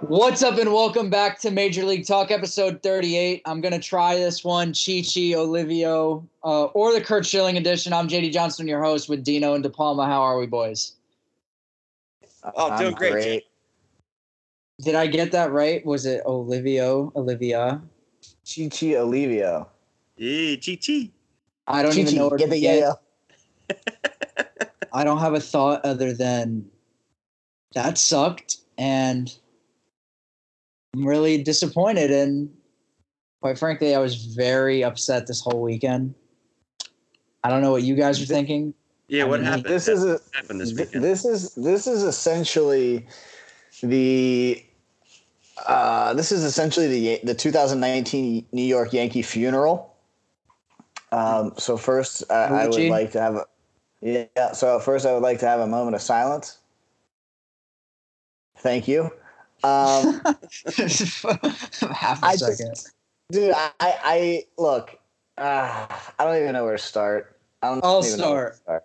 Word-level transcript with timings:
What's 0.00 0.42
up, 0.42 0.58
and 0.58 0.72
welcome 0.72 1.10
back 1.10 1.38
to 1.40 1.50
Major 1.50 1.84
League 1.84 2.06
Talk, 2.06 2.30
episode 2.30 2.82
38. 2.82 3.42
I'm 3.44 3.60
going 3.60 3.72
to 3.72 3.78
try 3.78 4.16
this 4.16 4.44
one, 4.44 4.68
Chi 4.68 5.02
Chi, 5.02 5.34
Olivio, 5.34 6.26
uh, 6.44 6.64
or 6.66 6.92
the 6.92 7.00
Curt 7.00 7.26
Schilling 7.26 7.56
edition. 7.56 7.92
I'm 7.92 8.08
JD 8.08 8.32
Johnson, 8.32 8.68
your 8.68 8.82
host, 8.82 9.08
with 9.08 9.24
Dino 9.24 9.54
and 9.54 9.62
De 9.62 9.70
Palma. 9.70 10.06
How 10.06 10.20
are 10.20 10.38
we, 10.38 10.46
boys? 10.46 10.92
Oh, 12.54 12.78
doing 12.78 12.94
great. 12.94 13.12
great. 13.12 13.47
Did 14.80 14.94
I 14.94 15.06
get 15.08 15.32
that 15.32 15.50
right? 15.50 15.84
Was 15.84 16.06
it 16.06 16.22
Olivio, 16.24 17.12
Olivia? 17.16 17.82
Chi 18.44 18.68
Chi, 18.68 18.94
Olivio. 18.94 19.66
Yeah, 20.16 20.56
Chi 20.56 20.78
Chi. 20.84 21.10
I 21.66 21.82
don't 21.82 21.98
even 21.98 22.14
know 22.14 22.28
where 22.28 22.38
to 22.38 22.60
get. 22.60 22.94
I 24.92 25.04
don't 25.04 25.18
have 25.18 25.34
a 25.34 25.40
thought 25.40 25.84
other 25.84 26.12
than 26.12 26.70
that 27.74 27.98
sucked, 27.98 28.56
and 28.78 29.36
I'm 30.94 31.06
really 31.06 31.42
disappointed. 31.42 32.10
And 32.10 32.48
quite 33.42 33.58
frankly, 33.58 33.94
I 33.94 33.98
was 33.98 34.24
very 34.26 34.82
upset 34.82 35.26
this 35.26 35.40
whole 35.40 35.60
weekend. 35.60 36.14
I 37.44 37.50
don't 37.50 37.62
know 37.62 37.72
what 37.72 37.82
you 37.82 37.94
guys 37.94 38.22
are 38.22 38.26
thinking. 38.26 38.74
Yeah, 39.08 39.24
what 39.24 39.40
I 39.40 39.42
mean, 39.42 39.52
happened? 39.52 39.66
This 39.66 39.88
is 39.88 40.04
a, 40.04 40.20
happened 40.32 40.60
this 40.60 40.72
weekend. 40.72 41.04
This 41.04 41.24
is 41.24 41.54
this 41.54 41.86
is 41.86 42.02
essentially 42.02 43.06
the 43.82 44.64
uh, 45.68 46.14
this 46.14 46.32
is 46.32 46.44
essentially 46.44 46.88
the 46.88 47.20
the 47.24 47.34
2019 47.34 48.46
New 48.52 48.62
York 48.62 48.92
Yankee 48.92 49.22
funeral. 49.22 49.94
Um, 51.12 51.52
so 51.56 51.76
first, 51.76 52.24
uh, 52.30 52.34
I 52.34 52.66
would 52.66 52.88
like 52.88 53.12
to 53.12 53.20
have 53.20 53.34
a 53.36 53.44
yeah. 54.00 54.52
So 54.52 54.80
first, 54.80 55.06
I 55.06 55.12
would 55.12 55.22
like 55.22 55.38
to 55.40 55.46
have 55.46 55.60
a 55.60 55.66
moment 55.66 55.94
of 55.94 56.02
silence. 56.02 56.58
Thank 58.58 58.88
you. 58.88 59.10
Um, 59.62 60.20
Half 61.92 62.22
a 62.22 62.26
I 62.26 62.36
second, 62.36 62.70
just, 62.70 62.92
dude. 63.30 63.52
I, 63.54 63.70
I 63.80 64.44
look. 64.56 64.98
Uh, 65.36 65.86
I 66.18 66.24
don't 66.24 66.36
even 66.36 66.52
know 66.52 66.64
where 66.64 66.76
to 66.76 66.82
start. 66.82 67.36
I 67.62 67.68
don't 67.68 67.84
I'll 67.84 68.02
start. 68.02 68.56
start. 68.56 68.84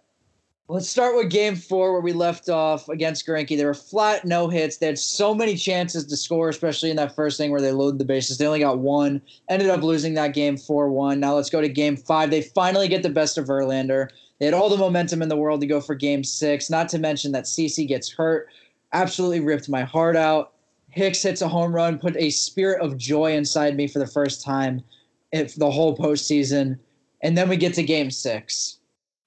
Let's 0.73 0.89
start 0.89 1.15
with 1.15 1.29
game 1.29 1.55
four 1.55 1.91
where 1.91 2.01
we 2.01 2.13
left 2.13 2.49
off 2.49 2.89
against 2.89 3.27
Greinke. 3.27 3.55
They 3.55 3.63
were 3.63 3.75
flat, 3.75 4.25
no 4.25 4.47
hits. 4.47 4.77
They 4.77 4.87
had 4.87 4.97
so 4.97 5.35
many 5.35 5.55
chances 5.55 6.03
to 6.07 6.17
score, 6.17 6.49
especially 6.49 6.89
in 6.89 6.95
that 6.95 7.13
first 7.13 7.37
thing 7.37 7.51
where 7.51 7.61
they 7.61 7.71
loaded 7.71 7.99
the 7.99 8.05
bases. 8.05 8.39
They 8.39 8.47
only 8.47 8.61
got 8.61 8.79
one, 8.79 9.21
ended 9.49 9.69
up 9.69 9.83
losing 9.83 10.15
that 10.15 10.33
game 10.33 10.57
4 10.57 10.89
1. 10.89 11.19
Now 11.19 11.35
let's 11.35 11.51
go 11.51 11.61
to 11.61 11.69
game 11.69 11.95
five. 11.95 12.31
They 12.31 12.41
finally 12.41 12.87
get 12.87 13.03
the 13.03 13.11
best 13.11 13.37
of 13.37 13.45
Verlander. 13.45 14.09
They 14.39 14.45
had 14.45 14.55
all 14.55 14.67
the 14.67 14.75
momentum 14.75 15.21
in 15.21 15.29
the 15.29 15.37
world 15.37 15.61
to 15.61 15.67
go 15.67 15.79
for 15.79 15.93
game 15.93 16.23
six, 16.23 16.71
not 16.71 16.89
to 16.89 16.97
mention 16.97 17.33
that 17.33 17.43
CC 17.43 17.87
gets 17.87 18.11
hurt. 18.11 18.47
Absolutely 18.93 19.41
ripped 19.41 19.69
my 19.69 19.83
heart 19.83 20.15
out. 20.15 20.53
Hicks 20.89 21.21
hits 21.21 21.43
a 21.43 21.47
home 21.47 21.75
run, 21.75 21.99
put 21.99 22.17
a 22.17 22.31
spirit 22.31 22.81
of 22.81 22.97
joy 22.97 23.33
inside 23.33 23.77
me 23.77 23.87
for 23.87 23.99
the 23.99 24.07
first 24.07 24.43
time 24.43 24.83
if 25.31 25.53
the 25.53 25.69
whole 25.69 25.95
postseason. 25.95 26.79
And 27.21 27.37
then 27.37 27.47
we 27.47 27.57
get 27.57 27.75
to 27.75 27.83
game 27.83 28.09
six. 28.09 28.79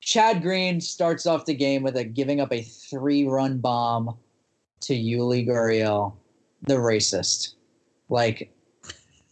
Chad 0.07 0.41
Green 0.41 0.81
starts 0.81 1.27
off 1.27 1.47
the 1.47 1.55
game 1.55 1.83
with 1.83 1.97
a 1.97 2.05
giving 2.05 2.41
up 2.41 2.53
a 2.53 2.63
three-run 2.63 3.59
bomb 3.59 4.17
to 4.83 4.95
Yuli 4.95 5.45
Gurriel, 5.45 6.15
the 6.63 6.75
racist. 6.75 7.55
Like, 8.09 8.55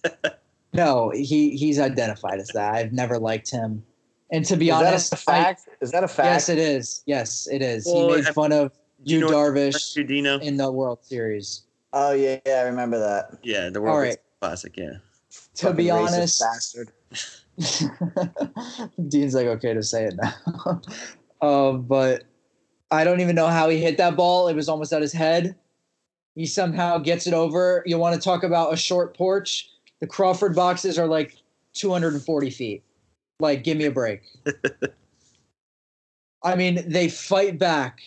no, 0.72 1.10
he 1.10 1.50
he's 1.50 1.78
identified 1.78 2.40
as 2.40 2.48
that. 2.48 2.74
I've 2.74 2.92
never 2.92 3.20
liked 3.20 3.52
him. 3.52 3.84
And 4.32 4.44
to 4.46 4.56
be 4.56 4.70
is 4.70 4.74
honest, 4.74 5.10
that 5.10 5.20
a 5.20 5.22
fact? 5.22 5.68
I, 5.68 5.74
is 5.80 5.92
that 5.92 6.02
a 6.02 6.08
fact? 6.08 6.26
Yes, 6.26 6.48
it 6.48 6.58
is. 6.58 7.02
Yes, 7.06 7.46
it 7.46 7.62
is. 7.62 7.86
Well, 7.86 8.08
he 8.08 8.16
made 8.16 8.34
fun 8.34 8.50
of 8.50 8.72
Yu 9.04 9.20
Darvish 9.20 9.94
Dino? 9.94 10.40
in 10.40 10.56
the 10.56 10.72
World 10.72 11.04
Series. 11.04 11.62
Oh 11.92 12.14
yeah, 12.14 12.40
yeah, 12.44 12.54
I 12.54 12.62
remember 12.62 12.98
that. 12.98 13.38
Yeah, 13.44 13.70
the 13.70 13.80
World 13.80 14.00
right. 14.00 14.16
Classic. 14.40 14.76
Yeah. 14.76 14.94
To 15.54 15.66
Fucking 15.66 15.76
be 15.76 15.90
honest, 15.92 16.40
bastard. 16.40 16.90
Dean's 19.08 19.34
like 19.34 19.46
okay 19.46 19.74
to 19.74 19.82
say 19.82 20.04
it 20.04 20.14
now, 20.16 20.80
um, 21.42 21.82
but 21.82 22.24
I 22.90 23.04
don't 23.04 23.20
even 23.20 23.36
know 23.36 23.46
how 23.46 23.68
he 23.68 23.78
hit 23.78 23.96
that 23.98 24.16
ball. 24.16 24.48
It 24.48 24.54
was 24.54 24.68
almost 24.68 24.92
at 24.92 25.02
his 25.02 25.12
head. 25.12 25.54
He 26.34 26.46
somehow 26.46 26.98
gets 26.98 27.26
it 27.26 27.34
over. 27.34 27.82
You 27.86 27.98
want 27.98 28.14
to 28.14 28.20
talk 28.20 28.42
about 28.42 28.72
a 28.72 28.76
short 28.76 29.16
porch? 29.16 29.70
The 30.00 30.06
Crawford 30.06 30.54
boxes 30.54 30.98
are 30.98 31.06
like 31.06 31.36
240 31.74 32.50
feet. 32.50 32.82
Like, 33.38 33.62
give 33.62 33.76
me 33.76 33.84
a 33.84 33.90
break. 33.90 34.22
I 36.42 36.56
mean, 36.56 36.84
they 36.86 37.08
fight 37.08 37.58
back 37.58 38.00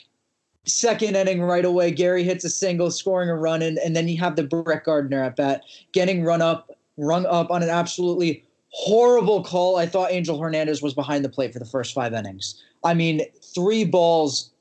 second 0.68 1.16
inning 1.16 1.42
right 1.42 1.66
away, 1.66 1.92
Gary 1.92 2.24
hits 2.24 2.46
a 2.46 2.50
single, 2.50 2.92
scoring 2.92 3.30
a 3.30 3.36
run, 3.36 3.62
and, 3.62 3.78
and 3.80 3.96
then 3.96 4.08
you 4.08 4.18
have 4.18 4.36
the 4.36 4.44
Brett 4.44 4.84
Gardner 4.84 5.24
at 5.24 5.36
bat, 5.36 5.64
getting 5.94 6.24
run 6.24 6.42
up, 6.42 6.78
run 6.98 7.26
up 7.26 7.50
on 7.50 7.64
an 7.64 7.70
absolutely 7.70 8.44
horrible 8.78 9.44
call. 9.44 9.78
I 9.78 9.88
thought 9.88 10.12
Angel 10.12 10.40
Hernandez 10.40 10.84
was 10.84 10.94
behind 10.94 11.26
the 11.26 11.30
plate 11.30 11.52
for 11.52 11.58
the 11.58 11.66
first 11.66 11.96
five 11.96 12.14
innings. 12.14 12.62
I 12.84 12.94
mean, 12.94 13.22
three 13.42 13.84
balls. 13.84 14.52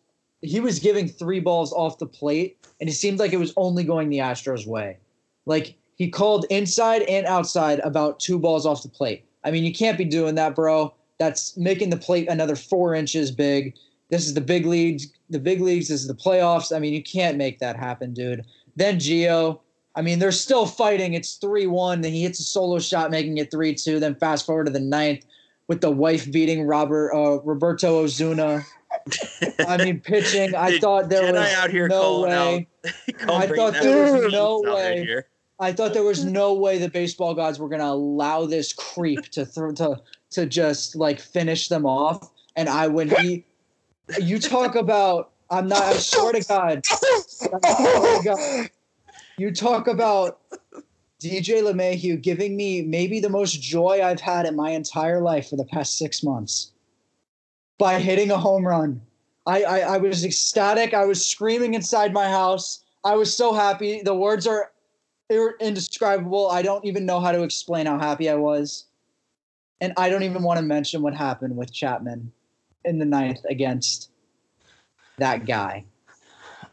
He 0.40 0.58
was 0.58 0.78
giving 0.78 1.06
three 1.06 1.38
balls 1.38 1.70
off 1.74 1.98
the 1.98 2.06
plate, 2.06 2.56
and 2.80 2.88
it 2.88 2.94
seemed 2.94 3.18
like 3.18 3.34
it 3.34 3.38
was 3.38 3.52
only 3.58 3.84
going 3.84 4.08
the 4.08 4.18
Astros' 4.18 4.66
way. 4.66 4.96
Like 5.44 5.74
he 5.96 6.08
called 6.08 6.46
inside 6.48 7.02
and 7.02 7.26
outside 7.26 7.78
about 7.80 8.18
two 8.18 8.38
balls 8.38 8.64
off 8.64 8.82
the 8.82 8.88
plate. 8.88 9.26
I 9.44 9.50
mean, 9.50 9.64
you 9.64 9.72
can't 9.72 9.98
be 9.98 10.04
doing 10.04 10.34
that, 10.36 10.56
bro. 10.56 10.94
That's 11.18 11.54
making 11.58 11.90
the 11.90 11.98
plate 11.98 12.26
another 12.28 12.56
four 12.56 12.94
inches 12.94 13.30
big. 13.30 13.74
This 14.08 14.26
is 14.26 14.32
the 14.32 14.40
big 14.40 14.64
leagues. 14.64 15.08
The 15.28 15.38
big 15.38 15.60
leagues. 15.60 15.88
This 15.88 16.00
is 16.00 16.08
the 16.08 16.14
playoffs. 16.14 16.74
I 16.74 16.78
mean, 16.78 16.94
you 16.94 17.02
can't 17.02 17.36
make 17.36 17.58
that 17.58 17.76
happen, 17.76 18.14
dude. 18.14 18.46
Then 18.76 18.96
Gio. 18.98 19.60
I 19.96 20.02
mean, 20.02 20.18
they're 20.18 20.30
still 20.30 20.66
fighting. 20.66 21.14
It's 21.14 21.36
three 21.36 21.66
one. 21.66 22.02
Then 22.02 22.12
he 22.12 22.22
hits 22.22 22.38
a 22.38 22.42
solo 22.42 22.78
shot, 22.78 23.10
making 23.10 23.38
it 23.38 23.50
three 23.50 23.74
two. 23.74 23.98
Then 23.98 24.14
fast 24.14 24.44
forward 24.44 24.66
to 24.66 24.72
the 24.72 24.80
ninth 24.80 25.24
with 25.68 25.80
the 25.80 25.90
wife 25.90 26.30
beating 26.30 26.66
Robert 26.66 27.12
uh, 27.14 27.40
Roberto 27.42 28.00
Osuna. 28.00 28.62
I 29.66 29.78
mean, 29.78 30.00
pitching. 30.00 30.54
I 30.54 30.78
thought 30.80 31.08
there 31.08 31.32
Jedi 31.32 31.32
was 31.32 31.52
out 31.54 31.70
here 31.70 31.88
no 31.88 32.20
way. 32.20 32.68
I 33.28 33.46
thought 33.46 33.72
there 33.72 34.12
was 34.12 34.32
no 34.32 34.60
way. 34.60 35.24
I 35.58 35.72
thought 35.72 35.94
there 35.94 36.04
was 36.04 36.22
no 36.24 36.52
way 36.52 36.76
the 36.76 36.90
baseball 36.90 37.34
gods 37.34 37.58
were 37.58 37.68
going 37.68 37.80
to 37.80 37.86
allow 37.86 38.44
this 38.44 38.74
creep 38.74 39.22
to 39.30 39.46
th- 39.46 39.76
to 39.76 39.96
to 40.32 40.44
just 40.44 40.94
like 40.94 41.18
finish 41.18 41.68
them 41.68 41.86
off. 41.86 42.30
And 42.54 42.68
I 42.68 42.88
when 42.88 43.08
he 43.08 43.46
you 44.20 44.38
talk 44.38 44.74
about 44.74 45.32
I'm 45.48 45.68
not. 45.68 45.82
I 45.82 45.96
swear 45.96 46.32
to 46.32 46.44
God. 46.44 46.84
Swear 46.84 47.60
to 47.60 48.20
God. 48.24 48.70
You 49.38 49.52
talk 49.52 49.86
about 49.86 50.40
DJ 51.20 51.62
LeMahieu 51.62 52.20
giving 52.20 52.56
me 52.56 52.82
maybe 52.82 53.20
the 53.20 53.28
most 53.28 53.60
joy 53.60 54.00
I've 54.02 54.20
had 54.20 54.46
in 54.46 54.56
my 54.56 54.70
entire 54.70 55.20
life 55.20 55.50
for 55.50 55.56
the 55.56 55.64
past 55.64 55.98
six 55.98 56.22
months 56.22 56.72
by 57.78 57.98
hitting 57.98 58.30
a 58.30 58.38
home 58.38 58.66
run. 58.66 59.00
I, 59.46 59.62
I, 59.62 59.78
I 59.78 59.96
was 59.98 60.24
ecstatic. 60.24 60.94
I 60.94 61.04
was 61.04 61.24
screaming 61.24 61.74
inside 61.74 62.12
my 62.12 62.28
house. 62.28 62.84
I 63.04 63.14
was 63.14 63.34
so 63.34 63.52
happy. 63.52 64.02
The 64.02 64.14
words 64.14 64.46
are 64.46 64.72
indescribable. 65.60 66.48
I 66.50 66.62
don't 66.62 66.84
even 66.84 67.04
know 67.04 67.20
how 67.20 67.32
to 67.32 67.42
explain 67.42 67.86
how 67.86 67.98
happy 67.98 68.30
I 68.30 68.34
was. 68.34 68.86
And 69.80 69.92
I 69.96 70.08
don't 70.08 70.22
even 70.22 70.42
want 70.42 70.58
to 70.58 70.64
mention 70.64 71.02
what 71.02 71.14
happened 71.14 71.56
with 71.56 71.72
Chapman 71.72 72.32
in 72.84 72.98
the 72.98 73.04
ninth 73.04 73.44
against 73.48 74.10
that 75.18 75.44
guy. 75.44 75.84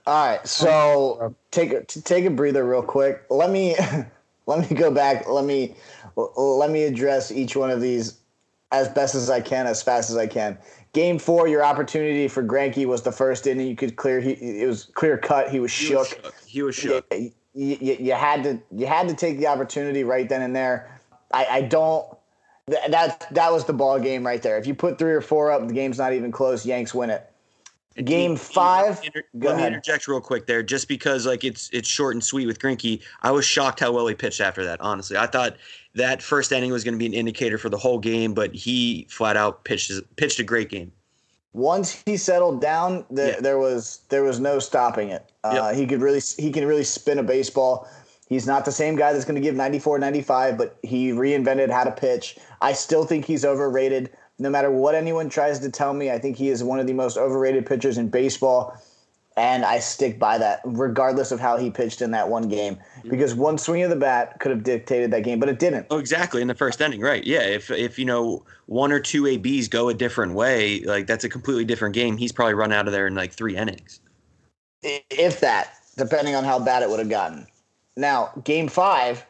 All 0.05 0.27
right, 0.27 0.45
so 0.45 1.33
take 1.51 1.71
a 1.71 1.83
take 1.83 2.25
a 2.25 2.29
breather 2.29 2.65
real 2.65 2.81
quick. 2.81 3.23
Let 3.29 3.51
me 3.51 3.75
let 4.45 4.69
me 4.69 4.75
go 4.75 4.91
back. 4.91 5.27
Let 5.29 5.45
me 5.45 5.75
let 6.15 6.69
me 6.71 6.83
address 6.83 7.31
each 7.31 7.55
one 7.55 7.69
of 7.69 7.79
these 7.79 8.19
as 8.71 8.89
best 8.89 9.15
as 9.15 9.29
I 9.29 9.39
can, 9.39 9.65
as 9.67 9.81
fast 9.81 10.09
as 10.09 10.17
I 10.17 10.27
can. 10.27 10.57
Game 10.91 11.17
four, 11.17 11.47
your 11.47 11.63
opportunity 11.63 12.27
for 12.27 12.44
Greinke 12.44 12.85
was 12.85 13.01
the 13.01 13.11
first 13.11 13.47
inning. 13.47 13.67
You 13.67 13.75
could 13.75 13.95
clear. 13.95 14.19
He 14.19 14.31
it 14.31 14.67
was 14.67 14.85
clear 14.85 15.17
cut. 15.17 15.50
He 15.50 15.59
was 15.59 15.71
he 15.71 15.85
shook. 15.85 16.00
Was 16.00 16.07
shook. 16.09 16.35
He 16.45 16.61
was 16.61 16.75
shook. 16.75 17.05
You, 17.11 17.31
you, 17.53 17.97
you, 18.00 18.13
had 18.13 18.44
to 18.44 18.59
you 18.71 18.88
had 18.88 19.07
to 19.07 19.15
take 19.15 19.38
the 19.38 19.47
opportunity 19.47 20.03
right 20.03 20.27
then 20.27 20.41
and 20.41 20.55
there. 20.55 21.00
I, 21.31 21.45
I 21.45 21.61
don't 21.61 22.05
that 22.67 23.27
that 23.31 23.51
was 23.51 23.65
the 23.65 23.73
ball 23.73 24.00
game 24.00 24.25
right 24.25 24.41
there. 24.41 24.57
If 24.57 24.67
you 24.67 24.73
put 24.73 24.97
three 24.97 25.13
or 25.13 25.21
four 25.21 25.51
up, 25.51 25.67
the 25.67 25.73
game's 25.73 25.97
not 25.97 26.13
even 26.13 26.31
close. 26.31 26.65
Yanks 26.65 26.94
win 26.94 27.09
it. 27.09 27.29
Game 28.04 28.36
five. 28.36 29.00
Inter- 29.04 29.24
let 29.36 29.57
me 29.57 29.68
interject 29.68 30.07
real 30.07 30.19
quick 30.19 30.48
there, 30.48 30.63
just 30.63 30.88
because 30.88 31.28
like 31.28 31.44
it's 31.44 31.69
it's 31.72 31.88
short 31.88 32.16
and 32.16 32.24
sweet 32.24 32.48
with 32.48 32.57
Greinke. 32.57 33.01
I 33.22 33.30
was 33.31 33.45
shocked 33.45 33.80
how 33.80 33.92
well 33.92 34.07
he 34.07 34.16
pitched 34.16 34.42
after 34.42 34.63
that. 34.63 34.81
Honestly, 34.81 35.16
I 35.16 35.28
thought 35.28 35.57
that 35.94 36.24
first 36.24 36.51
inning 36.51 36.72
was 36.72 36.84
going 36.84 36.95
to 36.95 36.98
be 36.98 37.06
an 37.06 37.13
indicator 37.13 37.60
for 37.60 37.69
the 37.69 37.78
whole 37.78 38.00
game, 38.00 38.34
but 38.34 38.54
he 38.56 39.06
flat 39.12 39.38
out 39.38 39.63
pitched 39.63 39.92
pitched 40.16 40.40
a 40.40 40.44
great 40.44 40.69
game. 40.69 40.92
Once 41.54 42.01
he 42.07 42.18
settled 42.18 42.60
down, 42.60 43.06
the, 43.12 43.28
yeah. 43.28 43.40
there 43.40 43.60
was 43.60 44.01
there 44.10 44.24
was 44.24 44.39
no 44.39 44.57
stopping 44.57 45.10
it. 45.10 45.31
Uh, 45.44 45.68
yep. 45.69 45.75
He 45.75 45.86
could 45.86 46.01
really 46.01 46.22
he 46.38 46.51
can 46.51 46.66
really 46.66 46.84
spin 46.84 47.19
a 47.19 47.24
baseball. 47.24 47.88
He's 48.28 48.48
not 48.48 48.66
the 48.66 48.72
same 48.72 48.96
guy 48.96 49.13
that's 49.13 49.25
going 49.25 49.36
to 49.36 49.42
give 49.42 49.54
94, 49.54 50.00
95, 50.00 50.57
but 50.57 50.78
he 50.81 51.12
reinvented 51.12 51.69
how 51.69 51.84
to 51.84 51.92
pitch. 51.92 52.38
I 52.62 52.74
still 52.74 53.06
think 53.06 53.25
he's 53.25 53.46
overrated. 53.46 54.10
No 54.39 54.50
matter 54.50 54.71
what 54.71 54.95
anyone 54.95 55.30
tries 55.30 55.59
to 55.59 55.69
tell 55.69 55.94
me, 55.94 56.09
I 56.09 56.18
think 56.18 56.38
he 56.38 56.50
is 56.50 56.63
one 56.63 56.80
of 56.80 56.88
the 56.88 56.94
most 56.94 57.18
overrated 57.18 57.65
pitchers 57.65 57.97
in 57.97 58.09
baseball. 58.09 58.75
And 59.35 59.65
I 59.65 59.80
stick 59.80 60.19
by 60.19 60.38
that, 60.38 60.62
regardless 60.63 61.31
of 61.31 61.39
how 61.39 61.57
he 61.57 61.71
pitched 61.71 62.03
in 62.03 62.12
that 62.12 62.30
one 62.30 62.47
game, 62.47 62.75
mm-hmm. 62.75 63.09
because 63.09 63.33
one 63.33 63.57
swing 63.57 63.81
of 63.81 63.89
the 63.89 63.95
bat 63.95 64.39
could 64.39 64.51
have 64.51 64.63
dictated 64.63 65.09
that 65.09 65.24
game, 65.24 65.39
but 65.39 65.50
it 65.50 65.57
didn't. 65.57 65.88
Oh, 65.89 65.97
exactly. 65.97 66.41
In 66.41 66.47
the 66.47 66.53
first 66.53 66.80
inning, 66.81 67.01
right? 67.01 67.24
Yeah. 67.24 67.41
If 67.41 67.71
if 67.71 67.97
you 67.97 68.06
know 68.06 68.45
one 68.68 68.91
or 68.91 69.00
two 69.00 69.25
ABs 69.25 69.68
go 69.69 69.89
a 69.89 69.94
different 69.94 70.33
way, 70.33 70.81
like 70.81 71.07
that's 71.07 71.24
a 71.24 71.29
completely 71.29 71.65
different 71.65 71.95
game. 71.95 72.15
He's 72.15 72.31
probably 72.31 72.53
run 72.53 72.71
out 72.71 72.86
of 72.86 72.94
there 72.94 73.07
in 73.07 73.15
like 73.15 73.33
three 73.33 73.57
innings. 73.57 74.01
If 74.83 75.39
that, 75.39 75.77
depending 75.97 76.36
on 76.36 76.44
how 76.44 76.59
bad 76.59 76.83
it 76.83 76.89
would 76.89 77.00
have 77.00 77.09
gotten. 77.09 77.47
Now, 77.95 78.31
game 78.44 78.68
five, 78.68 79.25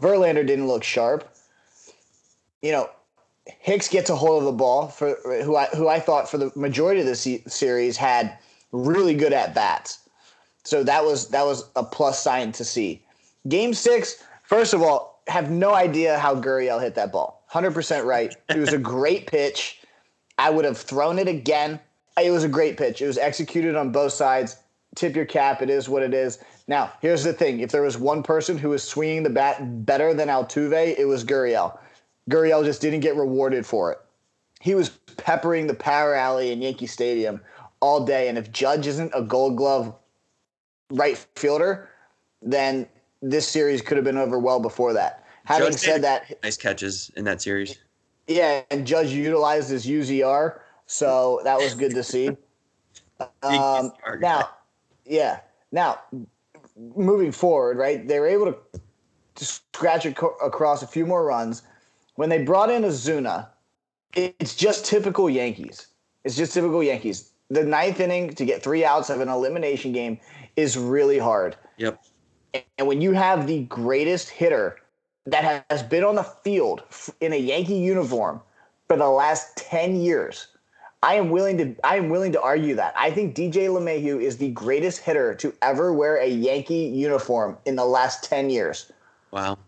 Verlander 0.00 0.46
didn't 0.46 0.68
look 0.68 0.84
sharp. 0.84 1.28
You 2.62 2.72
know, 2.72 2.90
Hicks 3.46 3.88
gets 3.88 4.10
a 4.10 4.16
hold 4.16 4.40
of 4.40 4.44
the 4.44 4.52
ball 4.52 4.88
for 4.88 5.16
who 5.44 5.56
I 5.56 5.66
who 5.66 5.88
I 5.88 6.00
thought 6.00 6.28
for 6.28 6.38
the 6.38 6.50
majority 6.56 7.00
of 7.00 7.06
the 7.06 7.14
series 7.14 7.96
had 7.96 8.36
really 8.72 9.14
good 9.14 9.32
at 9.32 9.54
bats. 9.54 10.00
So 10.64 10.82
that 10.82 11.04
was 11.04 11.28
that 11.28 11.46
was 11.46 11.70
a 11.76 11.84
plus 11.84 12.20
sign 12.20 12.52
to 12.52 12.64
see. 12.64 13.02
Game 13.48 13.72
six, 13.72 14.24
first 14.42 14.74
of 14.74 14.82
all, 14.82 15.22
have 15.28 15.50
no 15.50 15.74
idea 15.74 16.18
how 16.18 16.34
Gurriel 16.34 16.80
hit 16.80 16.96
that 16.96 17.12
ball. 17.12 17.44
Hundred 17.46 17.72
percent 17.72 18.04
right. 18.04 18.34
It 18.48 18.58
was 18.58 18.72
a 18.72 18.78
great 18.78 19.26
pitch. 19.26 19.80
I 20.38 20.50
would 20.50 20.64
have 20.64 20.76
thrown 20.76 21.18
it 21.18 21.28
again. 21.28 21.80
It 22.20 22.30
was 22.30 22.44
a 22.44 22.48
great 22.48 22.76
pitch. 22.76 23.00
It 23.00 23.06
was 23.06 23.18
executed 23.18 23.76
on 23.76 23.92
both 23.92 24.12
sides. 24.12 24.56
Tip 24.96 25.14
your 25.14 25.26
cap. 25.26 25.62
It 25.62 25.70
is 25.70 25.88
what 25.88 26.02
it 26.02 26.14
is. 26.14 26.38
Now, 26.66 26.92
here's 27.00 27.22
the 27.22 27.32
thing: 27.32 27.60
if 27.60 27.70
there 27.70 27.82
was 27.82 27.96
one 27.96 28.22
person 28.24 28.58
who 28.58 28.70
was 28.70 28.82
swinging 28.82 29.22
the 29.22 29.30
bat 29.30 29.86
better 29.86 30.14
than 30.14 30.28
Altuve, 30.28 30.98
it 30.98 31.06
was 31.06 31.22
Gurriel. 31.24 31.78
Gurriel 32.30 32.64
just 32.64 32.80
didn't 32.80 33.00
get 33.00 33.16
rewarded 33.16 33.64
for 33.64 33.92
it. 33.92 33.98
He 34.60 34.74
was 34.74 34.90
peppering 35.16 35.66
the 35.66 35.74
power 35.74 36.14
alley 36.14 36.50
in 36.50 36.60
Yankee 36.60 36.86
Stadium 36.86 37.40
all 37.80 38.04
day, 38.04 38.28
and 38.28 38.38
if 38.38 38.50
Judge 38.50 38.86
isn't 38.86 39.12
a 39.14 39.22
Gold 39.22 39.56
Glove 39.56 39.94
right 40.90 41.16
fielder, 41.36 41.90
then 42.42 42.86
this 43.22 43.48
series 43.48 43.82
could 43.82 43.96
have 43.96 44.04
been 44.04 44.16
over 44.16 44.38
well 44.38 44.60
before 44.60 44.92
that. 44.92 45.24
Having 45.44 45.72
Judge 45.72 45.80
said 45.80 46.02
that, 46.02 46.42
nice 46.42 46.56
catches 46.56 47.10
in 47.16 47.24
that 47.24 47.40
series. 47.40 47.78
Yeah, 48.26 48.62
and 48.70 48.86
Judge 48.86 49.10
utilized 49.10 49.70
his 49.70 49.86
UZR, 49.86 50.58
so 50.86 51.40
that 51.44 51.60
was 51.60 51.74
good 51.74 51.94
to 51.94 52.02
see. 52.02 52.30
Um, 53.42 53.92
now, 54.18 54.50
yeah. 55.06 55.40
Now, 55.72 56.00
moving 56.76 57.32
forward, 57.32 57.78
right? 57.78 58.06
They 58.06 58.20
were 58.20 58.26
able 58.26 58.52
to, 58.52 59.44
scratch 59.44 60.04
ac- 60.04 60.16
across 60.42 60.82
a 60.82 60.86
few 60.86 61.06
more 61.06 61.24
runs. 61.24 61.62
When 62.16 62.28
they 62.28 62.42
brought 62.42 62.70
in 62.70 62.84
Osuna, 62.84 63.50
it's 64.14 64.54
just 64.56 64.84
typical 64.84 65.30
Yankees. 65.30 65.88
It's 66.24 66.36
just 66.36 66.54
typical 66.54 66.82
Yankees. 66.82 67.30
The 67.50 67.64
ninth 67.64 68.00
inning 68.00 68.34
to 68.34 68.44
get 68.44 68.62
three 68.62 68.84
outs 68.84 69.10
of 69.10 69.20
an 69.20 69.28
elimination 69.28 69.92
game 69.92 70.18
is 70.56 70.76
really 70.76 71.18
hard. 71.18 71.56
Yep. 71.76 72.02
And 72.78 72.88
when 72.88 73.00
you 73.00 73.12
have 73.12 73.46
the 73.46 73.64
greatest 73.64 74.30
hitter 74.30 74.78
that 75.26 75.66
has 75.70 75.82
been 75.82 76.04
on 76.04 76.14
the 76.14 76.22
field 76.22 76.82
in 77.20 77.32
a 77.32 77.36
Yankee 77.36 77.76
uniform 77.76 78.40
for 78.88 78.96
the 78.96 79.08
last 79.08 79.56
10 79.58 79.96
years, 79.96 80.48
I 81.02 81.14
am 81.14 81.30
willing 81.30 81.58
to 81.58 81.76
I 81.84 81.96
am 81.96 82.08
willing 82.08 82.32
to 82.32 82.40
argue 82.40 82.74
that. 82.76 82.94
I 82.96 83.10
think 83.10 83.36
DJ 83.36 83.68
LeMahieu 83.68 84.20
is 84.20 84.38
the 84.38 84.50
greatest 84.50 85.00
hitter 85.00 85.34
to 85.34 85.54
ever 85.62 85.92
wear 85.92 86.16
a 86.16 86.26
Yankee 86.26 86.86
uniform 86.86 87.58
in 87.66 87.76
the 87.76 87.84
last 87.84 88.24
10 88.24 88.48
years. 88.50 88.90
Wow. 89.30 89.58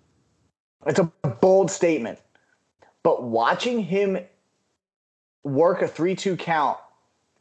It's 0.86 0.98
a 0.98 1.04
bold 1.40 1.70
statement. 1.70 2.18
But 3.02 3.22
watching 3.22 3.82
him 3.82 4.18
work 5.44 5.82
a 5.82 5.88
3-2 5.88 6.38
count 6.38 6.78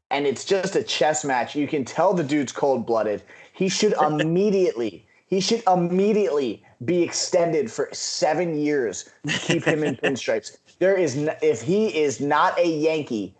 and 0.09 0.25
it's 0.25 0.45
just 0.45 0.75
a 0.75 0.83
chess 0.83 1.25
match, 1.25 1.55
you 1.55 1.67
can 1.67 1.83
tell 1.83 2.13
the 2.13 2.23
dude's 2.23 2.51
cold-blooded. 2.51 3.23
He 3.53 3.69
should 3.69 3.93
immediately 4.01 5.05
he 5.29 5.41
should 5.41 5.61
immediately 5.67 6.63
be 6.85 7.03
extended 7.03 7.69
for 7.69 7.89
7 7.91 8.57
years 8.57 9.09
to 9.27 9.37
keep 9.39 9.65
him 9.65 9.83
in 9.83 9.95
pinstripes. 10.03 10.57
There 10.79 10.95
is 10.95 11.17
if 11.41 11.61
he 11.61 11.87
is 11.87 12.21
not 12.21 12.57
a 12.57 12.65
Yankee, 12.65 13.35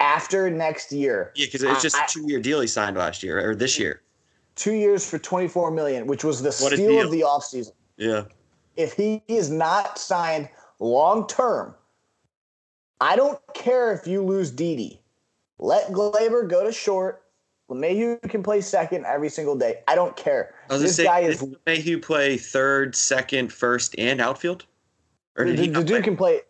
after 0.00 0.50
next 0.50 0.92
year. 0.92 1.32
Yeah, 1.34 1.46
because 1.46 1.62
it's 1.62 1.82
just 1.82 1.96
I, 1.96 2.04
a 2.04 2.08
two-year 2.08 2.40
deal 2.40 2.60
he 2.60 2.66
signed 2.66 2.96
last 2.96 3.22
year 3.22 3.48
or 3.48 3.54
this 3.54 3.78
year. 3.78 4.02
Two 4.56 4.72
years 4.72 5.08
for 5.08 5.18
twenty-four 5.18 5.70
million, 5.70 6.06
which 6.06 6.24
was 6.24 6.42
the 6.42 6.48
what 6.48 6.72
steal 6.72 7.04
of 7.04 7.10
the 7.10 7.20
offseason. 7.20 7.72
Yeah. 7.96 8.24
If 8.76 8.94
he 8.94 9.22
is 9.28 9.50
not 9.50 9.98
signed 9.98 10.48
long 10.78 11.26
term, 11.26 11.74
I 13.00 13.16
don't 13.16 13.40
care 13.54 13.92
if 13.92 14.06
you 14.06 14.22
lose 14.22 14.50
Didi. 14.50 15.00
Let 15.58 15.88
Gleyber 15.92 16.48
go 16.48 16.64
to 16.64 16.72
short. 16.72 17.22
LeMahieu 17.70 18.22
can 18.30 18.42
play 18.42 18.60
second 18.60 19.04
every 19.04 19.28
single 19.28 19.54
day. 19.54 19.80
I 19.86 19.94
don't 19.94 20.16
care. 20.16 20.54
I 20.70 20.78
this 20.78 20.96
say, 20.96 21.04
guy 21.04 21.20
is 21.20 21.42
LeMahieu 21.42 22.00
play 22.00 22.38
third, 22.38 22.96
second, 22.96 23.52
first, 23.52 23.94
and 23.98 24.20
outfield. 24.20 24.64
Or 25.36 25.44
did 25.44 25.58
the, 25.58 25.62
he 25.62 25.68
the 25.68 25.84
dude 25.84 25.88
play? 25.88 26.02
can 26.02 26.16
play. 26.16 26.40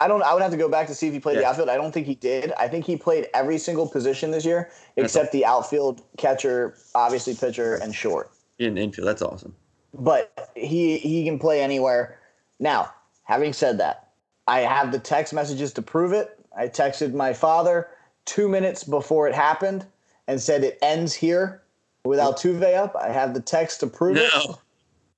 I 0.00 0.08
don't. 0.08 0.22
I 0.22 0.32
would 0.32 0.42
have 0.42 0.52
to 0.52 0.56
go 0.56 0.68
back 0.68 0.86
to 0.86 0.94
see 0.94 1.08
if 1.08 1.12
he 1.12 1.20
played 1.20 1.34
yeah. 1.34 1.40
the 1.40 1.46
outfield. 1.48 1.68
I 1.68 1.76
don't 1.76 1.92
think 1.92 2.06
he 2.06 2.14
did. 2.14 2.52
I 2.52 2.68
think 2.68 2.86
he 2.86 2.96
played 2.96 3.28
every 3.34 3.58
single 3.58 3.86
position 3.86 4.30
this 4.30 4.44
year 4.44 4.70
except 4.96 5.32
the 5.32 5.44
outfield, 5.44 6.02
catcher, 6.16 6.76
obviously 6.94 7.34
pitcher, 7.34 7.74
and 7.76 7.94
short. 7.94 8.30
In 8.58 8.78
infield, 8.78 9.06
that's 9.06 9.22
awesome. 9.22 9.54
But 9.92 10.52
he 10.54 10.98
he 10.98 11.24
can 11.24 11.38
play 11.38 11.60
anywhere. 11.60 12.18
Now, 12.60 12.92
having 13.28 13.52
said 13.52 13.78
that, 13.78 14.10
I 14.46 14.60
have 14.60 14.92
the 14.92 14.98
text 14.98 15.32
messages 15.32 15.72
to 15.74 15.82
prove 15.82 16.12
it. 16.12 16.38
I 16.56 16.68
texted 16.68 17.14
my 17.14 17.32
father 17.32 17.88
two 18.24 18.48
minutes 18.48 18.82
before 18.82 19.28
it 19.28 19.34
happened 19.34 19.86
and 20.26 20.40
said 20.40 20.64
it 20.64 20.78
ends 20.82 21.14
here 21.14 21.62
with 22.04 22.18
Altuve 22.18 22.74
up. 22.74 22.96
I 22.96 23.10
have 23.10 23.34
the 23.34 23.40
text 23.40 23.80
to 23.80 23.86
prove 23.86 24.16
no. 24.16 24.22
it. 24.22 24.56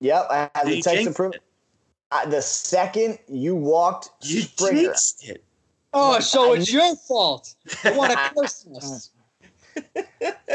Yep, 0.00 0.26
I 0.30 0.50
have 0.54 0.66
Did 0.66 0.78
the 0.78 0.82
text 0.82 1.04
to 1.04 1.12
prove 1.12 1.34
it 1.34 1.42
the 2.28 2.42
second 2.42 3.18
you 3.28 3.54
walked 3.54 4.10
you 4.22 4.42
Springer, 4.42 4.82
jinxed 4.82 5.28
it. 5.28 5.44
Oh, 5.92 6.20
so 6.20 6.54
I 6.54 6.58
it's 6.58 6.72
your 6.72 6.96
fault. 6.96 7.54
I 7.84 7.92
want 7.92 8.12
a 8.12 8.16
Christmas. 8.36 9.10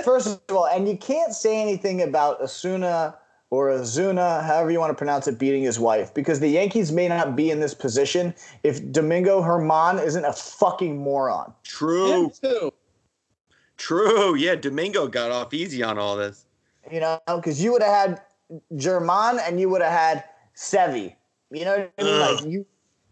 First 0.03 0.27
of 0.27 0.56
all, 0.56 0.68
and 0.68 0.88
you 0.88 0.98
can't 0.98 1.34
say 1.34 1.62
anything 1.62 2.01
about 2.01 2.41
Asuna 2.41 3.15
or 3.50 3.70
Azuna, 3.70 4.44
however 4.44 4.72
you 4.72 4.80
want 4.80 4.92
to 4.92 4.96
pronounce 4.96 5.28
it, 5.28 5.38
beating 5.38 5.64
his 5.64 5.80
wife 5.80 6.14
because 6.14 6.40
the 6.40 6.48
Yankees 6.48 6.92
may 6.92 7.08
not 7.08 7.36
be 7.36 7.52
in 7.52 7.60
this 7.60 7.74
position 7.74 8.34
if 8.64 8.92
Domingo 8.92 9.42
Germán 9.42 10.04
isn't 10.04 10.25
a 10.25 10.34
fucking 10.34 10.98
moron. 10.98 11.54
True. 11.64 12.32
True. 13.78 14.36
Yeah, 14.36 14.56
Domingo 14.56 15.08
got 15.08 15.32
off 15.32 15.54
easy 15.54 15.84
on 15.84 15.98
all 15.98 16.16
this. 16.16 16.46
You 16.92 17.00
know, 17.00 17.20
because 17.28 17.62
you 17.64 17.72
would 17.72 17.82
have 17.82 18.10
had 18.10 18.22
Germán 18.74 19.40
and 19.46 19.60
you 19.60 19.70
would 19.70 19.82
have 19.82 19.92
had 19.92 20.24
Sevy 20.56 21.16
you 21.52 21.66
know 21.66 21.78
what 21.78 21.92
I 21.98 22.04
mean? 22.04 22.20
Like 22.20 22.46
you, 22.46 22.66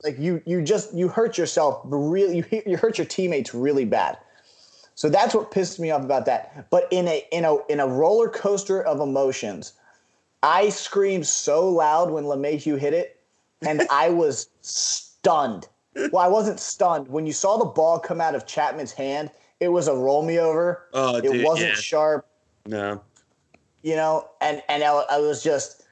like 0.03 0.19
you, 0.19 0.41
you 0.45 0.61
just 0.61 0.93
you 0.93 1.07
hurt 1.07 1.37
yourself 1.37 1.81
really. 1.85 2.37
You 2.37 2.63
you 2.65 2.77
hurt 2.77 2.97
your 2.97 3.05
teammates 3.05 3.53
really 3.53 3.85
bad. 3.85 4.17
So 4.95 5.09
that's 5.09 5.33
what 5.33 5.51
pissed 5.51 5.79
me 5.79 5.91
off 5.91 6.03
about 6.03 6.25
that. 6.25 6.69
But 6.69 6.87
in 6.91 7.07
a 7.07 7.25
in 7.31 7.45
a 7.45 7.57
in 7.67 7.79
a 7.79 7.87
roller 7.87 8.29
coaster 8.29 8.81
of 8.81 8.99
emotions, 8.99 9.73
I 10.43 10.69
screamed 10.69 11.25
so 11.25 11.67
loud 11.67 12.11
when 12.11 12.25
LeMahieu 12.25 12.77
hit 12.77 12.93
it, 12.93 13.19
and 13.65 13.87
I 13.91 14.09
was 14.09 14.49
stunned. 14.61 15.67
Well, 15.95 16.23
I 16.23 16.27
wasn't 16.27 16.59
stunned 16.59 17.07
when 17.07 17.25
you 17.25 17.33
saw 17.33 17.57
the 17.57 17.65
ball 17.65 17.99
come 17.99 18.19
out 18.19 18.35
of 18.35 18.45
Chapman's 18.45 18.91
hand. 18.91 19.31
It 19.59 19.69
was 19.69 19.87
a 19.87 19.95
roll 19.95 20.23
me 20.23 20.39
over. 20.39 20.89
Oh, 20.93 21.15
it 21.15 21.23
dude, 21.23 21.45
wasn't 21.45 21.69
yeah. 21.69 21.75
sharp. 21.75 22.27
No. 22.65 23.01
You 23.83 23.95
know, 23.95 24.29
and 24.41 24.61
and 24.69 24.83
I, 24.83 24.91
I 25.09 25.19
was 25.19 25.43
just 25.43 25.83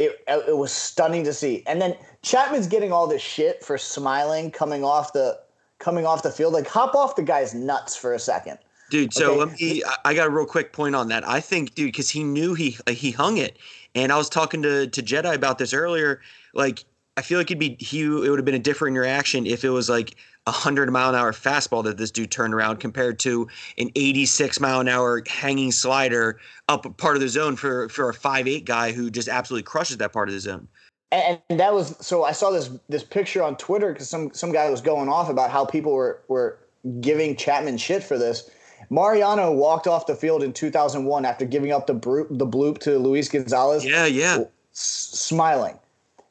it, 0.00 0.18
it 0.26 0.56
was 0.56 0.72
stunning 0.72 1.24
to 1.24 1.32
see. 1.32 1.62
And 1.66 1.80
then 1.80 1.94
Chapman's 2.22 2.66
getting 2.66 2.90
all 2.90 3.06
this 3.06 3.22
shit 3.22 3.62
for 3.62 3.76
smiling 3.76 4.50
coming 4.50 4.82
off 4.82 5.12
the 5.12 5.38
coming 5.78 6.06
off 6.06 6.22
the 6.22 6.30
field. 6.30 6.54
Like 6.54 6.66
hop 6.66 6.94
off 6.94 7.16
the 7.16 7.22
guy's 7.22 7.54
nuts 7.54 7.96
for 7.96 8.14
a 8.14 8.18
second. 8.18 8.58
Dude, 8.90 9.12
so 9.12 9.32
okay? 9.32 9.38
let 9.38 9.60
me 9.60 9.82
I 10.04 10.14
got 10.14 10.26
a 10.26 10.30
real 10.30 10.46
quick 10.46 10.72
point 10.72 10.96
on 10.96 11.08
that. 11.08 11.28
I 11.28 11.40
think 11.40 11.74
dude 11.74 11.94
cuz 11.94 12.08
he 12.08 12.24
knew 12.24 12.54
he 12.54 12.78
he 12.88 13.10
hung 13.10 13.36
it. 13.36 13.58
And 13.94 14.12
I 14.12 14.16
was 14.16 14.28
talking 14.28 14.62
to 14.62 14.86
to 14.86 15.02
Jedi 15.02 15.34
about 15.34 15.58
this 15.58 15.72
earlier 15.72 16.20
like 16.54 16.84
I 17.16 17.22
feel 17.22 17.38
like 17.38 17.50
it'd 17.50 17.58
be 17.58 17.76
he 17.78 18.02
it 18.02 18.30
would 18.30 18.38
have 18.38 18.44
been 18.44 18.54
a 18.54 18.58
different 18.58 18.96
reaction 18.96 19.46
if 19.46 19.64
it 19.64 19.70
was 19.70 19.88
like 19.88 20.16
a 20.46 20.50
hundred 20.50 20.90
mile 20.90 21.10
an 21.10 21.14
hour 21.14 21.32
fastball 21.32 21.84
that 21.84 21.98
this 21.98 22.10
dude 22.10 22.30
turned 22.30 22.54
around 22.54 22.78
compared 22.78 23.18
to 23.20 23.46
an 23.78 23.90
86 23.94 24.58
mile 24.58 24.80
an 24.80 24.88
hour 24.88 25.22
hanging 25.28 25.70
slider 25.70 26.40
up 26.68 26.86
a 26.86 26.90
part 26.90 27.16
of 27.16 27.20
the 27.20 27.28
zone 27.28 27.56
for 27.56 27.88
for 27.88 28.08
a 28.08 28.14
five 28.14 28.48
eight 28.48 28.64
guy 28.64 28.92
who 28.92 29.10
just 29.10 29.28
absolutely 29.28 29.64
crushes 29.64 29.98
that 29.98 30.12
part 30.12 30.28
of 30.28 30.34
the 30.34 30.40
zone. 30.40 30.68
And, 31.12 31.40
and 31.50 31.60
that 31.60 31.74
was 31.74 31.94
so 32.04 32.24
I 32.24 32.32
saw 32.32 32.50
this 32.50 32.70
this 32.88 33.04
picture 33.04 33.42
on 33.42 33.56
Twitter 33.56 33.92
because 33.92 34.08
some 34.08 34.32
some 34.32 34.52
guy 34.52 34.70
was 34.70 34.80
going 34.80 35.08
off 35.08 35.28
about 35.28 35.50
how 35.50 35.64
people 35.64 35.92
were 35.92 36.22
were 36.28 36.58
giving 37.00 37.36
Chapman 37.36 37.76
shit 37.76 38.02
for 38.02 38.16
this. 38.16 38.50
Mariano 38.90 39.52
walked 39.52 39.86
off 39.86 40.06
the 40.06 40.14
field 40.16 40.42
in 40.42 40.52
2001 40.52 41.24
after 41.24 41.44
giving 41.44 41.72
up 41.72 41.86
the 41.86 41.94
bro- 41.94 42.26
the 42.28 42.46
bloop 42.46 42.78
to 42.78 42.98
Luis 42.98 43.28
Gonzalez. 43.28 43.84
Yeah, 43.84 44.06
yeah. 44.06 44.44
s- 44.72 45.10
smiling 45.14 45.78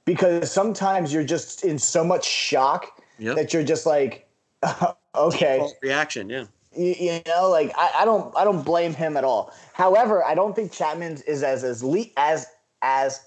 because 0.06 0.52
sometimes 0.52 1.14
you're 1.14 1.24
just 1.24 1.64
in 1.64 1.80
so 1.80 2.04
much 2.04 2.26
shock 2.26 3.02
Yep. 3.20 3.36
that 3.36 3.54
you're 3.54 3.64
just 3.64 3.86
like, 3.86 4.28
okay, 5.16 5.66
Reaction, 5.82 6.30
yeah. 6.30 6.46
you, 6.76 6.96
you 7.00 7.22
know, 7.28 7.50
like 7.50 7.72
I, 7.78 7.92
I 8.00 8.06
don't 8.06 8.36
I 8.36 8.44
don't 8.44 8.64
blame 8.64 8.94
him 8.94 9.18
at 9.18 9.24
all. 9.24 9.54
However, 9.74 10.24
I 10.24 10.36
don't 10.36 10.56
think 10.56 10.72
Chapman 10.72 11.22
is 11.28 11.44
as 11.44 11.64
as 11.64 11.82
elite 11.82 12.14
as 12.18 12.48
as 12.82 13.22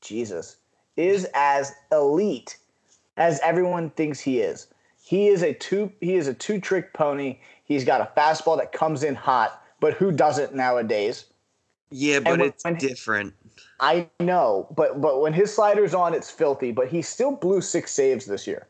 Jesus 0.00 0.56
is 0.96 1.26
as 1.34 1.72
elite 1.92 2.58
as 3.16 3.40
everyone 3.44 3.90
thinks 3.90 4.20
he 4.20 4.40
is. 4.40 4.66
He 5.02 5.28
is 5.28 5.42
a 5.42 5.52
two 5.54 5.92
he 6.00 6.14
is 6.14 6.26
a 6.28 6.34
two 6.34 6.60
trick 6.60 6.92
pony. 6.92 7.38
He's 7.68 7.84
got 7.84 8.00
a 8.00 8.08
fastball 8.18 8.56
that 8.58 8.72
comes 8.72 9.04
in 9.04 9.14
hot, 9.14 9.62
but 9.78 9.94
who 9.94 10.10
doesn't 10.10 10.54
nowadays? 10.54 11.26
Yeah, 11.90 12.20
but 12.20 12.38
when- 12.38 12.40
it's 12.40 12.64
when- 12.64 12.76
different. 12.76 13.34
I 13.80 14.08
know, 14.18 14.66
but 14.74 15.00
but 15.00 15.20
when 15.20 15.32
his 15.32 15.54
slider's 15.54 15.94
on, 15.94 16.12
it's 16.12 16.30
filthy. 16.30 16.72
But 16.72 16.88
he 16.88 17.00
still 17.00 17.32
blew 17.36 17.60
six 17.60 17.92
saves 17.92 18.26
this 18.26 18.46
year. 18.46 18.66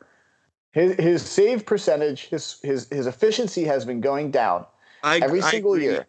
His 0.73 0.95
his 0.97 1.23
save 1.23 1.65
percentage, 1.65 2.27
his 2.29 2.61
his 2.63 2.87
his 2.91 3.07
efficiency 3.07 3.65
has 3.65 3.87
been 3.87 4.03
going 4.03 4.31
down 4.31 4.67
I, 5.03 5.19
every 5.21 5.41
I 5.41 5.51
single 5.51 5.73
agree. 5.75 5.85
year. 5.87 6.07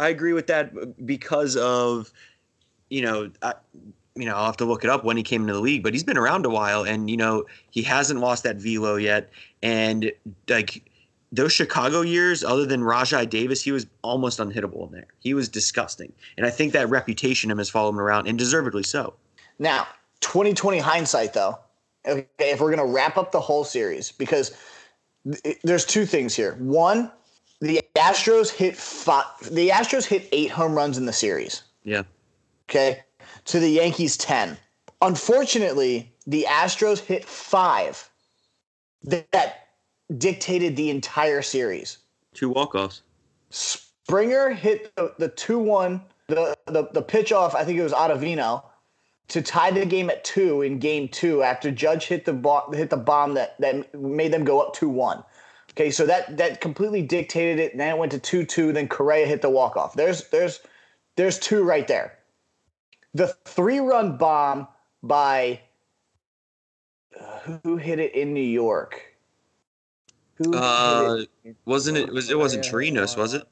I 0.00 0.08
agree 0.08 0.32
with 0.32 0.48
that 0.48 0.72
uh, 0.76 0.86
because 1.04 1.56
of, 1.56 2.10
you 2.90 3.02
know, 3.02 3.30
I, 3.42 3.54
you 4.16 4.24
know, 4.24 4.34
I'll 4.34 4.46
have 4.46 4.56
to 4.56 4.64
look 4.64 4.82
it 4.82 4.90
up 4.90 5.04
when 5.04 5.16
he 5.16 5.22
came 5.22 5.42
into 5.42 5.54
the 5.54 5.60
league, 5.60 5.84
but 5.84 5.92
he's 5.92 6.02
been 6.02 6.18
around 6.18 6.44
a 6.44 6.50
while, 6.50 6.82
and 6.82 7.08
you 7.08 7.16
know, 7.16 7.44
he 7.70 7.82
hasn't 7.82 8.18
lost 8.18 8.42
that 8.42 8.56
velo 8.56 8.96
yet, 8.96 9.30
and 9.62 10.10
like 10.48 10.82
those 11.32 11.52
Chicago 11.52 12.02
years, 12.02 12.44
other 12.44 12.66
than 12.66 12.80
Rajai 12.80 13.28
Davis, 13.28 13.62
he 13.62 13.72
was 13.72 13.86
almost 14.02 14.38
unhittable 14.38 14.86
in 14.86 14.92
there. 14.92 15.06
He 15.18 15.34
was 15.34 15.48
disgusting, 15.48 16.12
and 16.36 16.46
I 16.46 16.50
think 16.50 16.72
that 16.72 16.88
reputation 16.88 17.50
him 17.50 17.58
has 17.58 17.68
followed 17.68 17.90
him 17.90 18.00
around, 18.00 18.28
and 18.28 18.38
deservedly 18.38 18.82
so. 18.82 19.14
Now, 19.58 19.86
2020 20.20 20.78
hindsight, 20.78 21.32
though, 21.32 21.58
okay, 22.06 22.26
if 22.38 22.60
we're 22.60 22.74
going 22.74 22.86
to 22.86 22.92
wrap 22.94 23.16
up 23.16 23.32
the 23.32 23.40
whole 23.40 23.64
series, 23.64 24.12
because 24.12 24.56
th- 25.42 25.58
there's 25.64 25.84
two 25.84 26.06
things 26.06 26.34
here. 26.34 26.54
One, 26.60 27.10
the 27.60 27.80
Astros 27.96 28.50
hit 28.50 28.76
five, 28.76 29.24
the 29.50 29.70
Astros 29.70 30.04
hit 30.04 30.28
eight 30.32 30.50
home 30.50 30.74
runs 30.74 30.98
in 30.98 31.06
the 31.06 31.12
series. 31.12 31.62
Yeah, 31.82 32.02
Okay, 32.68 33.04
to 33.46 33.60
the 33.60 33.68
Yankees 33.68 34.16
10. 34.16 34.56
Unfortunately, 35.02 36.12
the 36.26 36.46
Astros 36.48 37.00
hit 37.00 37.24
five 37.24 38.10
that, 39.02 39.30
that 39.32 39.63
dictated 40.18 40.76
the 40.76 40.90
entire 40.90 41.42
series. 41.42 41.98
two 42.34 42.50
walk 42.50 42.74
offs. 42.74 43.02
Springer 43.50 44.50
hit 44.50 44.94
the, 44.96 45.14
the 45.18 45.28
2 45.28 45.58
1, 45.58 46.02
the, 46.26 46.56
the, 46.66 46.88
the 46.92 47.02
pitch 47.02 47.32
off, 47.32 47.54
I 47.54 47.64
think 47.64 47.78
it 47.78 47.82
was 47.82 47.92
Ottavino, 47.92 48.64
to 49.28 49.40
tie 49.40 49.70
the 49.70 49.86
game 49.86 50.10
at 50.10 50.22
two 50.24 50.62
in 50.62 50.78
game 50.78 51.08
two 51.08 51.42
after 51.42 51.70
Judge 51.70 52.06
hit 52.06 52.24
the, 52.26 52.32
bo- 52.32 52.70
hit 52.72 52.90
the 52.90 52.96
bomb 52.96 53.34
that, 53.34 53.58
that 53.60 53.94
made 53.94 54.32
them 54.32 54.44
go 54.44 54.60
up 54.60 54.74
2 54.74 54.88
1. 54.88 55.24
Okay, 55.70 55.90
so 55.90 56.06
that, 56.06 56.36
that 56.36 56.60
completely 56.60 57.02
dictated 57.02 57.58
it. 57.58 57.76
Then 57.76 57.94
it 57.94 57.98
went 57.98 58.12
to 58.12 58.18
2 58.18 58.44
2. 58.44 58.72
Then 58.72 58.88
Correa 58.88 59.26
hit 59.26 59.42
the 59.42 59.50
walk 59.50 59.76
off. 59.76 59.94
There's, 59.94 60.28
there's, 60.28 60.60
there's 61.16 61.38
two 61.38 61.64
right 61.64 61.88
there. 61.88 62.18
The 63.14 63.28
three 63.44 63.78
run 63.78 64.16
bomb 64.16 64.68
by 65.02 65.60
uh, 67.18 67.58
who 67.62 67.76
hit 67.76 67.98
it 67.98 68.14
in 68.14 68.34
New 68.34 68.40
York? 68.40 69.13
Who 70.36 70.52
hit 70.52 70.62
Uh, 70.62 71.16
it? 71.44 71.56
wasn't 71.64 71.98
it? 71.98 72.12
Was 72.12 72.30
it 72.30 72.38
wasn't 72.38 72.68
Correa, 72.68 72.90
Chirinos? 72.92 73.16
Was 73.16 73.34
it? 73.34 73.44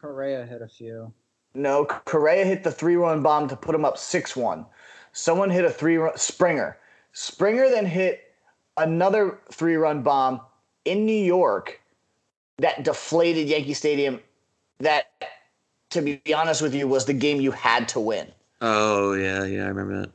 Correa 0.00 0.46
hit 0.46 0.62
a 0.62 0.68
few. 0.68 1.12
No, 1.54 1.84
Correa 1.84 2.44
hit 2.44 2.62
the 2.62 2.70
three 2.70 2.96
run 2.96 3.22
bomb 3.22 3.48
to 3.48 3.56
put 3.56 3.74
him 3.74 3.84
up 3.84 3.98
6 3.98 4.36
1. 4.36 4.64
Someone 5.12 5.50
hit 5.50 5.64
a 5.64 5.70
three 5.70 5.96
run, 5.96 6.16
Springer. 6.16 6.78
Springer 7.12 7.68
then 7.68 7.84
hit 7.86 8.32
another 8.76 9.38
three 9.50 9.74
run 9.76 10.02
bomb 10.02 10.40
in 10.84 11.04
New 11.04 11.12
York 11.12 11.80
that 12.58 12.84
deflated 12.84 13.48
Yankee 13.48 13.74
Stadium. 13.74 14.20
That, 14.78 15.10
to 15.90 16.00
be 16.00 16.22
honest 16.34 16.62
with 16.62 16.74
you, 16.74 16.86
was 16.88 17.04
the 17.04 17.12
game 17.12 17.40
you 17.40 17.50
had 17.50 17.88
to 17.88 18.00
win. 18.00 18.28
Oh 18.62 19.12
yeah, 19.14 19.44
yeah, 19.44 19.64
I 19.64 19.68
remember 19.68 20.00
that. 20.02 20.10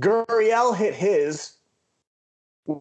Gurriel 0.00 0.76
hit 0.76 0.94
his, 0.94 1.54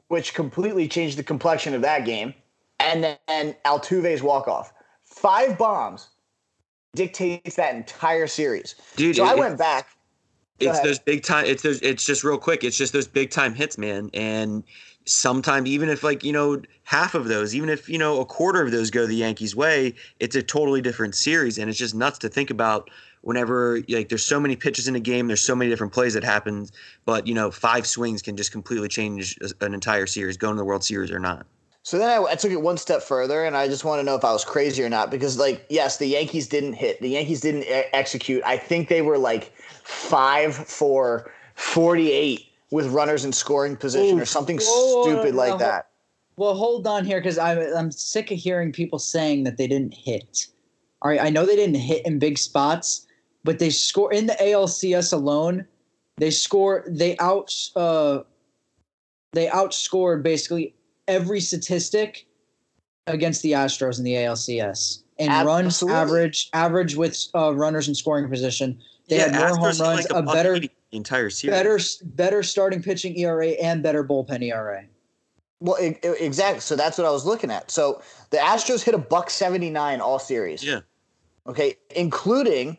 which 0.09 0.33
completely 0.33 0.87
changed 0.87 1.17
the 1.17 1.23
complexion 1.23 1.73
of 1.73 1.81
that 1.81 2.05
game. 2.05 2.33
And 2.79 3.17
then 3.27 3.55
Altuve's 3.65 4.21
walk 4.21 4.47
off. 4.47 4.73
Five 5.03 5.57
bombs 5.57 6.09
dictates 6.95 7.55
that 7.55 7.75
entire 7.75 8.27
series. 8.27 8.75
Dude, 8.95 9.15
So 9.15 9.25
I 9.25 9.35
went 9.35 9.57
back. 9.57 9.87
Go 10.59 10.69
it's 10.69 10.79
ahead. 10.79 10.89
those 10.89 10.99
big 10.99 11.23
time 11.23 11.45
it's 11.45 11.63
those 11.63 11.81
it's 11.81 12.05
just 12.05 12.23
real 12.23 12.37
quick 12.37 12.63
it's 12.63 12.77
just 12.77 12.93
those 12.93 13.07
big 13.07 13.31
time 13.31 13.55
hits 13.55 13.75
man 13.77 14.11
and 14.13 14.63
sometimes 15.05 15.67
even 15.67 15.89
if 15.89 16.03
like 16.03 16.23
you 16.23 16.31
know 16.31 16.61
half 16.83 17.15
of 17.15 17.27
those 17.27 17.55
even 17.55 17.69
if 17.69 17.89
you 17.89 17.97
know 17.97 18.21
a 18.21 18.25
quarter 18.25 18.61
of 18.61 18.71
those 18.71 18.91
go 18.91 19.05
the 19.07 19.15
yankees 19.15 19.55
way 19.55 19.93
it's 20.19 20.35
a 20.35 20.43
totally 20.43 20.79
different 20.79 21.15
series 21.15 21.57
and 21.57 21.69
it's 21.69 21.79
just 21.79 21.95
nuts 21.95 22.19
to 22.19 22.29
think 22.29 22.51
about 22.51 22.89
whenever 23.21 23.81
like 23.89 24.09
there's 24.09 24.25
so 24.25 24.39
many 24.39 24.55
pitches 24.55 24.87
in 24.87 24.95
a 24.95 24.99
game 24.99 25.27
there's 25.27 25.41
so 25.41 25.55
many 25.55 25.69
different 25.69 25.91
plays 25.91 26.13
that 26.13 26.23
happen 26.23 26.67
but 27.03 27.25
you 27.25 27.33
know 27.33 27.49
five 27.49 27.85
swings 27.87 28.21
can 28.21 28.37
just 28.37 28.51
completely 28.51 28.87
change 28.87 29.37
an 29.61 29.73
entire 29.73 30.05
series 30.05 30.37
going 30.37 30.53
to 30.53 30.59
the 30.59 30.65
world 30.65 30.83
series 30.83 31.11
or 31.11 31.19
not 31.19 31.47
So 31.83 31.97
then 31.97 32.09
I, 32.09 32.23
I 32.23 32.35
took 32.35 32.51
it 32.51 32.61
one 32.61 32.77
step 32.77 33.03
further, 33.03 33.43
and 33.43 33.57
I 33.57 33.67
just 33.67 33.83
want 33.83 33.99
to 33.99 34.03
know 34.03 34.15
if 34.15 34.23
I 34.23 34.31
was 34.31 34.45
crazy 34.45 34.81
or 34.83 34.89
not. 34.89 35.11
Because, 35.11 35.37
like, 35.37 35.65
yes, 35.69 35.97
the 35.97 36.07
Yankees 36.07 36.47
didn't 36.47 36.73
hit. 36.73 37.01
The 37.01 37.09
Yankees 37.09 37.41
didn't 37.41 37.63
e- 37.63 37.89
execute. 37.91 38.41
I 38.45 38.57
think 38.57 38.87
they 38.87 39.01
were 39.01 39.17
like 39.17 39.53
five 39.83 40.55
for 40.55 41.29
forty-eight 41.55 42.47
with 42.71 42.87
runners 42.87 43.25
in 43.25 43.33
scoring 43.33 43.75
position, 43.75 44.19
or 44.19 44.25
something 44.25 44.59
Whoa, 44.59 45.01
stupid 45.01 45.33
no, 45.33 45.37
like 45.37 45.51
no. 45.51 45.57
that. 45.57 45.89
Well, 46.37 46.55
hold 46.55 46.87
on 46.87 47.03
here 47.03 47.19
because 47.19 47.37
I'm 47.37 47.59
I'm 47.75 47.91
sick 47.91 48.31
of 48.31 48.37
hearing 48.37 48.71
people 48.71 48.97
saying 48.97 49.43
that 49.43 49.57
they 49.57 49.67
didn't 49.67 49.93
hit. 49.93 50.47
All 51.01 51.11
right, 51.11 51.21
I 51.21 51.29
know 51.29 51.45
they 51.45 51.57
didn't 51.57 51.75
hit 51.75 52.05
in 52.05 52.17
big 52.17 52.37
spots, 52.37 53.05
but 53.43 53.59
they 53.59 53.69
score 53.69 54.11
in 54.13 54.27
the 54.27 54.37
ALCS 54.39 55.11
alone. 55.11 55.65
They 56.15 56.31
score. 56.31 56.85
They 56.87 57.17
out. 57.17 57.53
Uh, 57.75 58.21
they 59.33 59.47
outscored 59.47 60.23
basically 60.23 60.75
every 61.07 61.39
statistic 61.39 62.25
against 63.07 63.41
the 63.41 63.51
Astros 63.51 63.97
in 63.97 64.05
the 64.05 64.13
ALCS 64.13 65.03
and 65.19 65.45
runs 65.45 65.67
Absolutely. 65.67 65.99
average 65.99 66.49
average 66.53 66.95
with 66.95 67.27
uh, 67.35 67.53
runners 67.53 67.87
in 67.87 67.95
scoring 67.95 68.29
position. 68.29 68.79
They 69.09 69.17
had 69.17 69.33
more 69.33 69.47
Astros 69.47 69.57
home 69.57 69.63
runs, 69.63 69.81
like 69.81 70.05
a 70.11 70.21
buck 70.21 70.33
better 70.33 70.59
entire 70.91 71.29
series 71.29 71.55
better 71.55 71.79
better 72.15 72.43
starting 72.43 72.81
pitching 72.81 73.17
ERA 73.17 73.49
and 73.49 73.83
better 73.83 74.03
bullpen 74.03 74.41
ERA. 74.43 74.85
Well, 75.59 75.77
e- 75.81 75.97
e- 76.03 76.15
exactly. 76.19 76.61
So 76.61 76.75
that's 76.75 76.97
what 76.97 77.07
I 77.07 77.11
was 77.11 77.25
looking 77.25 77.51
at. 77.51 77.71
So 77.71 78.01
the 78.31 78.37
Astros 78.37 78.83
hit 78.83 78.93
a 78.93 78.97
buck 78.99 79.29
seventy-nine 79.29 80.01
all 80.01 80.19
series. 80.19 80.63
yeah 80.63 80.81
Okay, 81.47 81.75
including 81.95 82.77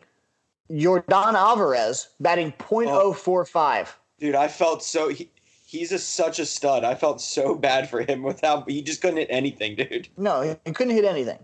Yordan 0.71 1.35
Alvarez 1.35 2.09
batting 2.19 2.51
.045. 2.53 3.89
Dude, 4.19 4.33
I 4.35 4.47
felt 4.47 4.83
so. 4.83 5.09
He, 5.09 5.29
he's 5.65 5.91
a, 5.91 5.99
such 5.99 6.39
a 6.39 6.45
stud. 6.45 6.83
I 6.83 6.95
felt 6.95 7.19
so 7.21 7.55
bad 7.67 7.89
for 7.89 8.01
him 8.01 8.21
without. 8.23 8.69
He 8.69 8.81
just 8.81 9.01
couldn't 9.01 9.17
hit 9.17 9.27
anything, 9.29 9.75
dude. 9.75 10.07
No, 10.17 10.41
he 10.41 10.55
he 10.65 10.71
couldn't 10.71 10.93
hit 10.93 11.05
anything. 11.05 11.39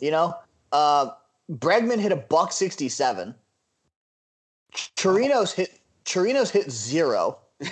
you 0.00 0.10
know, 0.10 0.34
uh, 0.72 1.10
Bregman 1.50 1.98
hit 1.98 2.12
a 2.12 2.16
buck 2.16 2.52
sixty-seven. 2.52 3.34
Chirinos 4.96 5.52
hit 5.52 5.80
Chirinos 6.04 6.50
hit 6.50 6.70
zero. 6.70 7.38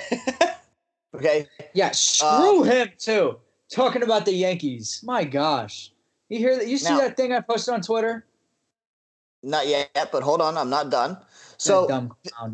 Okay, 1.15 1.47
Yeah, 1.73 1.91
screw 1.93 2.61
Uh, 2.61 2.65
him 2.65 2.89
too. 2.99 3.39
Talking 3.73 4.03
about 4.03 4.27
the 4.27 4.33
Yankees. 4.33 5.01
My 5.03 5.25
gosh. 5.25 5.91
You 6.29 6.39
hear 6.39 6.55
that? 6.57 6.69
You 6.69 6.77
see 6.77 6.91
Now- 6.91 6.99
that 7.01 7.17
thing 7.17 7.33
I 7.33 7.41
posted 7.41 7.73
on 7.75 7.81
Twitter? 7.81 8.27
not 9.43 9.67
yet, 9.67 10.11
but 10.13 10.23
hold 10.23 10.41
on, 10.43 10.59
I'm 10.59 10.69
not 10.69 10.91
done. 10.91 11.17
So, 11.57 11.87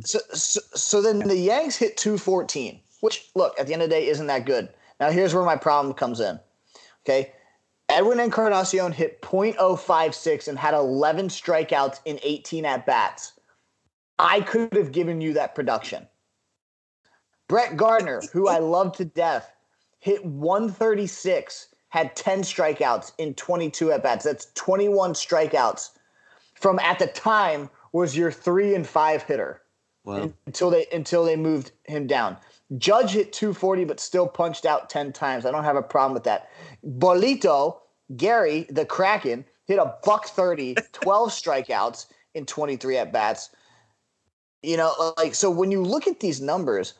so, 0.05 0.19
so, 0.33 0.61
so 0.75 1.03
then 1.03 1.19
the 1.19 1.37
Yanks 1.37 1.77
hit 1.77 1.97
214, 1.97 2.81
which 3.05 3.29
look 3.35 3.55
at 3.61 3.67
the 3.67 3.75
end 3.75 3.83
of 3.83 3.91
the 3.91 3.95
day 3.95 4.09
isn't 4.09 4.29
that 4.29 4.47
good. 4.47 4.67
Now 4.99 5.11
here's 5.11 5.35
where 5.35 5.45
my 5.45 5.57
problem 5.57 5.93
comes 5.93 6.21
in. 6.21 6.41
Okay, 7.05 7.35
Edwin 7.91 8.19
Encarnacion 8.19 8.93
hit 8.93 9.21
.056 9.21 10.49
and 10.49 10.59
had 10.59 10.73
11 10.73 11.29
strikeouts 11.29 12.01
in 12.07 12.19
18 12.23 12.65
at 12.65 12.87
bats. 12.87 13.35
I 14.19 14.41
could 14.41 14.73
have 14.73 14.91
given 14.91 15.21
you 15.21 15.35
that 15.35 15.55
production. 15.55 16.09
Brett 17.47 17.77
Gardner, 17.77 18.23
who 18.33 18.49
I 18.49 18.59
love 18.59 18.97
to 18.97 19.05
death, 19.05 19.53
hit 19.99 20.25
136, 20.25 21.75
had 21.91 22.17
10 22.17 22.41
strikeouts 22.41 23.13
in 23.19 23.35
22 23.35 23.93
at 23.93 24.03
bats. 24.03 24.25
That's 24.25 24.47
21 24.55 25.13
strikeouts 25.13 25.91
from 26.55 26.79
at 26.79 26.99
the 26.99 27.09
time 27.09 27.69
was 27.93 28.17
your 28.17 28.33
three 28.33 28.75
and 28.75 28.87
five 28.87 29.25
hitter 29.25 29.61
Wow. 30.05 30.33
until 30.47 30.71
they 30.71 30.87
until 30.93 31.25
they 31.25 31.37
moved 31.37 31.73
him 31.85 32.07
down. 32.07 32.37
Judge 32.79 33.11
hit 33.11 33.33
240, 33.33 33.85
but 33.85 34.01
still 34.01 34.27
punched 34.27 34.65
out 34.65 34.89
10 34.91 35.13
times. 35.13 35.45
I 35.45 35.51
don't 35.51 35.65
have 35.65 35.77
a 35.77 35.83
problem 35.83 36.15
with 36.15 36.25
that. 36.25 36.51
Bolito, 36.85 37.79
Gary, 38.17 38.67
the 38.71 38.87
Kraken, 38.87 39.45
hit 39.67 39.79
a 39.79 39.95
buck 40.05 40.27
30, 40.27 40.77
12 40.93 41.31
strikeouts 41.31 42.07
in 42.35 42.47
23 42.47 42.99
at 42.99 43.13
bats. 43.13 43.51
You 44.63 44.77
know, 44.77 45.15
like, 45.19 45.35
so 45.35 45.51
when 45.51 45.71
you 45.71 45.83
look 45.83 46.07
at 46.07 46.21
these 46.21 46.41
numbers, 46.41 46.95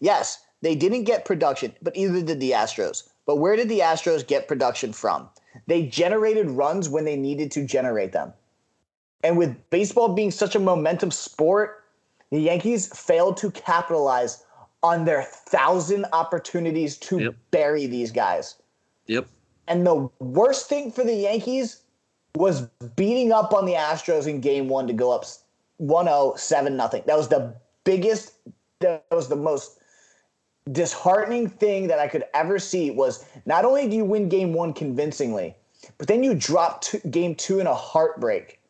yes, 0.00 0.44
they 0.62 0.74
didn't 0.74 1.04
get 1.04 1.24
production, 1.24 1.72
but 1.82 1.96
either 1.96 2.22
did 2.22 2.40
the 2.40 2.52
Astros. 2.52 3.08
But 3.24 3.36
where 3.36 3.56
did 3.56 3.68
the 3.68 3.80
Astros 3.80 4.26
get 4.26 4.48
production 4.48 4.92
from? 4.92 5.28
They 5.66 5.86
generated 5.86 6.50
runs 6.50 6.88
when 6.88 7.04
they 7.04 7.16
needed 7.16 7.50
to 7.52 7.66
generate 7.66 8.12
them. 8.12 8.32
And 9.24 9.38
with 9.38 9.56
baseball 9.70 10.08
being 10.08 10.30
such 10.30 10.54
a 10.54 10.60
momentum 10.60 11.10
sport, 11.10 11.84
the 12.30 12.40
Yankees 12.40 12.86
failed 12.86 13.36
to 13.38 13.50
capitalize 13.50 14.44
on 14.82 15.04
their 15.04 15.22
thousand 15.22 16.06
opportunities 16.12 16.96
to 16.98 17.18
Yep. 17.18 17.34
bury 17.50 17.86
these 17.86 18.12
guys. 18.12 18.56
Yep. 19.06 19.26
And 19.68 19.86
the 19.86 20.08
worst 20.20 20.68
thing 20.68 20.92
for 20.92 21.04
the 21.04 21.14
Yankees 21.14 21.80
was 22.36 22.62
beating 22.94 23.32
up 23.32 23.52
on 23.52 23.66
the 23.66 23.72
Astros 23.72 24.26
in 24.26 24.40
game 24.40 24.68
one 24.68 24.86
to 24.86 24.92
go 24.92 25.10
up 25.10 25.24
1 25.78 26.06
0, 26.06 26.34
7 26.36 26.76
nothing. 26.76 27.02
That 27.06 27.16
was 27.16 27.28
the 27.28 27.54
biggest, 27.84 28.32
that 28.80 29.04
was 29.10 29.28
the 29.28 29.36
most 29.36 29.78
disheartening 30.72 31.48
thing 31.48 31.86
that 31.88 31.98
I 31.98 32.08
could 32.08 32.24
ever 32.34 32.58
see 32.58 32.90
was 32.90 33.24
not 33.46 33.64
only 33.64 33.88
do 33.88 33.96
you 33.96 34.04
win 34.04 34.28
game 34.28 34.52
one 34.52 34.72
convincingly, 34.72 35.54
but 35.98 36.08
then 36.08 36.22
you 36.22 36.34
drop 36.34 36.82
two, 36.82 36.98
game 37.10 37.34
two 37.34 37.60
in 37.60 37.66
a 37.66 37.74
heartbreak. 37.74 38.60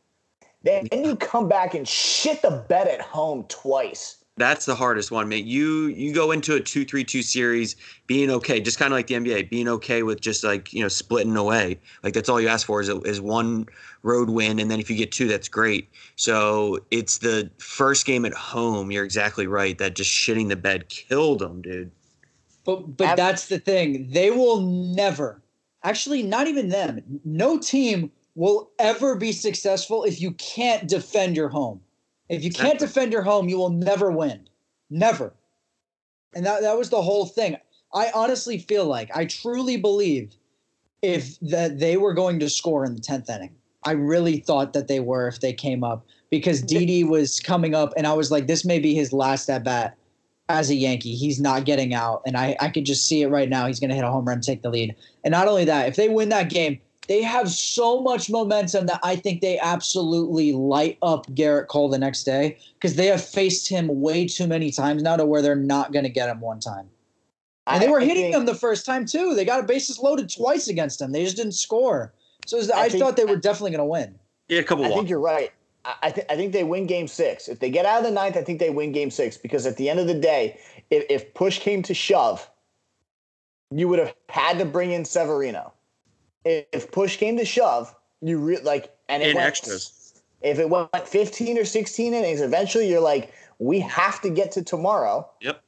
Then 0.62 0.88
you 0.92 1.16
come 1.16 1.48
back 1.48 1.74
and 1.74 1.86
shit 1.86 2.42
the 2.42 2.64
bed 2.68 2.88
at 2.88 3.00
home 3.00 3.44
twice. 3.48 4.24
That's 4.38 4.66
the 4.66 4.74
hardest 4.74 5.10
one, 5.10 5.30
mate. 5.30 5.46
You 5.46 5.86
you 5.86 6.12
go 6.12 6.30
into 6.30 6.54
a 6.56 6.60
two 6.60 6.84
three 6.84 7.04
two 7.04 7.22
series 7.22 7.74
being 8.06 8.30
okay, 8.30 8.60
just 8.60 8.78
kind 8.78 8.92
of 8.92 8.98
like 8.98 9.06
the 9.06 9.14
NBA, 9.14 9.48
being 9.48 9.66
okay 9.68 10.02
with 10.02 10.20
just 10.20 10.44
like 10.44 10.74
you 10.74 10.82
know 10.82 10.88
splitting 10.88 11.36
away. 11.36 11.80
Like 12.02 12.12
that's 12.12 12.28
all 12.28 12.38
you 12.38 12.48
ask 12.48 12.66
for 12.66 12.82
is 12.82 12.90
is 12.90 13.18
one 13.18 13.66
road 14.02 14.28
win, 14.28 14.58
and 14.58 14.70
then 14.70 14.78
if 14.78 14.90
you 14.90 14.96
get 14.96 15.10
two, 15.10 15.26
that's 15.26 15.48
great. 15.48 15.88
So 16.16 16.78
it's 16.90 17.18
the 17.18 17.50
first 17.56 18.04
game 18.04 18.26
at 18.26 18.34
home. 18.34 18.90
You're 18.90 19.04
exactly 19.04 19.46
right. 19.46 19.78
That 19.78 19.96
just 19.96 20.10
shitting 20.10 20.50
the 20.50 20.56
bed 20.56 20.90
killed 20.90 21.38
them, 21.38 21.62
dude. 21.62 21.90
But 22.66 22.94
but 22.94 23.08
Ab- 23.08 23.16
that's 23.16 23.48
the 23.48 23.58
thing. 23.58 24.06
They 24.10 24.30
will 24.30 24.60
never, 24.60 25.40
actually, 25.82 26.22
not 26.22 26.46
even 26.46 26.68
them. 26.68 27.20
No 27.24 27.58
team 27.58 28.12
will 28.34 28.70
ever 28.78 29.16
be 29.16 29.32
successful 29.32 30.04
if 30.04 30.20
you 30.20 30.32
can't 30.32 30.86
defend 30.86 31.36
your 31.36 31.48
home. 31.48 31.80
If 32.28 32.42
you 32.44 32.50
can't 32.50 32.74
Exactly. 32.74 32.86
defend 32.86 33.12
your 33.12 33.22
home, 33.22 33.48
you 33.48 33.56
will 33.56 33.70
never 33.70 34.10
win. 34.10 34.48
Never. 34.90 35.32
And 36.34 36.44
that 36.44 36.62
that 36.62 36.76
was 36.76 36.90
the 36.90 37.02
whole 37.02 37.26
thing. 37.26 37.56
I 37.94 38.10
honestly 38.14 38.58
feel 38.58 38.84
like 38.86 39.10
I 39.16 39.24
truly 39.26 39.76
believe 39.76 40.34
if 41.02 41.38
that 41.40 41.78
they 41.78 41.96
were 41.96 42.14
going 42.14 42.38
to 42.40 42.50
score 42.50 42.84
in 42.84 42.94
the 42.94 43.00
tenth 43.00 43.30
inning. 43.30 43.54
I 43.84 43.92
really 43.92 44.38
thought 44.38 44.72
that 44.72 44.88
they 44.88 44.98
were 45.00 45.28
if 45.28 45.40
they 45.40 45.52
came 45.52 45.84
up 45.84 46.04
because 46.30 46.60
Didi 46.60 47.04
was 47.04 47.38
coming 47.38 47.74
up, 47.74 47.92
and 47.96 48.06
I 48.06 48.12
was 48.14 48.32
like, 48.32 48.48
this 48.48 48.64
may 48.64 48.80
be 48.80 48.94
his 48.94 49.12
last 49.12 49.48
at 49.48 49.62
bat 49.62 49.96
as 50.48 50.70
a 50.70 50.74
Yankee. 50.74 51.14
He's 51.14 51.40
not 51.40 51.64
getting 51.64 51.94
out, 51.94 52.22
and 52.26 52.36
I 52.36 52.56
I 52.60 52.68
could 52.68 52.84
just 52.84 53.06
see 53.06 53.22
it 53.22 53.28
right 53.28 53.48
now. 53.48 53.66
He's 53.66 53.78
going 53.78 53.90
to 53.90 53.96
hit 53.96 54.04
a 54.04 54.10
home 54.10 54.24
run, 54.24 54.40
take 54.40 54.62
the 54.62 54.70
lead, 54.70 54.94
and 55.24 55.30
not 55.30 55.46
only 55.46 55.64
that, 55.66 55.88
if 55.88 55.94
they 55.96 56.08
win 56.08 56.28
that 56.30 56.50
game, 56.50 56.80
they 57.08 57.22
have 57.22 57.50
so 57.50 58.00
much 58.00 58.28
momentum 58.30 58.86
that 58.86 59.00
I 59.02 59.16
think 59.16 59.40
they 59.40 59.58
absolutely 59.58 60.52
light 60.52 60.98
up 61.02 61.26
Gerrit 61.28 61.68
Cole 61.68 61.88
the 61.88 61.98
next 61.98 62.24
day 62.24 62.58
because 62.74 62.96
they 62.96 63.06
have 63.06 63.24
faced 63.24 63.68
him 63.68 64.00
way 64.00 64.26
too 64.26 64.46
many 64.46 64.70
times 64.70 65.02
now 65.02 65.16
to 65.16 65.24
where 65.24 65.42
they're 65.42 65.54
not 65.54 65.92
going 65.92 66.04
to 66.04 66.10
get 66.10 66.28
him 66.28 66.40
one 66.40 66.60
time. 66.60 66.88
And 67.68 67.82
they 67.82 67.88
were 67.88 68.00
I 68.00 68.04
hitting 68.04 68.24
think- 68.24 68.36
him 68.36 68.46
the 68.46 68.54
first 68.54 68.86
time 68.86 69.04
too. 69.06 69.34
They 69.34 69.44
got 69.44 69.60
a 69.60 69.62
bases 69.64 69.98
loaded 69.98 70.30
twice 70.30 70.68
against 70.68 71.00
him. 71.00 71.12
They 71.12 71.24
just 71.24 71.36
didn't 71.36 71.52
score. 71.52 72.12
So 72.46 72.56
it 72.56 72.60
was- 72.60 72.70
I 72.70 72.82
I, 72.82 72.88
think- 72.88 73.02
thought 73.02 73.16
they 73.16 73.24
were 73.24 73.36
definitely 73.36 73.72
going 73.72 73.80
to 73.80 73.84
win. 73.84 74.18
Yeah, 74.48 74.60
a 74.60 74.64
couple 74.64 74.84
I 74.84 74.88
walks. 74.88 74.98
think 75.00 75.10
you're 75.10 75.18
right. 75.20 75.50
I, 75.84 75.94
I, 76.04 76.10
th- 76.12 76.26
I 76.30 76.36
think 76.36 76.52
they 76.52 76.62
win 76.64 76.86
game 76.86 77.08
six. 77.08 77.48
If 77.48 77.58
they 77.58 77.70
get 77.70 77.84
out 77.86 77.98
of 77.98 78.04
the 78.04 78.10
ninth, 78.12 78.36
I 78.36 78.42
think 78.42 78.60
they 78.60 78.70
win 78.70 78.92
game 78.92 79.10
six 79.10 79.36
because 79.36 79.66
at 79.66 79.76
the 79.76 79.88
end 79.90 79.98
of 79.98 80.06
the 80.06 80.14
day, 80.14 80.58
if, 80.90 81.04
if 81.10 81.34
push 81.34 81.58
came 81.58 81.82
to 81.84 81.94
shove, 81.94 82.48
you 83.72 83.88
would 83.88 83.98
have 83.98 84.14
had 84.28 84.58
to 84.58 84.64
bring 84.64 84.92
in 84.92 85.04
Severino. 85.04 85.72
If, 86.46 86.92
push 86.92 87.16
came 87.16 87.36
to 87.38 87.44
shove, 87.44 87.92
you 88.20 88.38
re- 88.38 88.60
like 88.62 88.94
and 89.08 89.22
it 89.22 89.30
In 89.30 89.36
went, 89.36 89.48
extras. 89.48 90.22
If 90.42 90.60
it 90.60 90.70
went 90.70 90.90
15 91.06 91.58
or 91.58 91.64
16 91.64 92.14
innings, 92.14 92.40
eventually 92.40 92.88
you're 92.88 93.00
like, 93.00 93.32
we 93.58 93.80
have 93.80 94.20
to 94.22 94.30
get 94.30 94.52
to 94.52 94.62
tomorrow. 94.62 95.28
Yep. 95.40 95.62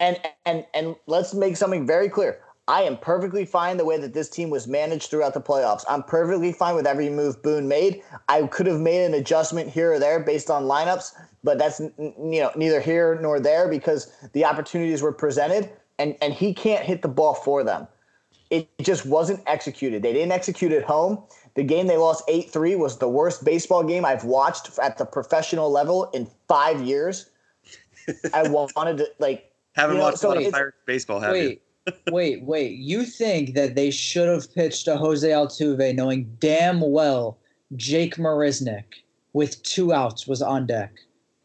And 0.00 0.20
and 0.46 0.64
and 0.74 0.96
let's 1.06 1.34
make 1.34 1.56
something 1.56 1.86
very 1.86 2.08
clear. 2.08 2.40
I 2.68 2.82
am 2.82 2.98
perfectly 2.98 3.44
fine 3.44 3.78
the 3.78 3.84
way 3.84 3.98
that 3.98 4.12
this 4.12 4.28
team 4.28 4.50
was 4.50 4.68
managed 4.68 5.10
throughout 5.10 5.34
the 5.34 5.40
playoffs. 5.40 5.84
I'm 5.88 6.02
perfectly 6.02 6.52
fine 6.52 6.76
with 6.76 6.86
every 6.86 7.08
move 7.08 7.42
Boone 7.42 7.66
made. 7.66 8.02
I 8.28 8.42
could 8.42 8.66
have 8.66 8.78
made 8.78 9.04
an 9.06 9.14
adjustment 9.14 9.70
here 9.70 9.92
or 9.92 9.98
there 9.98 10.20
based 10.20 10.50
on 10.50 10.64
lineups, 10.64 11.14
but 11.42 11.58
that's 11.58 11.80
you 11.80 12.40
know 12.40 12.52
neither 12.56 12.80
here 12.80 13.18
nor 13.20 13.40
there 13.40 13.68
because 13.68 14.12
the 14.32 14.44
opportunities 14.44 15.02
were 15.02 15.12
presented, 15.12 15.70
and 15.98 16.16
and 16.22 16.32
he 16.32 16.54
can't 16.54 16.84
hit 16.84 17.02
the 17.02 17.08
ball 17.08 17.34
for 17.34 17.64
them. 17.64 17.88
It 18.50 18.68
just 18.80 19.04
wasn't 19.04 19.40
executed. 19.46 20.02
They 20.02 20.12
didn't 20.12 20.32
execute 20.32 20.72
at 20.72 20.82
home. 20.84 21.22
The 21.54 21.62
game 21.62 21.86
they 21.86 21.96
lost 21.96 22.24
8 22.28 22.50
3 22.50 22.76
was 22.76 22.98
the 22.98 23.08
worst 23.08 23.44
baseball 23.44 23.82
game 23.82 24.04
I've 24.04 24.24
watched 24.24 24.78
at 24.78 24.96
the 24.96 25.04
professional 25.04 25.70
level 25.70 26.04
in 26.14 26.28
five 26.46 26.80
years. 26.80 27.30
I 28.32 28.48
wanted 28.48 28.98
to, 28.98 29.08
like, 29.18 29.52
Haven't 29.74 29.96
You 29.96 30.00
know, 30.00 30.06
watched 30.06 30.18
so 30.18 30.32
a 30.32 30.34
lot 30.34 30.44
of 30.44 30.52
Pirates 30.52 30.78
baseball, 30.86 31.20
have 31.20 31.36
you? 31.36 31.42
Wait, 31.42 31.62
wait, 32.10 32.42
wait. 32.42 32.72
You 32.78 33.04
think 33.04 33.54
that 33.54 33.74
they 33.76 33.90
should 33.90 34.28
have 34.28 34.52
pitched 34.52 34.86
to 34.86 34.96
Jose 34.96 35.28
Altuve 35.28 35.94
knowing 35.94 36.36
damn 36.40 36.80
well 36.80 37.38
Jake 37.76 38.16
Marisnick 38.16 38.84
with 39.34 39.62
two 39.62 39.92
outs 39.92 40.26
was 40.26 40.42
on 40.42 40.66
deck. 40.66 40.92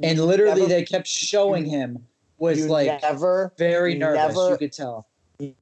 And 0.02 0.20
literally 0.20 0.62
Never- 0.62 0.74
they 0.74 0.84
kept 0.84 1.08
showing 1.08 1.66
him 1.66 2.04
was 2.40 2.68
like 2.68 3.02
never, 3.02 3.54
very 3.58 3.94
nervous. 3.96 4.36
never- 4.36 4.50
you 4.52 4.58
could 4.58 4.74
tell. 4.74 5.08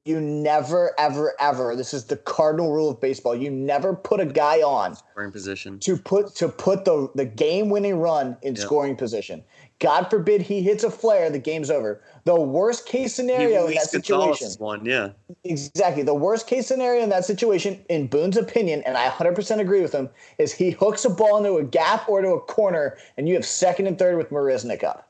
You 0.06 0.20
never, 0.20 0.94
ever, 1.00 1.34
ever. 1.40 1.76
This 1.76 1.94
is 1.94 2.06
the 2.06 2.18
cardinal 2.18 2.72
rule 2.72 2.90
of 2.90 3.00
baseball. 3.00 3.36
You 3.36 3.50
never 3.50 3.96
put 3.96 4.20
a 4.20 4.26
guy 4.26 4.58
on 4.62 4.96
Scoring 4.96 5.32
position. 5.32 5.80
to 5.80 5.98
put 5.98 6.36
to 6.36 6.50
put 6.50 6.86
the 6.86 7.10
the 7.16 7.26
game 7.26 7.70
winning 7.70 8.00
run 8.00 8.38
in 8.42 8.56
Yeah. 8.56 8.62
scoring 8.62 8.96
position. 8.96 9.44
God 9.80 10.12
forbid 10.12 10.44
he 10.44 10.62
hits 10.62 10.84
a 10.84 10.92
flare, 10.92 11.32
the 11.32 11.40
game's 11.40 11.72
over. 11.72 12.02
The 12.26 12.40
worst 12.40 12.86
case 12.86 13.16
scenario 13.16 13.66
in 13.66 13.74
that 13.74 13.90
situation, 13.90 14.48
One, 14.60 14.86
yeah. 14.86 15.10
exactly. 15.44 16.04
The 16.04 16.14
worst 16.14 16.46
case 16.46 16.68
scenario 16.68 17.02
in 17.02 17.10
that 17.10 17.26
situation, 17.26 17.84
in 17.90 18.06
Boone's 18.06 18.38
opinion, 18.38 18.84
and 18.86 18.96
I 18.96 19.08
100% 19.10 19.60
agree 19.60 19.82
with 19.82 19.92
him, 19.92 20.08
is 20.38 20.54
he 20.54 20.70
hooks 20.70 21.04
a 21.04 21.10
ball 21.10 21.38
into 21.38 21.56
a 21.58 21.64
gap 21.64 22.08
or 22.08 22.22
to 22.22 22.30
a 22.34 22.40
corner, 22.42 22.96
and 23.18 23.28
you 23.28 23.34
have 23.34 23.46
second 23.46 23.88
and 23.88 23.98
third 23.98 24.18
with 24.18 24.30
Marisnick 24.30 24.84
up. 24.84 25.10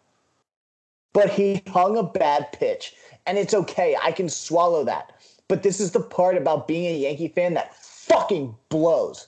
But 1.12 1.30
he 1.32 1.62
hung 1.68 1.98
a 1.98 2.04
bad 2.04 2.54
pitch, 2.54 2.96
and 3.26 3.38
it's 3.38 3.54
okay. 3.54 3.98
I 4.02 4.12
can 4.12 4.30
swallow 4.30 4.84
that. 4.86 5.14
But 5.48 5.64
this 5.64 5.80
is 5.80 5.92
the 5.92 6.00
part 6.00 6.38
about 6.38 6.68
being 6.68 6.86
a 6.86 6.98
Yankee 6.98 7.28
fan 7.28 7.54
that 7.56 7.76
fucking 7.76 8.56
blows. 8.70 9.28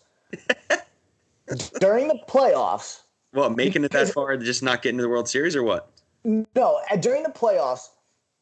During 1.79 2.07
the 2.07 2.19
playoffs, 2.27 3.01
What, 3.31 3.55
making 3.55 3.83
it 3.83 3.91
that 3.91 4.09
far, 4.09 4.35
just 4.37 4.63
not 4.63 4.81
getting 4.81 4.97
to 4.97 5.03
the 5.03 5.09
World 5.09 5.27
Series, 5.27 5.55
or 5.55 5.63
what? 5.63 5.89
No, 6.23 6.79
during 7.01 7.23
the 7.23 7.29
playoffs, 7.29 7.89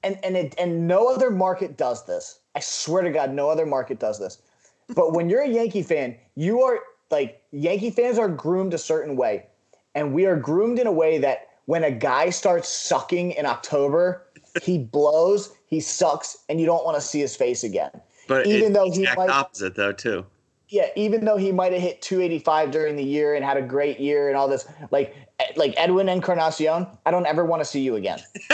and 0.04 0.20
and 0.24 0.38
it, 0.38 0.54
and 0.60 0.88
no 0.88 1.12
other 1.12 1.32
market 1.32 1.78
does 1.78 2.06
this. 2.06 2.40
I 2.56 2.60
swear 2.60 3.02
to 3.02 3.10
God, 3.10 3.34
no 3.34 3.50
other 3.50 3.66
market 3.66 4.00
does 4.00 4.20
this. 4.20 4.38
But 4.90 5.14
when 5.14 5.30
you're 5.30 5.42
a 5.42 5.50
Yankee 5.50 5.82
fan, 5.82 6.16
you 6.36 6.62
are 6.62 6.80
like 7.10 7.42
Yankee 7.52 7.90
fans 7.90 8.20
are 8.20 8.30
groomed 8.30 8.76
a 8.76 8.78
certain 8.78 9.16
way, 9.16 9.48
and 9.96 10.14
we 10.14 10.28
are 10.28 10.36
groomed 10.36 10.78
in 10.78 10.86
a 10.86 10.92
way 10.92 11.18
that 11.18 11.48
when 11.66 11.84
a 11.84 11.92
guy 11.92 12.30
starts 12.30 12.70
sucking 12.70 13.32
in 13.32 13.46
October, 13.46 14.28
he 14.62 14.78
blows, 14.80 15.54
he 15.68 15.80
sucks, 15.80 16.38
and 16.50 16.60
you 16.60 16.66
don't 16.66 16.84
want 16.86 16.96
to 16.96 17.02
see 17.02 17.20
his 17.20 17.36
face 17.36 17.64
again. 17.64 17.92
But 18.28 18.48
Even 18.48 18.68
it's 18.72 18.74
though 18.76 18.92
he 18.92 19.02
exact 19.02 19.18
might- 19.18 19.30
opposite, 19.30 19.76
though, 19.76 19.94
too. 19.94 20.26
Yeah, 20.70 20.88
even 20.96 21.26
though 21.26 21.36
he 21.36 21.52
might 21.52 21.74
have 21.74 21.82
hit 21.82 22.02
285 22.02 22.72
during 22.72 22.96
the 22.96 23.04
year 23.04 23.36
and 23.36 23.44
had 23.44 23.58
a 23.58 23.62
great 23.62 24.00
year 24.00 24.30
and 24.30 24.38
all 24.38 24.48
this, 24.48 24.66
like 24.90 25.14
like 25.58 25.74
Edwin 25.76 26.08
Encarnacion, 26.08 26.88
I 27.06 27.12
don't 27.12 27.26
ever 27.26 27.44
want 27.44 27.60
to 27.62 27.66
see 27.66 27.82
you 27.82 27.98
again. 27.98 28.20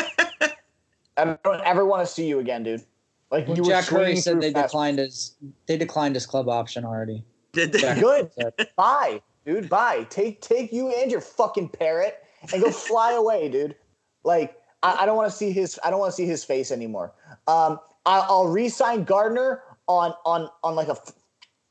I 1.17 1.37
don't 1.43 1.61
ever 1.61 1.85
want 1.85 2.07
to 2.07 2.11
see 2.11 2.27
you 2.27 2.39
again, 2.39 2.63
dude. 2.63 2.83
Like 3.29 3.47
Well, 3.47 3.57
you 3.57 3.65
Jack 3.65 3.85
Curry 3.85 4.15
said 4.15 4.41
they 4.41 4.51
fast- 4.51 4.67
declined 4.69 4.97
his 4.99 5.35
they 5.67 5.77
declined 5.77 6.15
his 6.15 6.25
club 6.25 6.49
option 6.49 6.85
already. 6.85 7.23
Did 7.53 7.71
they? 7.73 7.79
Jack 7.81 7.99
Good. 7.99 8.31
Bye, 8.75 9.21
dude. 9.45 9.69
Bye. 9.69 10.07
Take 10.09 10.41
take 10.41 10.71
you 10.73 10.89
and 10.89 11.11
your 11.11 11.21
fucking 11.21 11.69
parrot 11.69 12.17
and 12.51 12.63
go 12.63 12.71
fly 12.71 13.13
away, 13.13 13.49
dude. 13.49 13.75
Like 14.23 14.55
I, 14.83 14.99
I 15.01 15.05
don't 15.05 15.15
want 15.15 15.29
to 15.29 15.35
see 15.35 15.51
his 15.51 15.79
I 15.83 15.89
don't 15.89 15.99
want 15.99 16.11
to 16.11 16.15
see 16.15 16.25
his 16.25 16.43
face 16.43 16.71
anymore. 16.71 17.13
Um, 17.47 17.79
I, 18.05 18.19
I'll 18.19 18.47
re-sign 18.47 19.03
Gardner 19.03 19.63
on 19.87 20.13
on 20.25 20.49
on 20.63 20.75
like 20.75 20.87
a 20.87 20.97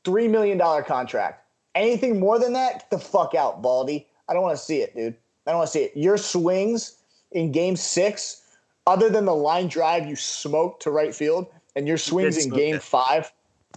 three 0.03 0.27
million 0.27 0.57
dollar 0.57 0.83
contract. 0.83 1.43
Anything 1.75 2.19
more 2.19 2.39
than 2.39 2.53
that, 2.53 2.73
get 2.73 2.89
the 2.89 2.99
fuck 2.99 3.35
out, 3.35 3.61
Baldy. 3.61 4.07
I 4.27 4.33
don't 4.33 4.41
want 4.41 4.57
to 4.57 4.63
see 4.63 4.81
it, 4.81 4.95
dude. 4.95 5.15
I 5.45 5.51
don't 5.51 5.59
want 5.59 5.67
to 5.67 5.71
see 5.71 5.83
it. 5.83 5.95
Your 5.95 6.17
swings 6.17 6.97
in 7.31 7.51
Game 7.51 7.75
Six, 7.75 8.41
other 8.87 9.09
than 9.09 9.25
the 9.25 9.35
line 9.35 9.67
drive 9.67 10.07
you 10.07 10.15
smoked 10.15 10.83
to 10.83 10.91
right 10.91 11.13
field, 11.13 11.47
and 11.75 11.87
your 11.87 11.97
swings 11.97 12.43
in 12.43 12.51
Game 12.51 12.75
it. 12.75 12.83
Five, 12.83 13.31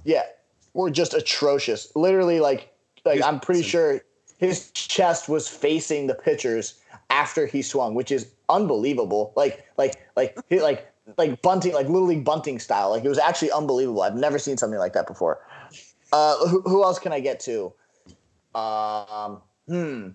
yeah, 0.05 0.23
were 0.73 0.91
just 0.91 1.15
atrocious. 1.15 1.95
Literally, 1.95 2.41
like 2.41 2.73
like 3.05 3.23
I'm 3.23 3.41
pretty 3.41 3.63
sure 3.63 4.01
his 4.39 4.71
chest 4.73 5.29
was 5.29 5.49
facing 5.49 6.07
the 6.07 6.15
pitchers 6.15 6.81
after 7.11 7.47
he 7.47 7.61
swung, 7.61 7.95
which 7.95 8.11
is 8.11 8.31
unbelievable. 8.51 9.33
Like 9.37 9.65
like 9.79 9.97
like 10.17 10.37
like 10.51 10.93
like 11.17 11.41
bunting, 11.43 11.73
like 11.73 11.87
little 11.89 12.09
league 12.09 12.25
bunting 12.25 12.59
style. 12.59 12.91
Like 12.91 13.05
it 13.05 13.09
was 13.09 13.19
actually 13.19 13.53
unbelievable. 13.53 14.03
I've 14.03 14.17
never 14.17 14.39
seen 14.39 14.57
something 14.57 14.79
like 14.79 14.93
that 14.93 15.07
before. 15.07 15.47
Uh, 16.13 16.37
who, 16.49 16.61
who 16.63 16.83
else 16.83 16.99
can 16.99 17.13
I 17.13 17.21
get 17.21 17.39
to? 17.41 17.73
Um, 18.55 19.41
hmm. 19.67 20.09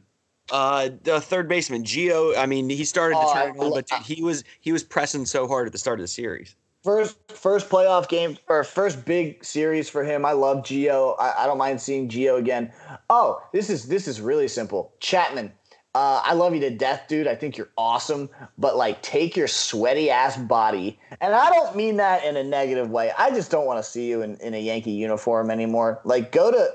Uh, 0.51 0.89
the 1.03 1.19
third 1.19 1.47
baseman, 1.47 1.83
Gio. 1.83 2.37
I 2.37 2.45
mean, 2.45 2.69
he 2.69 2.85
started 2.85 3.15
to 3.15 3.21
Oh, 3.23 3.33
turn 3.33 3.55
I- 3.59 3.63
on, 3.65 3.71
but 3.71 3.89
he 4.03 4.21
was 4.21 4.43
he 4.59 4.71
was 4.71 4.83
pressing 4.83 5.25
so 5.25 5.47
hard 5.47 5.65
at 5.67 5.71
the 5.71 5.79
start 5.79 5.99
of 5.99 6.03
the 6.03 6.07
series. 6.07 6.55
First, 6.83 7.17
first 7.31 7.67
playoff 7.67 8.07
game 8.07 8.37
or 8.47 8.63
first 8.63 9.05
big 9.05 9.43
series 9.43 9.89
for 9.89 10.03
him. 10.03 10.23
I 10.23 10.33
love 10.33 10.57
Gio. 10.59 11.15
I, 11.17 11.33
I 11.39 11.45
don't 11.47 11.57
mind 11.57 11.81
seeing 11.81 12.07
Gio 12.07 12.37
again. 12.37 12.71
Oh, 13.09 13.41
this 13.53 13.71
is 13.71 13.87
this 13.87 14.07
is 14.07 14.21
really 14.21 14.47
simple. 14.47 14.93
Chapman, 14.99 15.51
uh, 15.95 16.21
I 16.25 16.33
love 16.33 16.53
you 16.53 16.59
to 16.59 16.69
death, 16.69 17.03
dude. 17.07 17.25
I 17.25 17.35
think 17.35 17.55
you're 17.55 17.69
awesome, 17.77 18.29
but 18.57 18.75
like, 18.75 19.01
take 19.01 19.37
your 19.37 19.47
sweaty 19.47 20.09
ass 20.09 20.35
body, 20.35 20.99
and 21.21 21.33
I 21.33 21.49
don't 21.49 21.73
mean 21.73 21.95
that 21.97 22.25
in 22.25 22.35
a 22.35 22.43
negative 22.43 22.89
way. 22.89 23.13
I 23.17 23.29
just 23.29 23.49
don't 23.49 23.65
want 23.65 23.83
to 23.83 23.89
see 23.89 24.09
you 24.09 24.21
in, 24.21 24.35
in 24.37 24.53
a 24.53 24.59
Yankee 24.59 24.91
uniform 24.91 25.49
anymore. 25.49 26.01
Like, 26.03 26.33
go 26.33 26.51
to 26.51 26.67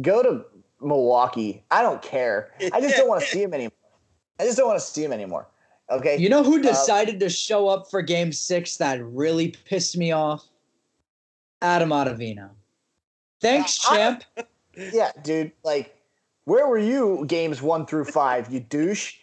go 0.00 0.22
to 0.22 0.44
Milwaukee. 0.80 1.62
I 1.70 1.82
don't 1.82 2.00
care. 2.00 2.50
I 2.72 2.80
just 2.80 2.96
don't 2.96 3.08
want 3.08 3.20
to 3.20 3.26
see 3.26 3.42
him 3.42 3.52
anymore. 3.52 3.72
I 4.40 4.44
just 4.44 4.56
don't 4.56 4.66
want 4.66 4.80
to 4.80 4.86
see 4.86 5.04
him 5.04 5.12
anymore. 5.12 5.46
Okay. 5.90 6.16
You 6.16 6.28
know 6.30 6.42
who 6.42 6.60
decided 6.60 7.20
to 7.20 7.28
show 7.28 7.68
up 7.68 7.90
for 7.90 8.00
game 8.02 8.32
six 8.32 8.78
that 8.78 9.04
really 9.04 9.54
pissed 9.66 9.96
me 9.98 10.12
off? 10.12 10.44
Adam 11.62 11.90
Ottavino. 11.90 12.50
Thanks, 13.40 13.84
Uh, 13.84 13.88
I- 13.92 13.96
champ. 13.96 14.24
Yeah, 14.92 15.12
dude. 15.22 15.52
Like, 15.62 15.95
where 16.46 16.66
were 16.66 16.78
you 16.78 17.24
games 17.26 17.60
one 17.60 17.86
through 17.86 18.06
five? 18.06 18.50
You 18.50 18.60
douche. 18.60 19.14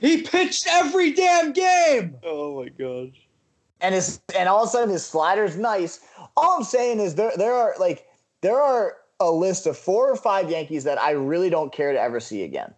He 0.00 0.22
pitched 0.22 0.66
every 0.70 1.12
damn 1.12 1.52
game. 1.52 2.16
Oh 2.22 2.62
my 2.62 2.68
gosh. 2.68 3.14
And 3.80 3.94
his 3.94 4.20
and 4.38 4.48
all 4.48 4.62
of 4.62 4.68
a 4.68 4.70
sudden 4.70 4.90
his 4.90 5.04
slider's 5.04 5.56
nice. 5.56 6.00
All 6.36 6.58
I'm 6.58 6.64
saying 6.64 7.00
is 7.00 7.16
there 7.16 7.32
there 7.36 7.54
are 7.54 7.74
like 7.80 8.06
there 8.42 8.60
are 8.60 8.98
a 9.20 9.30
list 9.30 9.66
of 9.66 9.76
four 9.76 10.10
or 10.10 10.16
five 10.16 10.50
Yankees 10.50 10.84
that 10.84 11.00
I 11.00 11.12
really 11.12 11.50
don't 11.50 11.72
care 11.72 11.92
to 11.92 12.00
ever 12.00 12.20
see 12.20 12.44
again. 12.44 12.72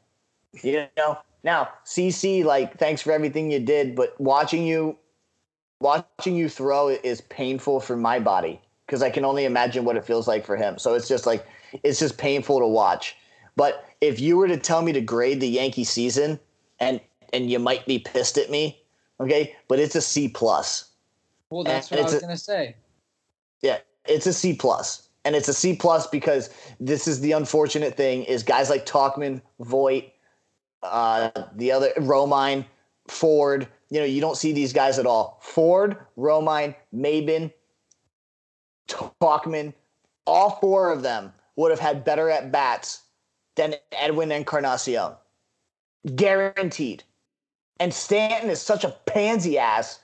You 0.62 0.86
know. 0.96 1.18
Now, 1.44 1.68
CC, 1.84 2.44
like, 2.44 2.76
thanks 2.78 3.02
for 3.02 3.12
everything 3.12 3.52
you 3.52 3.60
did, 3.60 3.94
but 3.94 4.20
watching 4.20 4.66
you 4.66 4.96
watching 5.80 6.34
you 6.34 6.48
throw 6.48 6.88
is 6.88 7.20
painful 7.20 7.80
for 7.80 7.96
my 7.96 8.18
body 8.18 8.60
because 8.86 9.02
I 9.02 9.10
can 9.10 9.24
only 9.24 9.44
imagine 9.44 9.84
what 9.84 9.96
it 9.96 10.04
feels 10.04 10.26
like 10.26 10.46
for 10.46 10.56
him. 10.56 10.78
So 10.78 10.94
it's 10.94 11.08
just 11.08 11.26
like 11.26 11.46
it's 11.82 11.98
just 11.98 12.16
painful 12.16 12.60
to 12.60 12.66
watch. 12.66 13.16
But 13.56 13.84
if 14.00 14.20
you 14.20 14.36
were 14.36 14.48
to 14.48 14.58
tell 14.58 14.82
me 14.82 14.92
to 14.92 15.00
grade 15.00 15.40
the 15.40 15.48
Yankee 15.48 15.84
season, 15.84 16.38
and 16.78 17.00
and 17.32 17.50
you 17.50 17.58
might 17.58 17.86
be 17.86 17.98
pissed 17.98 18.38
at 18.38 18.50
me, 18.50 18.80
okay, 19.18 19.56
but 19.68 19.78
it's 19.78 19.94
a 19.96 20.00
C 20.02 20.28
plus. 20.28 20.90
Well, 21.50 21.64
that's 21.64 21.90
And 21.90 22.00
what 22.00 22.10
I 22.10 22.12
was 22.12 22.14
a- 22.14 22.20
gonna 22.20 22.36
say. 22.36 22.76
Yeah, 23.62 23.78
it's 24.06 24.26
a 24.26 24.32
C 24.32 24.52
plus, 24.54 25.08
and 25.24 25.34
it's 25.34 25.48
a 25.48 25.54
C 25.54 25.74
plus 25.74 26.06
because 26.06 26.50
this 26.78 27.08
is 27.08 27.20
the 27.20 27.32
unfortunate 27.32 27.96
thing: 27.96 28.24
is 28.24 28.42
guys 28.42 28.68
like 28.68 28.84
Tauchman, 28.84 29.40
Voit, 29.60 30.04
uh, 30.82 31.30
the 31.54 31.72
other 31.72 31.92
Romine, 31.96 32.64
Ford. 33.08 33.66
You 33.88 34.00
know, 34.00 34.06
you 34.06 34.20
don't 34.20 34.36
see 34.36 34.52
these 34.52 34.72
guys 34.72 34.98
at 34.98 35.06
all. 35.06 35.38
Ford, 35.40 35.96
Romine, 36.18 36.74
Maybin, 36.94 37.52
Tauchman, 38.88 39.72
all 40.26 40.50
four 40.60 40.90
of 40.90 41.02
them 41.02 41.32
would 41.54 41.70
have 41.70 41.80
had 41.80 42.04
better 42.04 42.28
at 42.28 42.50
bats 42.52 43.02
than 43.56 43.74
Edwin 43.92 44.30
Encarnacion, 44.30 45.14
guaranteed. 46.14 47.02
And 47.80 47.92
Stanton 47.92 48.48
is 48.48 48.60
such 48.60 48.84
a 48.84 48.96
pansy 49.06 49.58
ass 49.58 49.98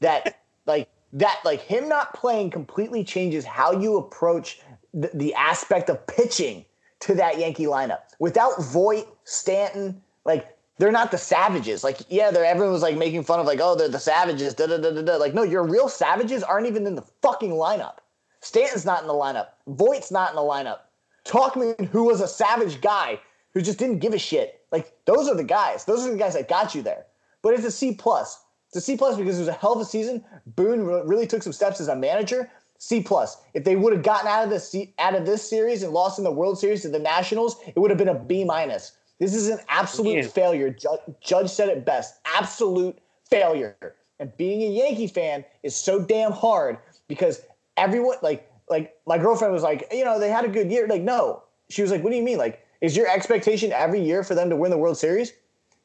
that 0.00 0.42
like 0.66 0.88
that 1.12 1.40
like 1.44 1.60
him 1.60 1.88
not 1.88 2.14
playing 2.14 2.50
completely 2.50 3.04
changes 3.04 3.44
how 3.44 3.72
you 3.72 3.98
approach 3.98 4.60
the, 4.94 5.10
the 5.14 5.34
aspect 5.34 5.90
of 5.90 6.06
pitching 6.06 6.64
to 7.00 7.14
that 7.14 7.38
Yankee 7.38 7.66
lineup. 7.66 8.00
Without 8.18 8.62
Voit, 8.62 9.06
Stanton, 9.24 10.00
like 10.24 10.56
they're 10.78 10.92
not 10.92 11.10
the 11.10 11.18
savages. 11.18 11.84
Like 11.84 11.98
yeah, 12.08 12.30
they're 12.30 12.44
everyone 12.44 12.72
was 12.72 12.82
like 12.82 12.96
making 12.96 13.24
fun 13.24 13.40
of 13.40 13.46
like 13.46 13.60
oh 13.60 13.74
they're 13.74 13.88
the 13.88 13.98
savages. 13.98 14.54
Da 14.54 14.66
da 14.66 14.78
da 14.78 14.90
da 14.90 15.02
da. 15.02 15.16
Like 15.16 15.34
no, 15.34 15.42
your 15.42 15.64
real 15.64 15.88
savages 15.88 16.42
aren't 16.42 16.66
even 16.66 16.86
in 16.86 16.94
the 16.94 17.04
fucking 17.20 17.50
lineup. 17.50 17.96
Stanton's 18.40 18.84
not 18.84 19.02
in 19.02 19.08
the 19.08 19.14
lineup. 19.14 19.48
Voit's 19.68 20.10
not 20.10 20.30
in 20.30 20.36
the 20.36 20.42
lineup. 20.42 20.78
Tauchman, 21.24 21.86
who 21.88 22.04
was 22.04 22.20
a 22.20 22.28
savage 22.28 22.80
guy 22.80 23.18
who 23.54 23.60
just 23.62 23.78
didn't 23.78 23.98
give 23.98 24.14
a 24.14 24.18
shit. 24.18 24.60
Like 24.72 24.92
those 25.04 25.28
are 25.28 25.34
the 25.34 25.44
guys. 25.44 25.84
Those 25.84 26.06
are 26.06 26.10
the 26.10 26.16
guys 26.18 26.34
that 26.34 26.48
got 26.48 26.74
you 26.74 26.82
there. 26.82 27.06
But 27.42 27.54
it's 27.54 27.64
a 27.64 27.70
C 27.70 27.94
plus. 27.94 28.42
It's 28.68 28.76
a 28.76 28.80
C 28.80 28.96
plus 28.96 29.16
because 29.16 29.36
it 29.36 29.40
was 29.40 29.48
a 29.48 29.52
hell 29.52 29.74
of 29.74 29.80
a 29.80 29.84
season. 29.84 30.24
Boone 30.46 30.84
really 30.84 31.26
took 31.26 31.42
some 31.42 31.52
steps 31.52 31.80
as 31.80 31.88
a 31.88 31.96
manager. 31.96 32.50
C 32.78 33.00
plus. 33.02 33.36
If 33.54 33.64
they 33.64 33.76
would 33.76 33.92
have 33.92 34.02
gotten 34.02 34.26
out 34.28 34.44
of 34.44 34.50
this 34.50 34.74
out 34.98 35.14
of 35.14 35.26
this 35.26 35.48
series 35.48 35.82
and 35.82 35.92
lost 35.92 36.18
in 36.18 36.24
the 36.24 36.32
World 36.32 36.58
Series 36.58 36.82
to 36.82 36.88
the 36.88 36.98
Nationals, 36.98 37.56
it 37.66 37.78
would 37.78 37.90
have 37.90 37.98
been 37.98 38.08
a 38.08 38.18
B 38.18 38.44
minus. 38.44 38.92
This 39.20 39.34
is 39.34 39.48
an 39.48 39.60
absolute 39.68 40.16
Yeah. 40.16 40.28
failure. 40.28 40.70
Ju- 40.70 40.98
Judge 41.20 41.50
said 41.50 41.68
it 41.68 41.84
best. 41.84 42.18
Absolute 42.24 42.98
failure. 43.30 43.76
And 44.18 44.36
being 44.36 44.62
a 44.62 44.66
Yankee 44.66 45.06
fan 45.06 45.44
is 45.62 45.76
so 45.76 46.00
damn 46.00 46.32
hard 46.32 46.78
because 47.06 47.42
everyone 47.76 48.16
like 48.22 48.50
like 48.68 48.94
my 49.06 49.18
girlfriend 49.18 49.52
was 49.52 49.62
like, 49.62 49.86
you 49.92 50.04
know, 50.04 50.18
they 50.18 50.30
had 50.30 50.44
a 50.44 50.48
good 50.48 50.70
year. 50.70 50.86
Like, 50.86 51.02
no. 51.02 51.42
She 51.70 51.82
was 51.82 51.90
like, 51.90 52.02
what 52.02 52.10
do 52.10 52.16
you 52.16 52.22
mean? 52.22 52.38
Like, 52.38 52.64
is 52.80 52.96
your 52.96 53.08
expectation 53.08 53.72
every 53.72 54.00
year 54.02 54.22
for 54.24 54.34
them 54.34 54.50
to 54.50 54.56
win 54.56 54.70
the 54.70 54.78
World 54.78 54.96
Series? 54.96 55.32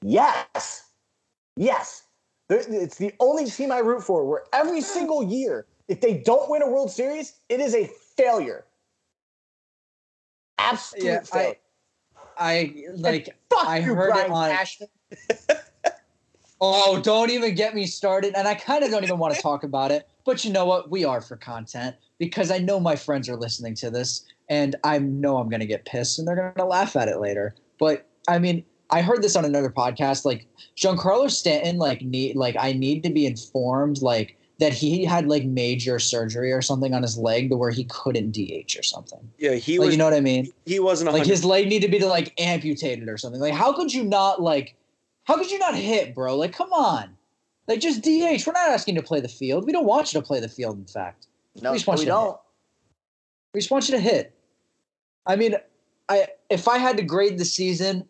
Yes. 0.01 0.89
Yes. 1.55 2.03
It's 2.49 2.97
the 2.97 3.13
only 3.19 3.45
team 3.45 3.71
I 3.71 3.79
root 3.79 4.03
for 4.03 4.25
where 4.25 4.43
every 4.53 4.81
single 4.81 5.23
year, 5.23 5.65
if 5.87 6.01
they 6.01 6.15
don't 6.19 6.49
win 6.49 6.61
a 6.61 6.67
World 6.69 6.91
Series, 6.91 7.33
it 7.49 7.59
is 7.59 7.75
a 7.75 7.87
failure. 8.15 8.65
Absolute 10.57 11.03
Yeah, 11.05 11.21
failure. 11.21 11.55
I 12.37 12.73
like. 12.95 13.35
Fuck 13.49 13.67
I 13.67 13.79
you, 13.79 13.95
heard 13.95 14.15
it 14.15 14.29
on- 14.29 14.51
Cashman. 14.51 14.89
Oh, 16.59 16.99
don't 16.99 17.29
even 17.29 17.53
get 17.53 17.75
me 17.75 17.85
started. 17.85 18.33
And 18.35 18.47
I 18.47 18.55
kind 18.55 18.83
of 18.83 18.89
don't 18.89 19.03
even 19.03 19.19
want 19.19 19.35
to 19.35 19.41
talk 19.41 19.63
about 19.63 19.91
it. 19.91 20.07
But 20.27 20.43
you 20.43 20.51
know 20.51 20.65
what? 20.65 20.91
We 20.91 21.05
are 21.05 21.21
for 21.21 21.37
content 21.37 21.95
because 22.19 22.51
I 22.51 22.57
know 22.57 22.81
my 22.81 22.97
friends 22.97 23.29
are 23.29 23.37
listening 23.37 23.75
to 23.75 23.89
this 23.89 24.25
and 24.49 24.75
I 24.83 24.99
know 24.99 25.37
I'm 25.37 25.47
going 25.47 25.61
to 25.61 25.65
get 25.65 25.85
pissed 25.85 26.19
and 26.19 26.27
they're 26.27 26.35
going 26.35 26.53
to 26.55 26.65
laugh 26.65 26.97
at 26.97 27.07
it 27.07 27.21
later. 27.21 27.55
But 27.79 28.05
I 28.27 28.37
mean, 28.37 28.65
I 28.89 29.01
heard 29.01 29.21
this 29.21 29.37
on 29.37 29.45
another 29.45 29.69
podcast. 29.69 30.25
Like 30.25 30.45
Giancarlo 30.75 31.31
Stanton, 31.31 31.77
like 31.77 32.01
need 32.01 32.35
like 32.35 32.57
I 32.59 32.73
need 32.73 33.03
to 33.03 33.09
be 33.09 33.25
informed 33.25 34.01
like 34.01 34.37
that 34.59 34.73
he 34.73 35.05
had 35.05 35.27
like 35.27 35.45
major 35.45 35.97
surgery 35.97 36.51
or 36.51 36.61
something 36.61 36.93
on 36.93 37.03
his 37.03 37.17
leg 37.17 37.49
to 37.49 37.55
where 37.55 37.71
he 37.71 37.85
couldn't 37.85 38.31
DH 38.31 38.75
or 38.77 38.83
something. 38.83 39.31
Yeah, 39.37 39.53
he 39.53 39.79
Like 39.79 39.87
was. 39.87 39.93
you 39.95 39.97
know 39.97 40.05
what 40.05 40.13
I 40.13 40.19
mean? 40.19 40.51
he 40.65 40.81
wasn't 40.81 41.09
Like 41.13 41.25
his 41.25 41.45
leg 41.45 41.69
needed 41.69 41.89
to 41.89 41.99
be 41.99 42.03
like 42.03 42.33
amputated 42.37 43.07
or 43.07 43.17
something. 43.17 43.39
Like 43.39 43.53
how 43.53 43.71
could 43.71 43.93
you 43.93 44.03
not 44.03 44.41
like 44.41 44.75
how 45.23 45.37
could 45.37 45.49
you 45.49 45.59
not 45.59 45.75
hit, 45.75 46.13
bro? 46.13 46.35
Like 46.35 46.51
come 46.51 46.73
on. 46.73 47.16
Like 47.67 47.79
just 47.79 48.01
DH. 48.01 48.45
We're 48.45 48.53
not 48.53 48.69
asking 48.69 48.95
you 48.95 49.01
to 49.01 49.07
play 49.07 49.19
the 49.19 49.27
field. 49.27 49.65
We 49.65 49.71
don't 49.71 49.85
want 49.85 50.13
you 50.13 50.21
to 50.21 50.25
play 50.25 50.39
the 50.39 50.47
field, 50.47 50.77
in 50.77 50.85
fact. 50.85 51.27
No, 51.61 51.71
We 51.71 51.77
just 51.77 51.87
want 51.87 51.99
we 51.99 52.05
you 52.05 52.11
to 52.11 52.15
don't. 52.15 52.37
We 53.53 53.59
just 53.59 53.71
want 53.71 53.89
you 53.89 53.95
to 53.95 54.01
hit. 54.01 54.33
I 55.25 55.35
mean, 55.35 55.55
I 56.09 56.27
if 56.49 56.67
I 56.67 56.77
had 56.77 56.97
to 56.97 57.03
grade 57.03 57.37
the 57.37 57.45
season, 57.45 58.07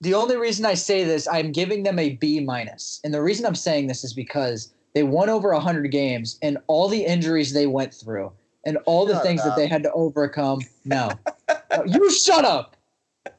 the 0.00 0.14
only 0.14 0.36
reason 0.36 0.64
I 0.66 0.74
say 0.74 1.04
this, 1.04 1.26
I'm 1.26 1.52
giving 1.52 1.82
them 1.82 1.98
a 1.98 2.10
B 2.10 2.40
minus. 2.40 3.00
And 3.02 3.12
the 3.12 3.22
reason 3.22 3.46
I'm 3.46 3.54
saying 3.54 3.86
this 3.88 4.04
is 4.04 4.12
because 4.12 4.72
they 4.94 5.02
won 5.02 5.28
over 5.28 5.52
100 5.52 5.90
games 5.90 6.38
and 6.42 6.58
all 6.66 6.88
the 6.88 7.04
injuries 7.04 7.52
they 7.52 7.66
went 7.66 7.92
through 7.92 8.32
and 8.64 8.78
all 8.86 9.06
the 9.06 9.14
Shut 9.14 9.22
things 9.22 9.44
that 9.44 9.56
they 9.56 9.66
had 9.66 9.82
to 9.84 9.92
overcome. 9.92 10.60
No. 10.84 11.10
No, 11.48 11.84
you 11.86 12.10
shut 12.10 12.44
up. 12.44 12.76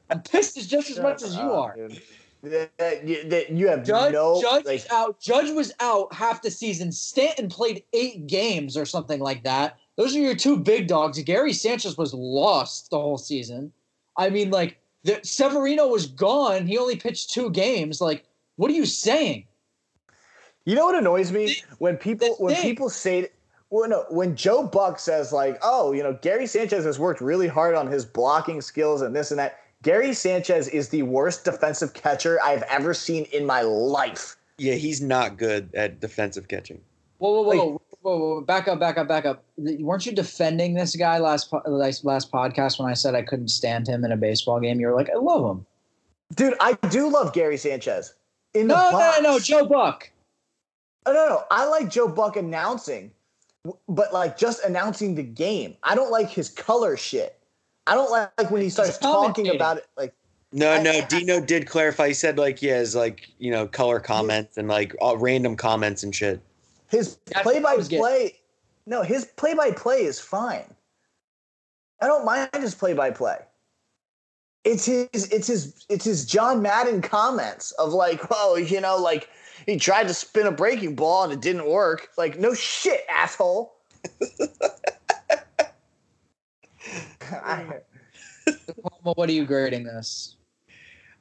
I'm 0.10 0.22
pissed 0.22 0.58
as 0.58 0.68
just 0.68 0.90
as 0.90 1.00
much 1.00 1.22
as 1.22 1.36
you 1.36 1.52
are. 1.52 1.76
dude. 1.76 2.02
That, 2.44 2.78
that- 2.78 3.08
you, 3.08 3.30
that 3.30 3.50
you 3.50 3.68
have 3.68 3.84
Judge, 3.84 4.14
no 4.14 4.42
Judge 4.42 4.66
like, 4.66 4.76
is 4.76 4.88
out. 4.92 5.20
Judge 5.20 5.52
was 5.52 5.74
out 5.80 6.14
half 6.14 6.42
the 6.42 6.52
season. 6.52 6.92
Stanton 6.92 7.50
played 7.50 7.84
eight 7.94 8.28
games 8.28 8.78
or 8.78 8.86
something 8.86 9.20
like 9.20 9.44
that. 9.44 9.78
Those 9.96 10.16
are 10.16 10.20
your 10.20 10.36
two 10.36 10.58
big 10.58 10.88
dogs. 10.88 11.22
Gary 11.24 11.54
Sanchez 11.54 11.98
was 11.98 12.14
lost 12.14 12.90
the 12.92 13.00
whole 13.00 13.18
season. 13.18 13.72
I 14.16 14.30
mean, 14.30 14.52
like 14.52 14.78
the, 15.04 15.20
Severino 15.24 15.88
was 15.88 16.06
gone. 16.06 16.68
He 16.68 16.78
only 16.78 16.96
pitched 16.96 17.32
two 17.32 17.50
games. 17.50 18.00
Like, 18.02 18.26
what 18.58 18.70
are 18.70 18.76
you 18.76 18.86
saying? 18.86 19.46
You 20.66 20.76
know 20.76 20.86
what 20.86 20.96
annoys 20.96 21.32
me 21.32 21.56
when 21.80 21.98
people 21.98 22.36
when 22.40 22.56
people 22.58 22.90
say 22.90 23.30
well, 23.70 23.90
no, 23.90 24.06
when 24.10 24.36
Joe 24.36 24.64
Buck 24.64 25.00
says 25.00 25.34
like, 25.34 25.58
"Oh, 25.62 25.92
you 25.92 26.04
know, 26.04 26.18
Gary 26.22 26.48
Sanchez 26.48 26.86
has 26.86 27.00
worked 27.00 27.22
really 27.22 27.48
hard 27.48 27.76
on 27.76 27.88
his 27.88 28.06
blocking 28.06 28.62
skills 28.62 29.02
and 29.02 29.16
this 29.16 29.32
and 29.32 29.40
that." 29.40 29.60
Gary 29.84 30.14
Sanchez 30.14 30.68
is 30.68 30.90
the 30.90 31.04
worst 31.04 31.46
defensive 31.46 31.94
catcher 31.94 32.40
I've 32.44 32.64
ever 32.64 32.94
seen 32.94 33.26
in 33.32 33.46
my 33.46 33.62
life. 33.62 34.36
Yeah, 34.58 34.74
he's 34.74 35.02
not 35.02 35.38
good 35.38 35.70
at 35.76 36.00
defensive 36.00 36.48
catching. 36.48 36.82
Whoa, 37.20 37.32
whoa, 37.32 37.42
whoa, 37.42 37.50
like, 37.50 37.82
whoa, 38.02 38.18
whoa, 38.18 38.42
back 38.42 38.68
up, 38.68 38.80
back 38.80 38.98
up, 38.98 39.08
back 39.08 39.26
up. 39.26 39.44
Weren't 39.58 40.06
you 40.06 40.12
defending 40.14 40.74
this 40.74 40.96
guy 40.96 41.20
last 41.20 41.54
last, 41.66 42.06
last 42.06 42.32
podcast 42.32 42.80
when 42.80 42.90
I 42.90 42.94
said 42.94 43.16
I 43.16 43.22
couldn't 43.22 43.50
stand 43.50 43.88
him 43.88 44.04
in 44.04 44.12
a 44.12 44.18
baseball 44.18 44.60
game? 44.60 44.80
You 44.80 44.88
were 44.88 44.96
like, 44.96 45.10
I 45.10 45.18
love 45.18 45.58
him. 45.58 45.66
Dude, 46.36 46.56
I 46.60 46.74
do 46.90 47.10
love 47.10 47.34
Gary 47.34 47.58
Sanchez. 47.58 48.14
In 48.54 48.68
no, 48.68 48.92
no, 48.92 48.98
no, 48.98 49.22
no, 49.22 49.40
Joe 49.40 49.66
Buck. 49.66 50.10
Oh, 51.06 51.14
no, 51.14 51.30
no. 51.30 51.44
I 51.52 51.66
like 51.66 51.90
Joe 51.90 52.08
Buck 52.08 52.36
announcing, 52.36 53.12
but 53.88 54.12
like 54.14 54.38
just 54.38 54.64
announcing 54.64 55.16
the 55.16 55.24
game. 55.24 55.76
I 55.84 55.96
don't 55.96 56.12
like 56.12 56.30
his 56.30 56.50
color 56.50 56.98
shit. 56.98 57.37
I 57.88 57.96
don't 57.96 58.12
like 58.12 58.52
when 58.52 58.62
he 58.62 58.70
starts 58.70 58.98
talking 58.98 59.50
about 59.56 59.78
it. 59.78 59.88
Like, 59.96 60.14
no, 60.52 60.72
I, 60.72 60.82
no. 60.82 61.02
Dino 61.08 61.40
did 61.40 61.68
clarify. 61.68 62.10
He 62.10 62.14
said 62.14 62.38
like 62.38 62.60
he 62.60 62.68
has 62.68 62.96
like 62.96 63.28
you 63.40 63.52
know 63.52 63.68
color 63.68 64.00
comments 64.00 64.58
and 64.58 64.68
like 64.68 64.96
all 65.02 65.18
random 65.18 65.56
comments 65.56 66.04
and 66.04 66.14
shit. 66.14 66.42
His 66.90 67.18
play 67.42 67.60
by 67.60 67.78
play, 67.78 68.36
no, 68.86 69.04
his 69.04 69.26
play 69.26 69.54
by 69.54 69.72
play 69.72 70.04
is 70.04 70.20
fine. 70.20 70.74
I 72.02 72.08
don't 72.08 72.26
mind 72.26 72.50
his 72.54 72.76
play 72.76 72.94
by 72.94 73.12
play. 73.12 73.38
It's 74.64 74.86
his, 74.86 75.08
it's 75.14 75.48
his, 75.48 75.86
it's 75.90 76.06
his 76.06 76.26
John 76.26 76.62
Madden 76.62 77.02
comments 77.02 77.72
of 77.74 77.94
like, 77.94 78.22
oh, 78.32 78.56
you 78.56 78.82
know, 78.82 78.98
like 78.98 79.30
he 79.66 79.78
tried 79.78 80.08
to 80.08 80.14
spin 80.14 80.48
a 80.48 80.52
breaking 80.52 80.96
ball 80.96 81.24
and 81.24 81.34
it 81.34 81.42
didn't 81.42 81.68
work. 81.68 82.10
Like, 82.18 82.40
no 82.40 82.54
shit, 82.54 83.02
asshole. 83.10 83.76
what 89.04 89.30
are 89.30 89.34
you 89.34 89.46
grading 89.46 89.84
this? 89.84 90.36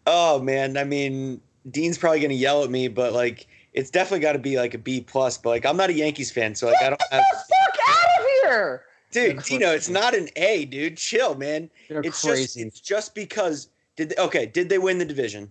Oh 0.07 0.41
man, 0.41 0.77
I 0.77 0.85
mean, 0.85 1.41
Dean's 1.71 1.99
probably 1.99 2.21
gonna 2.21 2.35
yell 2.35 2.63
at 2.63 2.71
me, 2.71 2.89
but 2.89 3.13
like, 3.13 3.49
it's 3.73 3.91
definitely 3.91 4.21
got 4.21 4.33
to 4.33 4.39
be 4.39 4.57
like 4.57 4.75
a 4.75 4.79
B 4.79 5.01
plus. 5.01 5.37
But 5.39 5.51
like, 5.51 5.67
I'm 5.67 5.77
not 5.77 5.91
a 5.91 5.95
Yankees 5.95 6.31
fan, 6.31 6.55
so 6.55 6.67
like, 6.67 6.79
Get 6.81 6.87
I 6.87 6.89
don't 6.91 7.03
have. 7.11 7.25
the 7.31 7.39
fuck 7.39 7.89
out 7.89 8.21
of 8.21 8.27
here, 8.43 8.85
dude. 9.11 9.51
You 9.51 9.59
know, 9.59 9.73
it's 9.73 9.89
not 9.89 10.15
an 10.15 10.29
A, 10.37 10.65
dude. 10.67 10.97
Chill, 10.97 11.35
man. 11.35 11.71
They're 11.89 12.01
it's 12.01 12.23
crazy. 12.23 12.43
just 12.43 12.57
it's 12.57 12.81
just 12.81 13.15
because 13.15 13.69
did 13.97 14.11
they, 14.11 14.17
okay? 14.17 14.47
Did 14.47 14.69
they 14.69 14.79
win 14.79 14.99
the 14.99 15.05
division? 15.05 15.49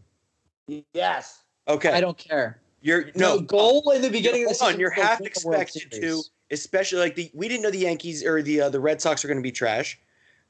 Yes. 0.94 1.44
Okay. 1.68 1.90
I 1.90 2.02
don't 2.02 2.18
care. 2.18 2.62
You're 2.82 3.10
no 3.16 3.38
the 3.38 3.44
goal 3.44 3.92
in 3.96 4.02
the 4.02 4.12
beginning 4.12 4.44
of 4.44 4.50
the 4.50 4.56
season. 4.56 4.80
You're 4.80 4.92
half 4.92 5.20
expected 5.22 5.92
to, 5.92 6.22
especially 6.52 7.00
like 7.00 7.16
the 7.16 7.32
we 7.34 7.48
didn't 7.48 7.64
know 7.64 7.72
the 7.72 7.80
Yankees 7.80 8.24
or 8.24 8.44
the 8.44 8.62
uh, 8.62 8.70
the 8.70 8.80
Red 8.80 9.02
Sox 9.02 9.26
are 9.26 9.28
going 9.28 9.40
to 9.40 9.44
be 9.44 9.52
trash. 9.52 10.00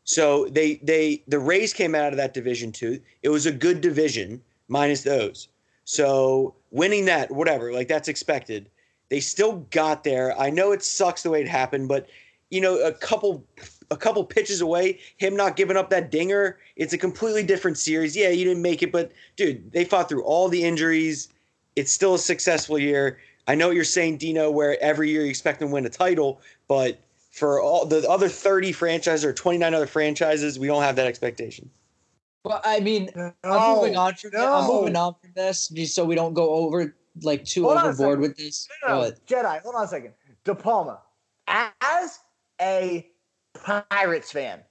So 0.06 0.48
they 0.50 0.76
they 0.84 1.24
the 1.28 1.40
Rays 1.40 1.74
came 1.74 1.96
out 1.96 2.14
of 2.14 2.18
that 2.18 2.34
division 2.34 2.72
too. 2.72 3.00
It 3.24 3.30
was 3.30 3.46
a 3.46 3.52
good 3.52 3.82
division 3.82 4.42
minus 4.68 5.04
those. 5.04 5.50
So 5.84 6.56
winning 6.72 7.06
that, 7.06 7.32
whatever, 7.32 7.74
like 7.74 7.88
that's 7.88 8.08
expected. 8.08 8.70
They 9.10 9.20
still 9.20 9.58
got 9.70 10.04
there. 10.04 10.40
I 10.40 10.50
know 10.50 10.72
it 10.72 10.84
sucks 10.84 11.22
the 11.24 11.30
way 11.30 11.42
it 11.42 11.48
happened, 11.48 11.88
but 11.88 12.08
you 12.50 12.62
know, 12.62 12.78
a 12.80 12.92
couple 12.92 13.46
a 13.92 13.98
couple 13.98 14.24
pitches 14.24 14.62
away, 14.62 15.00
him 15.18 15.36
not 15.36 15.56
giving 15.56 15.78
up 15.78 15.90
that 15.90 16.10
dinger, 16.10 16.58
it's 16.76 16.94
a 16.94 16.98
completely 16.98 17.44
different 17.44 17.78
series. 17.78 18.16
Yeah, 18.16 18.30
you 18.30 18.46
didn't 18.46 18.64
make 18.64 18.82
it, 18.82 18.92
but 18.92 19.12
dude, 19.36 19.72
they 19.72 19.86
fought 19.86 20.10
through 20.10 20.24
all 20.24 20.50
the 20.50 20.64
injuries 20.64 21.30
it's 21.76 21.92
still 21.92 22.16
a 22.16 22.20
successful 22.20 22.80
year. 22.80 23.20
I 23.48 23.56
know 23.56 23.68
what 23.68 23.76
you're 23.76 23.84
saying, 23.84 24.18
Dino, 24.18 24.50
where 24.50 24.82
every 24.82 25.10
year 25.10 25.24
you 25.24 25.30
expect 25.30 25.60
them 25.60 25.70
to 25.70 25.74
win 25.74 25.86
a 25.86 25.90
title, 25.90 26.42
but 26.68 27.00
for 27.36 27.62
all 27.62 27.86
the 27.86 28.10
other 28.10 28.30
30 28.30 28.72
franchises 28.72 29.26
or 29.26 29.34
29 29.34 29.74
other 29.74 29.86
franchises, 29.86 30.58
we 30.58 30.68
don't 30.68 30.84
have 30.84 30.96
that 30.96 31.06
expectation. 31.06 31.70
Well, 32.46 32.62
I 32.64 32.80
mean, 32.80 33.10
no, 33.14 33.34
I'm 33.44 33.76
moving 33.76 33.98
on 33.98 34.14
from 34.14 34.32
no. 34.34 34.54
I'm 34.54 34.68
moving 34.68 34.96
on 34.96 35.16
from 35.20 35.32
this 35.36 35.68
just 35.68 35.96
so 35.96 36.06
we 36.06 36.16
don't 36.16 36.34
go 36.34 36.52
over 36.52 36.96
like 37.24 37.44
too 37.44 37.64
hold 37.64 37.78
overboard 37.78 38.20
with 38.20 38.38
this. 38.38 38.70
No, 38.88 39.02
no, 39.02 39.12
Jedi, 39.28 39.62
hold 39.62 39.76
on 39.76 39.84
a 39.84 39.88
second. 39.88 40.14
De 40.46 40.56
Palma, 40.56 41.02
as 41.48 42.20
a 42.62 43.10
Pirates 43.54 44.32
fan, 44.32 44.62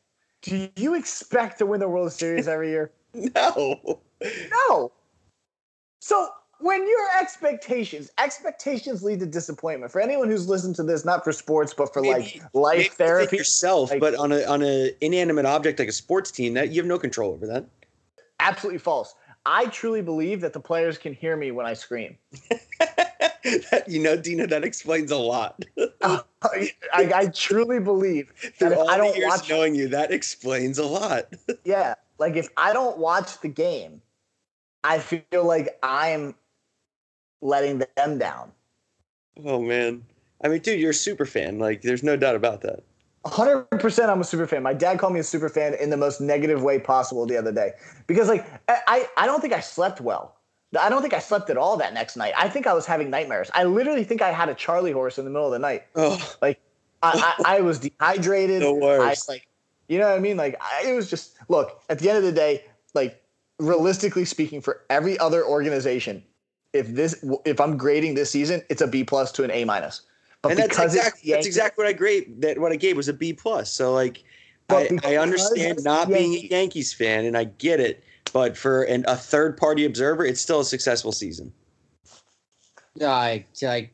do 0.41 0.69
you 0.77 0.95
expect 0.95 1.59
to 1.59 1.67
win 1.67 1.81
the 1.81 1.89
World 1.89 2.13
Series 2.13 2.49
every 2.49 2.71
year? 2.71 2.93
no. 3.15 4.01
No. 4.23 4.93
So 6.01 6.29
when 6.65 6.81
your 6.89 7.07
expectations 7.21 8.11
expectations 8.17 9.03
lead 9.03 9.21
to 9.21 9.27
disappointment. 9.27 9.93
For 9.93 10.01
anyone 10.01 10.29
who's 10.29 10.49
listened 10.49 10.75
to 10.77 10.83
this 10.83 11.05
not 11.05 11.23
for 11.23 11.31
sports 11.31 11.75
but 11.75 11.93
for 11.93 12.01
maybe, 12.01 12.41
like 12.41 12.55
life 12.55 12.95
therapy 12.95 13.37
yourself 13.37 13.91
like, 13.91 14.01
but 14.01 14.15
on 14.15 14.33
a 14.33 14.45
on 14.45 14.63
a 14.63 14.91
inanimate 15.03 15.45
object 15.45 15.79
like 15.79 15.89
a 15.89 15.93
sports 15.93 16.31
team 16.31 16.55
that 16.55 16.71
you 16.71 16.81
have 16.81 16.89
no 16.89 16.99
control 16.99 17.33
over 17.33 17.47
that. 17.47 17.67
Absolutely 18.41 18.79
false. 18.79 19.15
I 19.47 19.67
truly 19.67 20.01
believe 20.01 20.41
that 20.41 20.55
the 20.55 20.61
players 20.61 20.97
can 20.97 21.13
hear 21.13 21.37
me 21.37 21.51
when 21.51 21.67
i 21.67 21.75
scream. 21.75 22.17
That, 22.51 23.85
you 23.87 24.03
know 24.03 24.17
dina 24.17 24.47
that 24.47 24.65
explains 24.65 25.11
a 25.11 25.19
lot. 25.19 25.63
Uh, 26.01 26.21
I, 26.43 26.71
I, 26.93 27.27
truly 27.29 27.81
believe 27.81 28.31
that 28.59 28.73
if 28.73 28.79
i 28.79 28.99
don't 28.99 29.17
watch 29.23 29.49
knowing 29.49 29.75
you 29.75 29.89
that 29.89 30.13
explains 30.13 30.77
a 30.77 30.85
lot. 30.85 31.33
Yeah 31.65 31.95
like 32.19 32.37
if 32.37 32.51
i 32.59 32.75
don't 32.75 32.99
watch 32.99 33.41
the 33.41 33.49
game 33.49 34.03
I 34.85 34.99
feel 34.99 35.45
like 35.47 35.79
I'm 35.83 36.35
letting 37.45 37.83
them 37.97 38.19
down. 38.19 38.51
Oh 39.45 39.61
man. 39.61 40.03
I 40.43 40.49
mean, 40.49 40.61
dude, 40.61 40.81
you're 40.81 40.91
a 40.91 40.95
super 40.95 41.27
fan. 41.27 41.59
Like, 41.59 41.83
there's 41.83 42.03
no 42.03 42.17
doubt 42.17 42.35
about 42.35 42.63
that. 42.63 42.83
100% 43.25 44.09
I'm 44.09 44.21
a 44.21 44.25
super 44.25 44.47
fan. 44.47 44.63
My 44.63 44.75
dad 44.75 44.99
called 44.99 45.15
me 45.15 45.21
a 45.21 45.25
super 45.25 45.49
fan 45.49 45.75
in 45.75 45.89
the 45.89 45.97
most 45.97 46.21
negative 46.21 46.63
way 46.63 46.79
possible 46.79 47.25
the 47.25 47.37
other 47.37 47.53
day. 47.53 47.73
Because, 48.07 48.29
like, 48.29 48.47
I, 48.69 49.09
I 49.17 49.25
don't 49.25 49.41
think 49.41 49.55
I 49.55 49.61
slept 49.61 50.01
well. 50.03 50.37
I 50.79 50.91
don't 50.91 51.01
think 51.01 51.15
I 51.15 51.21
slept 51.21 51.49
at 51.49 51.57
all 51.57 51.77
that 51.79 51.95
next 51.95 52.17
night. 52.17 52.35
I 52.37 52.49
think 52.49 52.67
I 52.67 52.75
was 52.75 52.85
having 52.85 53.09
nightmares. 53.09 53.51
I 53.55 53.65
literally 53.65 54.05
think 54.05 54.21
I 54.21 54.33
had 54.33 54.51
a 54.51 54.55
Charlie 54.55 54.93
horse 54.93 55.19
in 55.19 55.25
the 55.25 55.31
middle 55.31 55.47
of 55.47 55.53
the 55.53 55.59
night. 55.59 55.85
Oh. 55.95 56.21
Like, 56.43 56.61
I, 57.03 57.35
I, 57.47 57.57
I 57.59 57.61
was 57.63 57.79
dehydrated. 57.79 58.61
The 58.61 58.75
worst. 58.75 59.31
I, 59.31 59.33
like, 59.33 59.49
you 59.89 59.99
know 59.99 60.09
what 60.11 60.17
I 60.17 60.21
mean? 60.21 60.37
Like, 60.37 60.61
I, 60.61 60.89
it 60.89 60.95
was 60.95 61.09
just, 61.09 61.39
look, 61.49 61.81
at 61.89 62.01
the 62.01 62.11
end 62.11 62.19
of 62.19 62.25
the 62.25 62.33
day, 62.33 62.65
like, 62.93 63.23
realistically 63.59 64.27
speaking, 64.27 64.61
for 64.61 64.83
every 64.91 65.19
other 65.19 65.47
organization, 65.47 66.23
if 66.75 66.89
this 66.89 67.25
if 67.45 67.61
I'm 67.61 67.79
grading 67.79 68.15
this 68.15 68.31
season, 68.31 68.63
it's 68.69 68.83
a 68.83 68.87
B 68.87 69.05
plus 69.05 69.33
to 69.33 69.45
an 69.45 69.51
A 69.51 69.65
minus. 69.65 70.03
But 70.43 70.53
and 70.53 70.59
that's 70.59 70.79
exactly 70.79 71.31
that's 71.31 71.47
exactly 71.47 71.83
what 71.83 71.89
I 71.89 71.95
grade 71.95 72.43
that 72.43 72.59
what 72.59 72.73
I 72.73 72.77
gave 72.77 72.97
was 72.97 73.09
a 73.09 73.15
B 73.15 73.33
plus. 73.33 73.73
So 73.73 73.95
like 73.95 74.23
I, 74.69 74.91
I, 75.05 75.17
understand 75.17 75.79
not 75.85 76.09
being 76.09 76.35
a 76.35 76.49
Yankees 76.51 76.93
fan 76.93 77.25
and 77.27 77.37
I 77.37 77.45
get 77.45 77.81
it, 77.81 78.03
but 78.33 78.57
for 78.57 78.83
an, 78.85 79.05
a 79.07 79.17
third 79.17 79.57
party 79.57 79.85
observer, 79.85 80.25
it's 80.25 80.41
still 80.41 80.61
a 80.61 80.65
successful 80.65 81.13
season. 81.13 81.53
I 83.01 83.45
I 83.63 83.91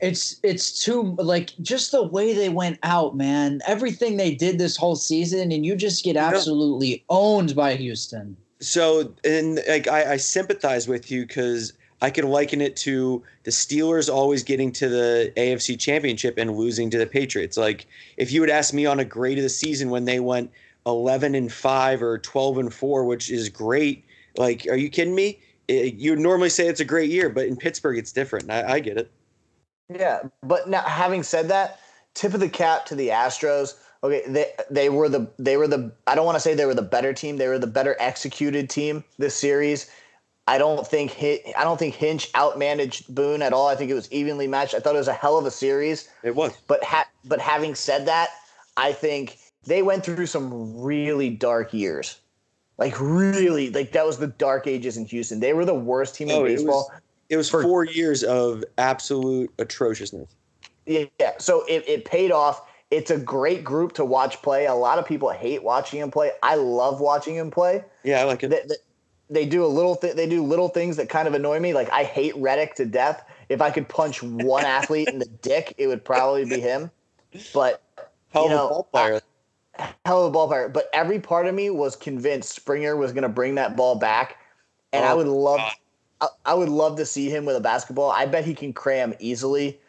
it's 0.00 0.38
it's 0.42 0.84
too 0.84 1.14
like 1.18 1.50
just 1.62 1.92
the 1.92 2.02
way 2.02 2.34
they 2.34 2.48
went 2.48 2.78
out, 2.82 3.16
man. 3.16 3.60
Everything 3.66 4.16
they 4.16 4.34
did 4.34 4.58
this 4.58 4.76
whole 4.76 4.96
season, 4.96 5.50
and 5.52 5.64
you 5.64 5.76
just 5.76 6.04
get 6.04 6.16
absolutely 6.16 7.04
owned 7.08 7.54
by 7.54 7.74
Houston. 7.76 8.36
So 8.60 9.14
and 9.24 9.60
like 9.68 9.88
I, 9.88 10.12
I 10.12 10.16
sympathize 10.16 10.88
with 10.88 11.10
you 11.10 11.26
because 11.26 11.72
I 12.02 12.10
could 12.10 12.24
liken 12.24 12.60
it 12.60 12.74
to 12.78 13.22
the 13.44 13.52
Steelers 13.52 14.12
always 14.12 14.42
getting 14.42 14.72
to 14.72 14.88
the 14.88 15.32
AFC 15.36 15.78
Championship 15.78 16.36
and 16.36 16.56
losing 16.56 16.90
to 16.90 16.98
the 16.98 17.06
Patriots. 17.06 17.56
Like 17.56 17.86
if 18.16 18.32
you 18.32 18.40
would 18.40 18.50
ask 18.50 18.74
me 18.74 18.84
on 18.86 18.98
a 18.98 19.04
grade 19.04 19.38
of 19.38 19.44
the 19.44 19.48
season 19.48 19.88
when 19.88 20.04
they 20.04 20.18
went 20.18 20.50
11 20.84 21.36
and 21.36 21.50
5 21.50 22.02
or 22.02 22.18
12 22.18 22.58
and 22.58 22.74
4, 22.74 23.04
which 23.04 23.30
is 23.30 23.48
great, 23.48 24.04
like 24.36 24.66
are 24.68 24.76
you 24.76 24.90
kidding 24.90 25.14
me? 25.14 25.38
It, 25.68 25.94
you 25.94 26.10
would 26.10 26.18
normally 26.18 26.48
say 26.48 26.66
it's 26.66 26.80
a 26.80 26.84
great 26.84 27.08
year, 27.08 27.28
but 27.28 27.46
in 27.46 27.56
Pittsburgh 27.56 27.96
it's 27.96 28.10
different. 28.10 28.50
I, 28.50 28.72
I 28.72 28.80
get 28.80 28.96
it. 28.96 29.08
Yeah, 29.88 30.22
but 30.42 30.68
now 30.68 30.82
having 30.82 31.22
said 31.22 31.48
that, 31.48 31.78
tip 32.14 32.34
of 32.34 32.40
the 32.40 32.48
cap 32.48 32.84
to 32.86 32.96
the 32.96 33.08
Astros. 33.10 33.74
Okay, 34.02 34.22
they 34.26 34.46
they 34.68 34.88
were 34.88 35.08
the 35.08 35.30
they 35.38 35.56
were 35.56 35.68
the 35.68 35.92
I 36.08 36.16
don't 36.16 36.26
want 36.26 36.34
to 36.34 36.40
say 36.40 36.54
they 36.54 36.66
were 36.66 36.74
the 36.74 36.82
better 36.82 37.12
team. 37.12 37.36
They 37.36 37.46
were 37.46 37.60
the 37.60 37.68
better 37.68 37.94
executed 38.00 38.68
team 38.68 39.04
this 39.18 39.36
series 39.36 39.88
I 40.52 40.58
don't 40.58 40.86
think 40.86 41.16
I 41.18 41.64
don't 41.64 41.78
think 41.78 41.94
Hinch 41.94 42.30
outmanaged 42.34 43.08
Boone 43.08 43.40
at 43.40 43.54
all. 43.54 43.68
I 43.68 43.74
think 43.74 43.90
it 43.90 43.94
was 43.94 44.12
evenly 44.12 44.46
matched. 44.46 44.74
I 44.74 44.80
thought 44.80 44.94
it 44.94 44.98
was 44.98 45.08
a 45.08 45.14
hell 45.14 45.38
of 45.38 45.46
a 45.46 45.50
series. 45.50 46.10
It 46.22 46.36
was. 46.36 46.52
But 46.66 46.84
ha- 46.84 47.08
but 47.24 47.40
having 47.40 47.74
said 47.74 48.04
that, 48.04 48.28
I 48.76 48.92
think 48.92 49.38
they 49.64 49.80
went 49.80 50.04
through 50.04 50.26
some 50.26 50.78
really 50.78 51.30
dark 51.30 51.72
years. 51.72 52.18
Like 52.76 53.00
really, 53.00 53.70
like 53.70 53.92
that 53.92 54.04
was 54.04 54.18
the 54.18 54.26
dark 54.26 54.66
ages 54.66 54.98
in 54.98 55.06
Houston. 55.06 55.40
They 55.40 55.54
were 55.54 55.64
the 55.64 55.72
worst 55.72 56.16
team 56.16 56.28
oh, 56.30 56.44
in 56.44 56.54
baseball. 56.54 56.90
It 56.90 56.92
was, 56.92 57.00
it 57.30 57.36
was 57.38 57.48
for, 57.48 57.62
four 57.62 57.84
years 57.84 58.22
of 58.22 58.62
absolute 58.76 59.50
atrociousness. 59.58 60.28
Yeah, 60.84 61.04
yeah. 61.18 61.32
so 61.38 61.64
it, 61.66 61.82
it 61.88 62.04
paid 62.04 62.30
off. 62.30 62.68
It's 62.90 63.10
a 63.10 63.16
great 63.16 63.64
group 63.64 63.94
to 63.94 64.04
watch 64.04 64.42
play. 64.42 64.66
A 64.66 64.74
lot 64.74 64.98
of 64.98 65.06
people 65.06 65.30
hate 65.30 65.62
watching 65.62 66.00
him 66.00 66.10
play. 66.10 66.32
I 66.42 66.56
love 66.56 67.00
watching 67.00 67.36
him 67.36 67.50
play. 67.50 67.86
Yeah, 68.04 68.20
I 68.20 68.24
like 68.24 68.42
it. 68.42 68.48
The, 68.48 68.62
the, 68.66 68.76
they 69.32 69.46
do 69.46 69.64
a 69.64 69.66
little 69.66 69.96
th- 69.96 70.14
they 70.14 70.28
do 70.28 70.42
little 70.42 70.68
things 70.68 70.96
that 70.96 71.08
kind 71.08 71.26
of 71.26 71.34
annoy 71.34 71.58
me. 71.58 71.72
Like 71.72 71.90
I 71.90 72.04
hate 72.04 72.36
Reddick 72.36 72.74
to 72.76 72.84
death. 72.84 73.24
If 73.48 73.60
I 73.60 73.70
could 73.70 73.88
punch 73.88 74.22
one 74.22 74.64
athlete 74.64 75.08
in 75.08 75.18
the 75.18 75.26
dick, 75.42 75.74
it 75.78 75.86
would 75.86 76.04
probably 76.04 76.44
be 76.44 76.60
him. 76.60 76.90
But 77.54 77.82
hell 78.28 78.44
you 78.44 78.50
know, 78.50 78.64
of 78.64 78.70
a 78.70 78.74
ball 78.74 78.88
player. 78.92 79.20
I, 79.78 79.94
hell 80.04 80.24
of 80.24 80.28
a 80.28 80.30
ball 80.30 80.48
player. 80.48 80.68
But 80.68 80.88
every 80.92 81.18
part 81.18 81.46
of 81.46 81.54
me 81.54 81.70
was 81.70 81.96
convinced 81.96 82.54
Springer 82.54 82.96
was 82.96 83.12
going 83.12 83.22
to 83.22 83.28
bring 83.28 83.54
that 83.54 83.76
ball 83.76 83.96
back, 83.96 84.36
and 84.92 85.04
oh, 85.04 85.08
I 85.08 85.14
would 85.14 85.26
love. 85.26 85.60
I, 86.20 86.28
I 86.44 86.54
would 86.54 86.68
love 86.68 86.96
to 86.98 87.06
see 87.06 87.30
him 87.30 87.44
with 87.44 87.56
a 87.56 87.60
basketball. 87.60 88.10
I 88.10 88.26
bet 88.26 88.44
he 88.44 88.54
can 88.54 88.72
cram 88.72 89.14
easily 89.18 89.80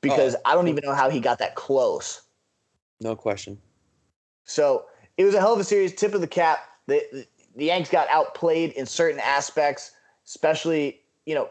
because 0.00 0.34
oh. 0.36 0.40
I 0.46 0.54
don't 0.54 0.68
even 0.68 0.84
know 0.84 0.94
how 0.94 1.10
he 1.10 1.20
got 1.20 1.38
that 1.40 1.54
close. 1.54 2.22
No 3.00 3.16
question. 3.16 3.58
So 4.44 4.86
it 5.16 5.24
was 5.24 5.34
a 5.34 5.40
hell 5.40 5.52
of 5.52 5.60
a 5.60 5.64
series. 5.64 5.94
Tip 5.94 6.14
of 6.14 6.20
the 6.20 6.26
cap. 6.26 6.68
The 6.86 7.26
the 7.56 7.66
Yanks 7.66 7.90
got 7.90 8.08
outplayed 8.08 8.72
in 8.72 8.86
certain 8.86 9.20
aspects, 9.20 9.92
especially 10.26 11.00
you 11.26 11.34
know 11.34 11.50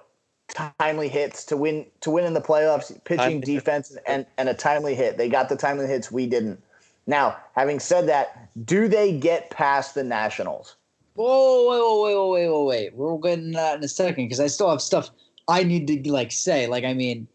timely 0.79 1.07
hits 1.07 1.45
to 1.45 1.57
win 1.57 1.85
to 2.01 2.11
win 2.11 2.25
in 2.25 2.33
the 2.33 2.41
playoffs, 2.41 2.91
pitching, 3.03 3.41
defense, 3.41 3.95
and 4.07 4.25
and 4.37 4.49
a 4.49 4.53
timely 4.53 4.95
hit. 4.95 5.17
They 5.17 5.29
got 5.29 5.49
the 5.49 5.55
timely 5.55 5.87
hits. 5.87 6.11
We 6.11 6.27
didn't. 6.27 6.61
Now, 7.07 7.37
having 7.55 7.79
said 7.79 8.07
that, 8.07 8.49
do 8.65 8.87
they 8.87 9.17
get 9.17 9.49
past 9.49 9.95
the 9.95 10.03
Nationals? 10.03 10.75
Whoa, 11.15 11.69
wait, 11.69 12.15
wait, 12.15 12.15
wait, 12.15 12.47
wait, 12.47 12.49
wait, 12.49 12.65
wait. 12.65 12.95
We're 12.95 13.17
getting 13.17 13.51
that 13.51 13.77
in 13.77 13.83
a 13.83 13.87
second 13.87 14.25
because 14.25 14.39
I 14.39 14.47
still 14.47 14.69
have 14.69 14.81
stuff 14.81 15.09
I 15.47 15.63
need 15.63 15.87
to 15.87 16.11
like 16.11 16.31
say. 16.31 16.67
Like, 16.67 16.83
I 16.83 16.93
mean, 16.93 17.27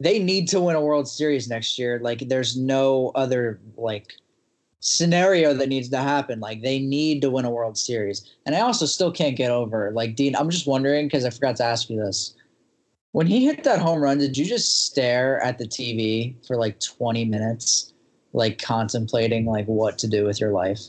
they 0.00 0.18
need 0.18 0.48
to 0.48 0.60
win 0.60 0.76
a 0.76 0.80
World 0.80 1.08
Series 1.08 1.48
next 1.48 1.78
year. 1.78 2.00
Like, 2.00 2.28
there's 2.28 2.56
no 2.56 3.12
other 3.14 3.60
like 3.76 4.14
scenario 4.80 5.54
that 5.54 5.68
needs 5.68 5.88
to 5.90 5.98
happen. 5.98 6.40
Like, 6.40 6.62
they 6.62 6.78
need 6.78 7.22
to 7.22 7.30
win 7.30 7.44
a 7.44 7.50
World 7.50 7.78
Series. 7.78 8.36
And 8.44 8.54
I 8.54 8.60
also 8.60 8.86
still 8.86 9.10
can't 9.10 9.36
get 9.36 9.50
over 9.50 9.90
like 9.92 10.16
Dean. 10.16 10.36
I'm 10.36 10.50
just 10.50 10.66
wondering 10.66 11.06
because 11.06 11.24
I 11.24 11.30
forgot 11.30 11.56
to 11.56 11.64
ask 11.64 11.90
you 11.90 11.96
this. 11.96 12.34
When 13.12 13.26
he 13.26 13.46
hit 13.46 13.64
that 13.64 13.78
home 13.78 14.00
run, 14.00 14.18
did 14.18 14.36
you 14.36 14.44
just 14.44 14.84
stare 14.86 15.40
at 15.42 15.58
the 15.58 15.66
TV 15.66 16.34
for 16.46 16.56
like 16.56 16.78
20 16.80 17.24
minutes, 17.24 17.94
like 18.34 18.60
contemplating 18.60 19.46
like 19.46 19.66
what 19.66 19.96
to 19.98 20.06
do 20.06 20.24
with 20.24 20.40
your 20.40 20.52
life? 20.52 20.80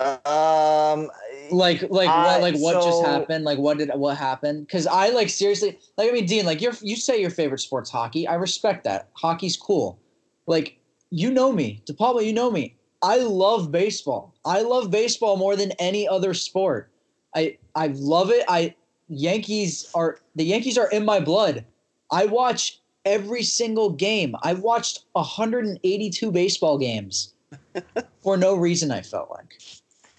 Um, 0.00 1.10
like 1.50 1.82
like 1.90 2.08
what 2.08 2.40
like 2.40 2.54
what 2.56 2.74
just 2.74 3.04
happened 3.04 3.44
like 3.44 3.58
what 3.58 3.78
did 3.78 3.90
what 3.94 4.16
happened 4.16 4.66
because 4.66 4.86
i 4.86 5.08
like 5.08 5.28
seriously 5.28 5.78
like 5.96 6.08
i 6.08 6.12
mean 6.12 6.26
dean 6.26 6.44
like 6.44 6.60
you're 6.60 6.74
you 6.82 6.96
say 6.96 7.20
your 7.20 7.30
favorite 7.30 7.58
sport's 7.58 7.90
hockey 7.90 8.26
i 8.26 8.34
respect 8.34 8.84
that 8.84 9.08
hockey's 9.14 9.56
cool 9.56 9.98
like 10.46 10.78
you 11.10 11.30
know 11.30 11.52
me 11.52 11.82
de 11.86 11.94
Palma, 11.94 12.22
you 12.22 12.32
know 12.32 12.50
me 12.50 12.74
i 13.02 13.18
love 13.18 13.70
baseball 13.70 14.34
i 14.44 14.60
love 14.62 14.90
baseball 14.90 15.36
more 15.36 15.56
than 15.56 15.72
any 15.72 16.06
other 16.08 16.34
sport 16.34 16.90
i 17.34 17.56
i 17.74 17.88
love 17.88 18.30
it 18.30 18.44
i 18.48 18.74
yankees 19.08 19.90
are 19.94 20.18
the 20.36 20.44
yankees 20.44 20.76
are 20.76 20.90
in 20.90 21.04
my 21.04 21.20
blood 21.20 21.64
i 22.10 22.26
watch 22.26 22.80
every 23.04 23.42
single 23.42 23.90
game 23.90 24.34
i 24.42 24.52
watched 24.52 25.04
182 25.12 26.30
baseball 26.30 26.76
games 26.76 27.34
for 28.22 28.36
no 28.36 28.54
reason 28.54 28.90
i 28.90 29.00
felt 29.00 29.30
like 29.30 29.58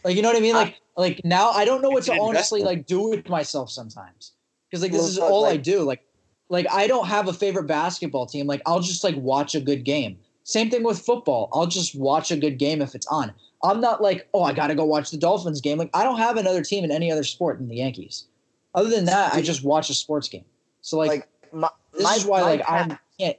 like 0.03 0.15
you 0.15 0.21
know 0.21 0.29
what 0.29 0.37
I 0.37 0.41
mean? 0.41 0.55
Like 0.55 0.79
like 0.95 1.21
now 1.23 1.51
I 1.51 1.65
don't 1.65 1.81
know 1.81 1.89
what 1.89 2.03
to 2.03 2.17
honestly 2.19 2.63
like 2.63 2.85
do 2.85 3.09
with 3.09 3.27
myself 3.29 3.69
sometimes. 3.69 4.33
Because 4.69 4.81
like 4.81 4.91
this 4.91 5.03
is 5.05 5.17
all 5.17 5.45
I 5.45 5.57
do. 5.57 5.81
Like 5.81 6.03
like 6.49 6.67
I 6.71 6.87
don't 6.87 7.07
have 7.07 7.27
a 7.27 7.33
favorite 7.33 7.67
basketball 7.67 8.25
team. 8.25 8.47
Like 8.47 8.61
I'll 8.65 8.79
just 8.79 9.03
like 9.03 9.15
watch 9.17 9.55
a 9.55 9.61
good 9.61 9.83
game. 9.83 10.17
Same 10.49 10.71
thing 10.71 10.81
with 10.81 10.99
football. 10.99 11.47
I'll 11.53 11.67
just 11.67 11.93
watch 11.93 12.31
a 12.31 12.35
good 12.35 12.57
game 12.57 12.81
if 12.81 12.95
it's 12.95 13.05
on. 13.05 13.31
I'm 13.63 13.79
not 13.79 14.01
like, 14.01 14.27
oh, 14.33 14.41
I 14.41 14.51
gotta 14.51 14.73
go 14.73 14.83
watch 14.83 15.11
the 15.11 15.17
Dolphins 15.17 15.61
game. 15.61 15.77
Like 15.77 15.91
I 15.93 16.03
don't 16.03 16.17
have 16.17 16.37
another 16.37 16.63
team 16.63 16.83
in 16.83 16.89
any 16.89 17.11
other 17.11 17.23
sport 17.23 17.59
than 17.59 17.67
the 17.67 17.75
Yankees. 17.75 18.25
Other 18.73 18.89
than 18.89 19.05
that, 19.05 19.31
I 19.35 19.43
just 19.43 19.63
watch 19.63 19.91
a 19.91 19.93
sports 19.93 20.27
game. 20.27 20.45
So 20.81 20.97
like, 20.97 21.09
like 21.09 21.29
my, 21.53 21.69
this 21.93 22.01
my, 22.01 22.15
is 22.15 22.25
why 22.25 22.41
like 22.41 22.61
pa- 22.63 22.87
I 22.89 22.97
can't 23.19 23.37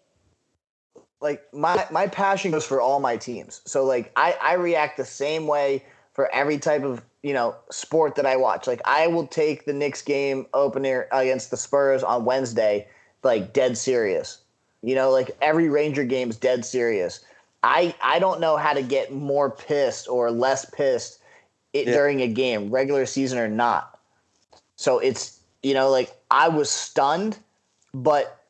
like 1.20 1.52
my 1.52 1.84
my 1.90 2.06
passion 2.06 2.52
goes 2.52 2.64
for 2.64 2.80
all 2.80 3.00
my 3.00 3.16
teams. 3.16 3.60
So 3.64 3.84
like 3.84 4.12
I 4.14 4.36
I 4.40 4.54
react 4.54 4.96
the 4.96 5.04
same 5.04 5.48
way 5.48 5.84
for 6.12 6.32
every 6.32 6.58
type 6.58 6.84
of 6.84 7.04
you 7.24 7.34
know 7.34 7.56
sport 7.72 8.14
that 8.14 8.26
I 8.26 8.36
watch. 8.36 8.68
Like 8.68 8.82
I 8.84 9.08
will 9.08 9.26
take 9.26 9.64
the 9.64 9.72
Knicks 9.72 10.00
game 10.00 10.46
opener 10.54 11.08
against 11.10 11.50
the 11.50 11.56
Spurs 11.56 12.04
on 12.04 12.24
Wednesday 12.24 12.86
like 13.24 13.52
dead 13.52 13.76
serious. 13.76 14.39
You 14.82 14.94
know, 14.94 15.10
like 15.10 15.30
every 15.42 15.68
Ranger 15.68 16.04
game 16.04 16.30
is 16.30 16.36
dead 16.36 16.64
serious. 16.64 17.20
I 17.62 17.94
I 18.02 18.18
don't 18.18 18.40
know 18.40 18.56
how 18.56 18.72
to 18.72 18.82
get 18.82 19.12
more 19.12 19.50
pissed 19.50 20.08
or 20.08 20.30
less 20.30 20.64
pissed 20.64 21.20
it, 21.72 21.86
Yeah. 21.86 21.92
during 21.92 22.22
a 22.22 22.28
game, 22.28 22.70
regular 22.70 23.06
season 23.06 23.38
or 23.38 23.48
not. 23.48 23.98
So 24.76 24.98
it's 24.98 25.40
you 25.62 25.74
know 25.74 25.90
like 25.90 26.16
I 26.30 26.48
was 26.48 26.70
stunned, 26.70 27.38
but 27.94 28.40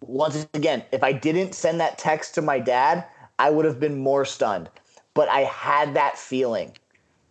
once 0.00 0.46
again, 0.54 0.84
if 0.92 1.02
I 1.02 1.12
didn't 1.12 1.54
send 1.54 1.80
that 1.80 1.98
text 1.98 2.34
to 2.34 2.42
my 2.42 2.58
dad, 2.58 3.04
I 3.38 3.50
would 3.50 3.64
have 3.64 3.80
been 3.80 3.98
more 3.98 4.24
stunned. 4.24 4.70
But 5.14 5.28
I 5.28 5.40
had 5.42 5.94
that 5.94 6.18
feeling. 6.18 6.72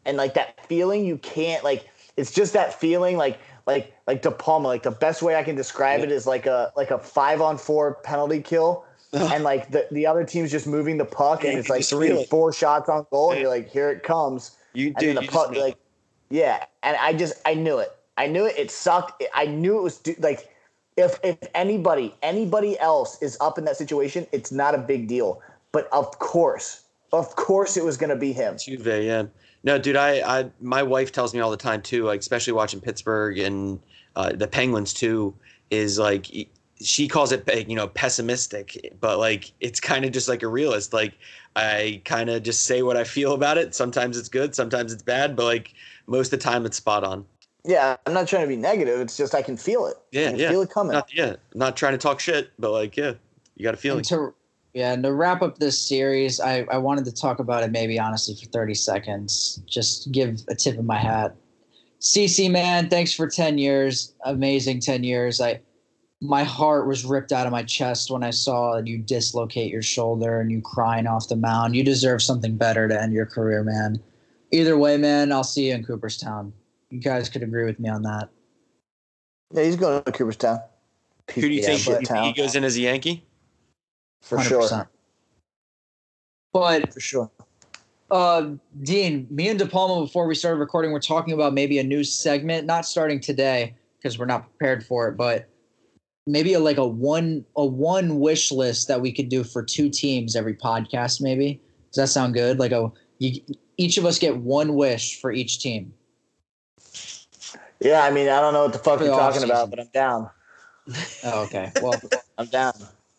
And 0.05 0.17
like 0.17 0.33
that 0.35 0.65
feeling 0.67 1.05
you 1.05 1.17
can't 1.17 1.63
like 1.63 1.87
it's 2.17 2.31
just 2.31 2.53
that 2.53 2.73
feeling 2.73 3.17
like 3.17 3.39
like 3.65 3.93
like 4.07 4.21
De 4.21 4.31
Palma, 4.31 4.67
like 4.67 4.83
the 4.83 4.91
best 4.91 5.21
way 5.21 5.35
I 5.35 5.43
can 5.43 5.55
describe 5.55 6.01
it 6.01 6.11
is 6.11 6.27
like 6.27 6.45
a 6.45 6.71
like 6.75 6.91
a 6.91 6.97
five 6.97 7.41
on 7.41 7.57
four 7.57 7.95
penalty 8.03 8.41
kill. 8.41 8.85
and 9.13 9.43
like 9.43 9.69
the, 9.69 9.87
the 9.91 10.07
other 10.07 10.23
team's 10.23 10.49
just 10.51 10.65
moving 10.65 10.97
the 10.97 11.05
puck 11.05 11.43
Yeah, 11.43 11.51
and 11.51 11.59
it's 11.59 11.69
like 11.69 11.85
feel 11.85 12.23
four 12.25 12.51
shots 12.51 12.89
on 12.89 13.05
goal 13.11 13.31
and 13.31 13.39
you're 13.39 13.49
like, 13.49 13.69
here 13.69 13.91
it 13.91 14.01
comes. 14.01 14.57
You 14.73 14.87
And 14.87 14.97
dude, 14.97 15.17
the 15.17 15.27
puck, 15.27 15.55
like, 15.55 15.77
yeah. 16.29 16.65
And 16.81 16.97
I 16.97 17.13
just, 17.13 17.35
I 17.45 17.53
knew 17.53 17.77
it. 17.77 17.89
I 18.17 18.25
knew 18.25 18.45
it. 18.45 18.57
It 18.57 18.71
sucked. 18.71 19.23
I 19.35 19.45
knew 19.45 19.77
it 19.77 19.83
was 19.83 20.01
like, 20.17 20.49
if 20.97 21.19
if 21.23 21.37
anybody, 21.53 22.15
anybody 22.23 22.79
else 22.79 23.21
is 23.21 23.37
up 23.39 23.57
in 23.57 23.65
that 23.65 23.77
situation, 23.77 24.25
it's 24.31 24.51
not 24.51 24.73
a 24.75 24.79
big 24.79 25.07
deal. 25.07 25.41
But 25.71 25.87
of 25.91 26.17
course, 26.19 26.83
of 27.11 27.35
course, 27.35 27.77
it 27.77 27.85
was 27.85 27.97
going 27.97 28.09
to 28.09 28.15
be 28.15 28.33
him. 28.33 28.57
Juve, 28.57 28.85
yeah. 28.85 29.23
No, 29.63 29.77
dude, 29.77 29.95
I, 29.95 30.39
I, 30.39 30.51
my 30.59 30.83
wife 30.83 31.11
tells 31.11 31.33
me 31.33 31.39
all 31.39 31.51
the 31.51 31.57
time 31.57 31.81
too, 31.81 32.03
like 32.03 32.19
especially 32.19 32.53
watching 32.53 32.81
Pittsburgh 32.81 33.39
and 33.39 33.79
uh, 34.15 34.33
the 34.33 34.47
Penguins 34.47 34.93
too, 34.93 35.33
is 35.71 35.97
like 35.97 36.27
she 36.81 37.07
calls 37.07 37.31
it, 37.31 37.69
you 37.69 37.75
know, 37.75 37.87
pessimistic, 37.87 38.95
but 38.99 39.19
like 39.19 39.53
it's 39.61 39.79
kind 39.79 40.03
of 40.03 40.11
just 40.11 40.27
like 40.27 40.43
a 40.43 40.47
realist. 40.47 40.93
Like 40.93 41.13
I 41.55 42.01
kind 42.03 42.29
of 42.29 42.43
just 42.43 42.65
say 42.65 42.81
what 42.81 42.97
I 42.97 43.05
feel 43.05 43.33
about 43.33 43.57
it. 43.57 43.73
Sometimes 43.73 44.17
it's 44.17 44.29
good, 44.29 44.53
sometimes 44.53 44.91
it's 44.91 45.03
bad, 45.03 45.35
but 45.35 45.45
like 45.45 45.73
most 46.07 46.33
of 46.33 46.39
the 46.39 46.43
time 46.43 46.65
it's 46.65 46.77
spot 46.77 47.03
on. 47.03 47.25
Yeah, 47.65 47.95
I'm 48.05 48.13
not 48.13 48.27
trying 48.27 48.43
to 48.43 48.47
be 48.49 48.57
negative. 48.57 48.99
It's 48.99 49.15
just 49.15 49.33
I 49.33 49.41
can 49.41 49.55
feel 49.55 49.85
it. 49.85 49.95
Yeah, 50.11 50.27
I 50.27 50.29
can 50.31 50.39
yeah. 50.39 50.49
feel 50.49 50.61
it 50.63 50.69
coming. 50.69 50.93
Not, 50.93 51.13
yeah, 51.13 51.35
not 51.53 51.77
trying 51.77 51.93
to 51.93 51.97
talk 51.97 52.19
shit, 52.19 52.51
but 52.59 52.71
like, 52.71 52.97
yeah, 52.97 53.13
you 53.55 53.63
got 53.63 53.73
a 53.73 53.77
feeling. 53.77 53.99
And 53.99 54.07
to 54.07 54.33
yeah, 54.73 54.93
and 54.93 55.03
to 55.03 55.13
wrap 55.13 55.41
up 55.41 55.57
this 55.59 55.79
series, 55.79 56.39
I, 56.39 56.65
I 56.71 56.77
wanted 56.77 57.05
to 57.05 57.11
talk 57.11 57.39
about 57.39 57.63
it 57.63 57.71
maybe 57.71 57.99
honestly 57.99 58.35
for 58.35 58.45
30 58.49 58.73
seconds. 58.73 59.61
Just 59.67 60.11
give 60.11 60.41
a 60.49 60.55
tip 60.55 60.77
of 60.79 60.85
my 60.85 60.97
hat. 60.97 61.35
CC 62.01 62.49
man, 62.51 62.89
thanks 62.89 63.13
for 63.13 63.27
10 63.27 63.57
years. 63.57 64.13
Amazing 64.25 64.81
10 64.81 65.03
years. 65.03 65.39
I 65.39 65.61
my 66.21 66.43
heart 66.43 66.87
was 66.87 67.03
ripped 67.03 67.33
out 67.33 67.45
of 67.45 67.51
my 67.51 67.63
chest 67.63 68.09
when 68.09 68.23
I 68.23 68.29
saw 68.29 68.77
you 68.77 68.97
dislocate 68.97 69.69
your 69.69 69.81
shoulder 69.81 70.39
and 70.39 70.49
you 70.49 70.61
crying 70.61 71.05
off 71.05 71.27
the 71.27 71.35
mound. 71.35 71.75
You 71.75 71.83
deserve 71.83 72.21
something 72.21 72.55
better 72.55 72.87
to 72.87 73.01
end 73.01 73.11
your 73.13 73.25
career, 73.25 73.61
man. 73.61 74.01
Either 74.51 74.77
way, 74.77 74.95
man, 74.95 75.33
I'll 75.33 75.43
see 75.43 75.67
you 75.67 75.73
in 75.75 75.83
Cooperstown. 75.83 76.53
You 76.91 76.99
guys 77.01 77.27
could 77.27 77.43
agree 77.43 77.65
with 77.65 77.77
me 77.77 77.89
on 77.89 78.03
that. 78.03 78.29
Yeah, 79.51 79.63
he's 79.63 79.75
going 79.75 80.01
to 80.03 80.11
Cooperstown. 80.13 80.59
Who 81.35 81.41
do 81.41 81.49
you 81.49 81.59
Yeah, 81.61 81.67
think 81.75 81.85
but- 81.85 82.01
you 82.01 82.07
think 82.07 82.35
he 82.37 82.41
goes 82.41 82.55
in 82.55 82.63
as 82.63 82.77
a 82.77 82.81
Yankee? 82.81 83.25
For 84.23 84.41
sure? 84.41 84.63
100%. 84.63 84.87
But 86.53 86.93
For 86.93 86.99
sure. 86.99 87.31
Uh, 88.11 88.51
Dean, 88.83 89.27
me 89.29 89.49
and 89.49 89.57
De 89.57 89.65
Palma, 89.65 90.05
before 90.05 90.27
we 90.27 90.35
started 90.35 90.59
recording, 90.59 90.91
we're 90.91 90.99
talking 90.99 91.33
about 91.33 91.53
maybe 91.53 91.79
a 91.79 91.83
new 91.83 92.03
segment, 92.03 92.65
not 92.65 92.85
starting 92.85 93.19
today 93.19 93.75
because 93.97 94.19
we're 94.19 94.25
not 94.25 94.43
prepared 94.49 94.85
for 94.85 95.07
it, 95.07 95.17
but 95.17 95.49
maybe 96.27 96.53
a, 96.53 96.59
like 96.59 96.77
a 96.77 96.85
one 96.85 97.43
a 97.57 97.65
one 97.65 98.19
wish 98.19 98.51
list 98.51 98.87
that 98.87 99.01
we 99.01 99.11
could 99.11 99.29
do 99.29 99.43
for 99.43 99.63
two 99.63 99.89
teams 99.89 100.35
every 100.35 100.53
podcast. 100.53 101.21
Maybe 101.21 101.59
does 101.91 102.03
that 102.03 102.07
sound 102.07 102.35
good? 102.35 102.59
Like 102.59 102.71
a 102.71 102.91
you, 103.17 103.41
each 103.77 103.97
of 103.97 104.05
us 104.05 104.19
get 104.19 104.37
one 104.37 104.75
wish 104.75 105.19
for 105.19 105.31
each 105.31 105.59
team. 105.59 105.91
Yeah, 107.79 108.03
I 108.03 108.11
mean, 108.11 108.29
I 108.29 108.39
don't 108.39 108.53
know 108.53 108.63
what 108.63 108.73
the 108.73 108.79
fuck 108.79 108.99
For 108.99 109.05
you're 109.05 109.15
the 109.15 109.19
talking 109.19 109.41
offseason. 109.41 109.45
about, 109.45 109.69
but 109.71 109.79
I'm 109.79 109.89
down. 109.93 110.29
Oh, 111.23 111.43
okay. 111.45 111.71
Well, 111.81 111.99
I'm 112.37 112.45
down. 112.47 112.73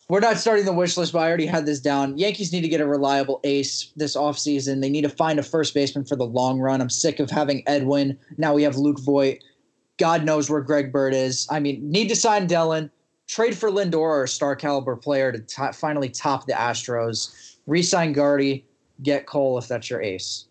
We're 0.08 0.20
not 0.20 0.36
starting 0.36 0.66
the 0.66 0.72
wish 0.72 0.98
list, 0.98 1.14
but 1.14 1.20
I 1.20 1.28
already 1.28 1.46
had 1.46 1.64
this 1.64 1.80
down. 1.80 2.18
Yankees 2.18 2.52
need 2.52 2.60
to 2.60 2.68
get 2.68 2.82
a 2.82 2.86
reliable 2.86 3.40
ace 3.42 3.90
this 3.96 4.16
offseason. 4.16 4.82
They 4.82 4.90
need 4.90 5.02
to 5.02 5.08
find 5.08 5.38
a 5.38 5.42
first 5.42 5.72
baseman 5.72 6.04
for 6.04 6.14
the 6.14 6.26
long 6.26 6.60
run. 6.60 6.82
I'm 6.82 6.90
sick 6.90 7.20
of 7.20 7.30
having 7.30 7.62
Edwin. 7.66 8.18
Now 8.36 8.52
we 8.52 8.62
have 8.64 8.76
Luke 8.76 9.00
Voit. 9.00 9.42
God 9.96 10.24
knows 10.24 10.50
where 10.50 10.60
Greg 10.60 10.92
Bird 10.92 11.14
is. 11.14 11.46
I 11.50 11.58
mean, 11.58 11.90
need 11.90 12.08
to 12.08 12.16
sign 12.16 12.46
Dellin, 12.46 12.90
trade 13.28 13.56
for 13.56 13.70
Lindor 13.70 13.94
or 13.94 14.24
a 14.24 14.28
star 14.28 14.54
caliber 14.54 14.96
player 14.96 15.32
to 15.32 15.38
to 15.38 15.72
finally 15.72 16.10
top 16.10 16.46
the 16.46 16.52
Astros, 16.52 17.56
re-sign 17.66 18.12
Gardy, 18.12 18.66
get 19.02 19.26
Cole 19.26 19.56
if 19.56 19.68
that's 19.68 19.88
your 19.88 20.02
ace. 20.02 20.46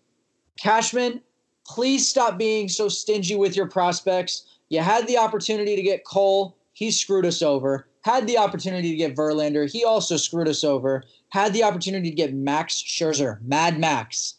Cashman, 0.58 1.20
please 1.64 2.08
stop 2.08 2.38
being 2.38 2.68
so 2.68 2.88
stingy 2.88 3.36
with 3.36 3.54
your 3.56 3.68
prospects. 3.68 4.58
You 4.68 4.80
had 4.80 5.06
the 5.06 5.18
opportunity 5.18 5.76
to 5.76 5.82
get 5.82 6.04
Cole. 6.04 6.56
He 6.72 6.90
screwed 6.90 7.26
us 7.26 7.40
over. 7.40 7.86
Had 8.04 8.26
the 8.26 8.36
opportunity 8.36 8.90
to 8.90 8.96
get 8.96 9.16
Verlander. 9.16 9.70
He 9.70 9.82
also 9.82 10.18
screwed 10.18 10.46
us 10.46 10.62
over. 10.62 11.04
Had 11.30 11.54
the 11.54 11.62
opportunity 11.62 12.10
to 12.10 12.14
get 12.14 12.34
Max 12.34 12.74
Scherzer, 12.82 13.40
Mad 13.40 13.80
Max. 13.80 14.34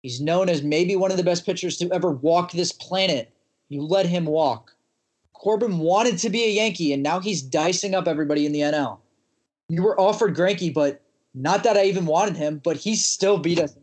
He's 0.00 0.18
known 0.18 0.48
as 0.48 0.62
maybe 0.62 0.96
one 0.96 1.10
of 1.10 1.18
the 1.18 1.22
best 1.22 1.44
pitchers 1.44 1.76
to 1.76 1.92
ever 1.92 2.10
walk 2.10 2.52
this 2.52 2.72
planet. 2.72 3.30
You 3.68 3.82
let 3.82 4.06
him 4.06 4.24
walk. 4.24 4.74
Corbin 5.34 5.76
wanted 5.76 6.16
to 6.18 6.30
be 6.30 6.42
a 6.44 6.52
Yankee, 6.52 6.94
and 6.94 7.02
now 7.02 7.20
he's 7.20 7.42
dicing 7.42 7.94
up 7.94 8.08
everybody 8.08 8.46
in 8.46 8.52
the 8.52 8.60
NL. 8.60 8.98
You 9.68 9.82
were 9.82 10.00
offered 10.00 10.34
Greinke, 10.34 10.72
but 10.72 11.02
not 11.34 11.64
that 11.64 11.76
I 11.76 11.84
even 11.84 12.06
wanted 12.06 12.36
him, 12.36 12.62
but 12.64 12.78
he 12.78 12.96
still 12.96 13.36
beat 13.36 13.60
us. 13.60 13.76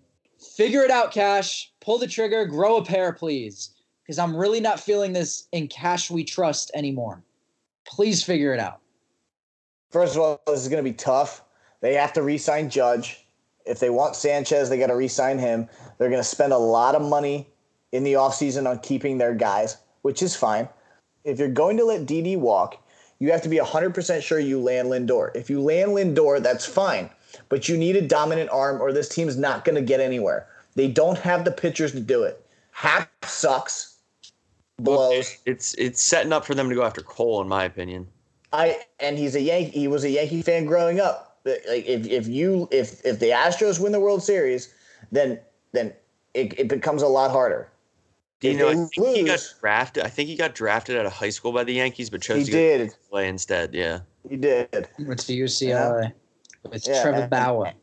Figure 0.56 0.82
it 0.82 0.90
out, 0.90 1.12
Cash. 1.12 1.72
Pull 1.82 2.00
the 2.00 2.08
trigger, 2.08 2.46
grow 2.46 2.78
a 2.78 2.86
pair, 2.86 3.14
please. 3.14 3.76
Because 4.02 4.18
I'm 4.18 4.36
really 4.36 4.60
not 4.60 4.80
feeling 4.80 5.14
this 5.14 5.48
in 5.52 5.68
Cash 5.68 6.10
we 6.10 6.24
trust 6.24 6.72
anymore. 6.74 7.22
Please 7.86 8.24
figure 8.24 8.54
it 8.54 8.60
out. 8.60 8.80
First 9.90 10.16
of 10.16 10.22
all, 10.22 10.42
this 10.48 10.62
is 10.62 10.70
going 10.70 10.84
to 10.84 10.90
be 10.90 10.96
tough. 10.96 11.44
They 11.82 11.96
have 11.96 12.14
to 12.14 12.22
re-sign 12.22 12.70
Judge. 12.70 13.26
If 13.66 13.80
they 13.80 13.90
want 13.90 14.16
Sanchez, 14.16 14.70
they 14.70 14.80
got 14.80 14.88
to 14.88 14.96
re-sign 14.96 15.38
him. 15.38 15.68
They're 15.98 16.10
going 16.10 16.22
to 16.22 16.28
spend 16.28 16.54
a 16.54 16.58
lot 16.58 16.96
of 16.96 17.02
money 17.02 17.50
in 17.92 18.04
the 18.04 18.14
offseason 18.14 18.70
on 18.70 18.80
keeping 18.80 19.18
their 19.18 19.34
guys, 19.34 19.78
which 20.02 20.24
is 20.24 20.36
fine. 20.36 20.70
If 21.24 21.40
you're 21.40 21.50
going 21.50 21.78
to 21.78 21.86
let 21.86 22.06
Didi 22.06 22.36
walk, 22.36 22.82
you 23.20 23.32
have 23.32 23.42
to 23.44 23.50
be 23.50 23.58
100% 23.58 24.22
sure 24.22 24.40
you 24.40 24.60
land 24.60 24.88
Lindor. 24.88 25.36
If 25.36 25.50
you 25.50 25.62
land 25.62 25.92
Lindor, 25.92 26.42
that's 26.42 26.66
fine. 26.66 27.10
But 27.50 27.70
you 27.70 27.78
need 27.78 27.96
a 27.96 28.08
dominant 28.08 28.50
arm 28.50 28.82
or 28.82 28.92
this 28.92 29.10
team's 29.10 29.38
not 29.38 29.64
going 29.64 29.76
to 29.76 29.82
get 29.82 30.00
anywhere. 30.00 30.48
They 30.76 30.88
don't 30.88 31.20
have 31.20 31.46
the 31.46 31.52
pitchers 31.52 31.92
to 31.92 32.00
do 32.00 32.24
it. 32.24 32.44
Happ 32.72 33.10
sucks. 33.26 33.91
Blows. 34.84 35.38
It's 35.46 35.74
it's 35.76 36.02
setting 36.02 36.34
up 36.34 36.46
for 36.46 36.56
them 36.56 36.70
to 36.70 36.76
go 36.76 36.84
after 36.84 37.02
Cole, 37.02 37.42
in 37.42 37.48
my 37.48 37.64
opinion. 37.66 38.08
I 38.54 38.80
and 39.00 39.18
he's 39.18 39.36
a 39.36 39.42
Yankee. 39.42 39.80
He 39.80 39.88
was 39.88 40.04
a 40.04 40.10
Yankee 40.10 40.42
fan 40.42 40.66
growing 40.66 41.00
up. 41.00 41.40
Like 41.46 41.86
if 41.88 42.08
if 42.08 42.28
you 42.28 42.68
if 42.72 43.04
if 43.06 43.20
the 43.20 43.28
Astros 43.30 43.80
win 43.80 43.92
the 43.92 44.00
World 44.00 44.22
Series, 44.24 44.74
then 45.12 45.40
then 45.72 45.94
it, 46.34 46.58
it 46.60 46.68
becomes 46.68 47.02
a 47.02 47.08
lot 47.08 47.32
harder. 47.32 47.70
Do 48.40 48.50
you 48.50 48.54
If 48.56 48.60
know? 48.60 48.68
I 48.70 48.74
they 48.74 48.88
think 49.14 49.18
he 49.18 49.24
got 49.26 49.40
drafted. 49.60 50.04
I 50.04 50.08
think 50.10 50.30
he 50.30 50.36
got 50.36 50.56
drafted 50.56 50.98
out 50.98 51.06
of 51.06 51.14
high 51.14 51.30
school 51.30 51.52
by 51.52 51.64
the 51.64 51.74
Yankees, 51.74 52.10
but 52.10 52.22
chose 52.22 52.40
He 52.40 52.46
to 52.46 52.52
go 52.52 52.58
did. 52.58 52.96
play 53.10 53.28
instead. 53.28 53.74
Yeah. 53.74 54.00
He 54.30 54.36
did. 54.38 54.88
Went 55.00 55.20
to 55.22 55.34
UCLA 55.34 56.12
It's 56.72 56.88
Yeah, 56.88 57.02
Trevor 57.02 57.22
and- 57.22 57.30
Bauer. 57.30 57.74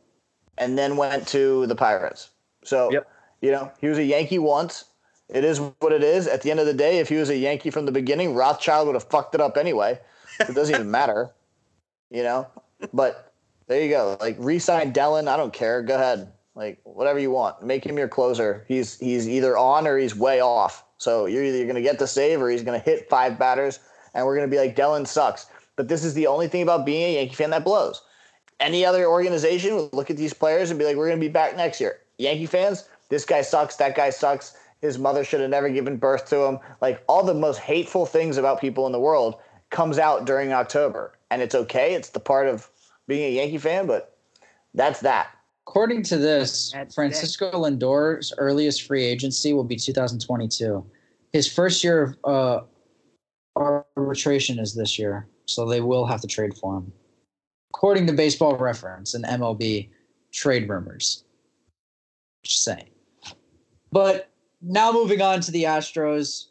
and 0.57 0.77
then 0.77 0.97
went 0.97 1.27
to 1.29 1.65
the 1.67 1.75
Pirates. 1.75 2.29
So, 2.63 2.91
Yep. 2.91 3.07
you 3.41 3.51
know, 3.51 3.71
he 3.79 3.87
was 3.87 3.97
a 3.97 4.03
Yankee 4.03 4.39
once. 4.39 4.85
It 5.29 5.43
is 5.43 5.59
what 5.59 5.91
it 5.91 6.03
is. 6.03 6.27
At 6.27 6.41
the 6.41 6.51
end 6.51 6.59
of 6.59 6.65
the 6.65 6.73
day, 6.73 6.99
if 6.99 7.09
he 7.09 7.15
was 7.15 7.29
a 7.29 7.37
Yankee 7.37 7.69
from 7.69 7.85
the 7.85 7.91
beginning, 7.91 8.33
Rothschild 8.33 8.87
would 8.87 8.95
have 8.95 9.03
fucked 9.03 9.35
it 9.35 9.41
up 9.41 9.57
anyway. 9.57 9.99
It 10.39 10.55
doesn't 10.55 10.73
even 10.73 10.89
matter, 10.89 11.29
you 12.09 12.23
know. 12.23 12.47
But 12.93 13.33
there 13.67 13.81
you 13.83 13.89
go. 13.89 14.17
Like 14.19 14.37
re-sign 14.39 14.93
Dellin. 14.93 15.27
I 15.27 15.37
don't 15.37 15.53
care. 15.53 15.81
Go 15.83 15.95
ahead. 15.95 16.31
Like 16.55 16.79
whatever 16.83 17.19
you 17.19 17.31
want. 17.31 17.61
Make 17.61 17.85
him 17.85 17.97
your 17.97 18.07
closer. 18.07 18.65
He's 18.67 18.99
he's 18.99 19.29
either 19.29 19.57
on 19.57 19.85
or 19.85 19.97
he's 19.97 20.15
way 20.15 20.41
off. 20.41 20.83
So 20.97 21.27
you're 21.27 21.43
either 21.43 21.63
going 21.63 21.75
to 21.75 21.81
get 21.81 21.99
the 21.99 22.07
save 22.07 22.41
or 22.41 22.49
he's 22.49 22.63
going 22.63 22.79
to 22.79 22.83
hit 22.83 23.09
five 23.09 23.37
batters, 23.39 23.79
and 24.13 24.25
we're 24.25 24.35
going 24.35 24.49
to 24.49 24.53
be 24.53 24.59
like 24.59 24.75
Dellin 24.75 25.07
sucks. 25.07 25.45
But 25.75 25.87
this 25.87 26.03
is 26.03 26.13
the 26.13 26.27
only 26.27 26.47
thing 26.47 26.63
about 26.63 26.85
being 26.85 27.03
a 27.03 27.13
Yankee 27.15 27.35
fan 27.35 27.51
that 27.51 27.63
blows 27.63 28.01
any 28.59 28.85
other 28.85 29.07
organization 29.07 29.75
would 29.75 29.93
look 29.93 30.09
at 30.09 30.17
these 30.17 30.33
players 30.33 30.69
and 30.69 30.79
be 30.79 30.85
like, 30.85 30.95
we're 30.95 31.07
going 31.07 31.19
to 31.19 31.25
be 31.25 31.31
back 31.31 31.55
next 31.55 31.79
year. 31.79 31.99
Yankee 32.17 32.45
fans, 32.45 32.89
this 33.09 33.25
guy 33.25 33.41
sucks. 33.41 33.75
That 33.77 33.95
guy 33.95 34.09
sucks. 34.09 34.55
His 34.81 34.97
mother 34.97 35.23
should 35.23 35.41
have 35.41 35.49
never 35.49 35.69
given 35.69 35.97
birth 35.97 36.25
to 36.29 36.43
him. 36.43 36.59
Like 36.81 37.03
all 37.07 37.23
the 37.23 37.33
most 37.33 37.59
hateful 37.59 38.05
things 38.05 38.37
about 38.37 38.61
people 38.61 38.85
in 38.85 38.91
the 38.91 38.99
world 38.99 39.35
comes 39.69 39.99
out 39.99 40.25
during 40.25 40.53
October. 40.53 41.13
And 41.31 41.41
it's 41.41 41.55
okay. 41.55 41.93
It's 41.93 42.09
the 42.09 42.19
part 42.19 42.47
of 42.47 42.69
being 43.07 43.25
a 43.25 43.35
Yankee 43.35 43.57
fan, 43.57 43.87
but 43.87 44.17
that's 44.73 45.01
that. 45.01 45.31
According 45.67 46.03
to 46.03 46.17
this, 46.17 46.71
That's 46.71 46.95
Francisco 46.95 47.51
Lindor's 47.59 48.33
earliest 48.37 48.87
free 48.87 49.03
agency 49.03 49.53
will 49.53 49.63
be 49.63 49.75
2022. 49.75 50.83
His 51.31 51.51
first 51.51 51.83
year 51.83 52.15
of 52.23 52.67
uh, 53.55 53.81
arbitration 53.95 54.57
is 54.57 54.73
this 54.73 54.97
year, 54.97 55.27
so 55.45 55.67
they 55.67 55.81
will 55.81 56.07
have 56.07 56.21
to 56.21 56.27
trade 56.27 56.57
for 56.57 56.77
him. 56.77 56.91
According 57.71 58.07
to 58.07 58.13
Baseball 58.13 58.55
Reference 58.55 59.13
and 59.13 59.23
MLB 59.25 59.89
trade 60.31 60.67
rumors. 60.67 61.23
Just 62.43 62.63
saying. 62.63 62.89
But 63.91 64.29
now 64.61 64.91
moving 64.91 65.21
on 65.21 65.41
to 65.41 65.51
the 65.51 65.63
Astros, 65.63 66.45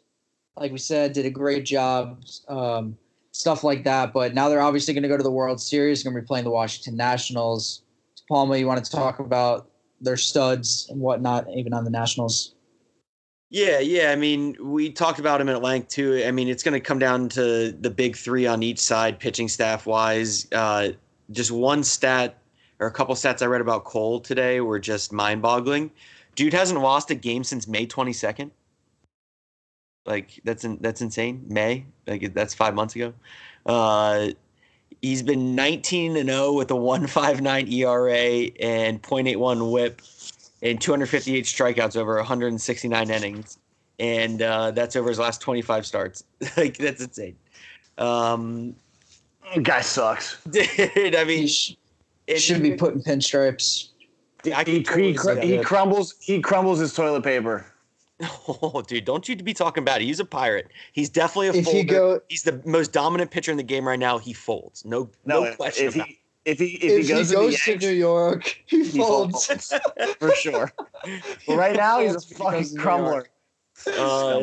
like 0.55 0.71
we 0.71 0.77
said, 0.77 1.13
did 1.13 1.25
a 1.25 1.29
great 1.29 1.65
job, 1.65 2.23
um, 2.47 2.97
stuff 3.31 3.63
like 3.63 3.83
that. 3.83 4.13
But 4.13 4.33
now 4.33 4.49
they're 4.49 4.61
obviously 4.61 4.93
going 4.93 5.03
to 5.03 5.09
go 5.09 5.17
to 5.17 5.23
the 5.23 5.31
World 5.31 5.61
Series. 5.61 6.03
Going 6.03 6.15
to 6.15 6.21
be 6.21 6.25
playing 6.25 6.45
the 6.45 6.51
Washington 6.51 6.95
Nationals. 6.95 7.83
Palma, 8.27 8.57
you 8.57 8.67
want 8.67 8.83
to 8.83 8.91
talk 8.91 9.19
about 9.19 9.69
their 10.01 10.17
studs 10.17 10.87
and 10.89 10.99
whatnot, 10.99 11.47
even 11.55 11.73
on 11.73 11.83
the 11.83 11.89
Nationals? 11.89 12.53
Yeah, 13.49 13.79
yeah. 13.79 14.11
I 14.11 14.15
mean, 14.15 14.55
we 14.61 14.91
talked 14.91 15.19
about 15.19 15.41
him 15.41 15.49
at 15.49 15.63
length 15.63 15.89
too. 15.89 16.23
I 16.25 16.31
mean, 16.31 16.47
it's 16.47 16.61
going 16.61 16.73
to 16.73 16.79
come 16.79 16.99
down 16.99 17.29
to 17.29 17.71
the 17.71 17.89
big 17.89 18.15
three 18.15 18.45
on 18.45 18.61
each 18.61 18.79
side, 18.79 19.19
pitching 19.19 19.47
staff 19.47 19.87
wise. 19.87 20.47
Uh, 20.51 20.89
just 21.31 21.51
one 21.51 21.83
stat 21.83 22.37
or 22.79 22.87
a 22.87 22.91
couple 22.91 23.15
stats 23.15 23.41
I 23.41 23.45
read 23.45 23.61
about 23.61 23.85
Cole 23.85 24.19
today 24.19 24.61
were 24.61 24.79
just 24.79 25.11
mind 25.11 25.41
boggling. 25.41 25.91
Dude 26.35 26.53
hasn't 26.53 26.79
lost 26.81 27.11
a 27.11 27.15
game 27.15 27.43
since 27.43 27.67
May 27.67 27.85
22nd. 27.85 28.51
Like 30.05 30.39
that's 30.43 30.63
in, 30.63 30.77
that's 30.81 31.01
insane. 31.01 31.43
May, 31.47 31.85
like 32.07 32.33
that's 32.33 32.53
five 32.53 32.73
months 32.73 32.95
ago. 32.95 33.13
Uh, 33.65 34.29
he's 35.01 35.21
been 35.21 35.53
19 35.55 36.17
and 36.17 36.29
0 36.29 36.53
with 36.53 36.71
a 36.71 36.75
1.59 36.75 37.71
ERA 37.71 38.49
and 38.65 39.01
0.81 39.03 39.69
WHIP 39.71 40.01
and 40.61 40.81
258 40.81 41.45
strikeouts 41.45 41.95
over 41.95 42.15
169 42.15 43.09
innings, 43.09 43.59
and 43.99 44.41
uh, 44.41 44.71
that's 44.71 44.95
over 44.95 45.09
his 45.09 45.19
last 45.19 45.41
25 45.41 45.85
starts. 45.85 46.23
like 46.57 46.77
that's 46.77 47.01
insane. 47.03 47.35
Um, 47.97 48.75
Guy 49.61 49.81
sucks. 49.81 50.41
dude, 50.49 50.65
I 51.15 51.19
He 51.19 51.25
mean, 51.25 51.47
sh- 51.47 51.73
it- 52.27 52.39
should 52.39 52.63
be 52.63 52.71
put 52.73 52.93
in 52.93 53.01
pinstripes. 53.01 53.89
I 54.45 54.63
He, 54.63 54.83
can 54.83 54.99
he, 55.03 55.13
totally 55.13 55.41
see 55.41 55.57
he 55.57 55.63
crumbles. 55.63 56.15
He 56.21 56.41
crumbles 56.41 56.79
his 56.79 56.93
toilet 56.93 57.23
paper. 57.23 57.65
Oh, 58.49 58.83
dude, 58.85 59.05
don't 59.05 59.29
you 59.29 59.35
be 59.37 59.53
talking 59.53 59.81
about 59.81 60.01
it. 60.01 60.03
He's 60.05 60.19
a 60.19 60.25
pirate. 60.25 60.67
He's 60.91 61.07
definitely 61.09 61.47
a 61.47 61.53
If 61.53 61.63
folder. 61.65 61.77
he 61.77 61.83
go- 61.85 62.21
He's 62.27 62.43
the 62.43 62.61
most 62.65 62.91
dominant 62.91 63.31
pitcher 63.31 63.49
in 63.49 63.55
the 63.55 63.63
game 63.63 63.87
right 63.87 63.97
now. 63.99 64.17
He 64.17 64.33
folds. 64.33 64.83
No, 64.83 65.09
no, 65.25 65.53
question 65.55 65.87
if 65.87 65.95
about 65.95 66.07
he 66.07 66.19
if 66.43 66.59
he 66.59 66.65
if, 66.65 66.83
If, 66.83 67.07
he 67.07 67.13
goes, 67.13 67.29
he 67.29 67.35
goes 67.35 67.55
to, 67.55 67.61
to, 67.63 67.69
Yanks, 67.71 67.85
New 67.85 67.91
York, 67.91 68.61
he 68.65 68.83
he 68.83 68.97
folds. 68.97 69.45
folds 69.45 69.73
for 70.19 70.31
sure. 70.35 70.69
But 71.47 71.55
right 71.55 71.75
now, 71.77 72.01
he's 72.01 72.15
a 72.15 72.19
fucking 72.35 72.75
crumbler. 72.77 73.27
Uh, 73.87 74.41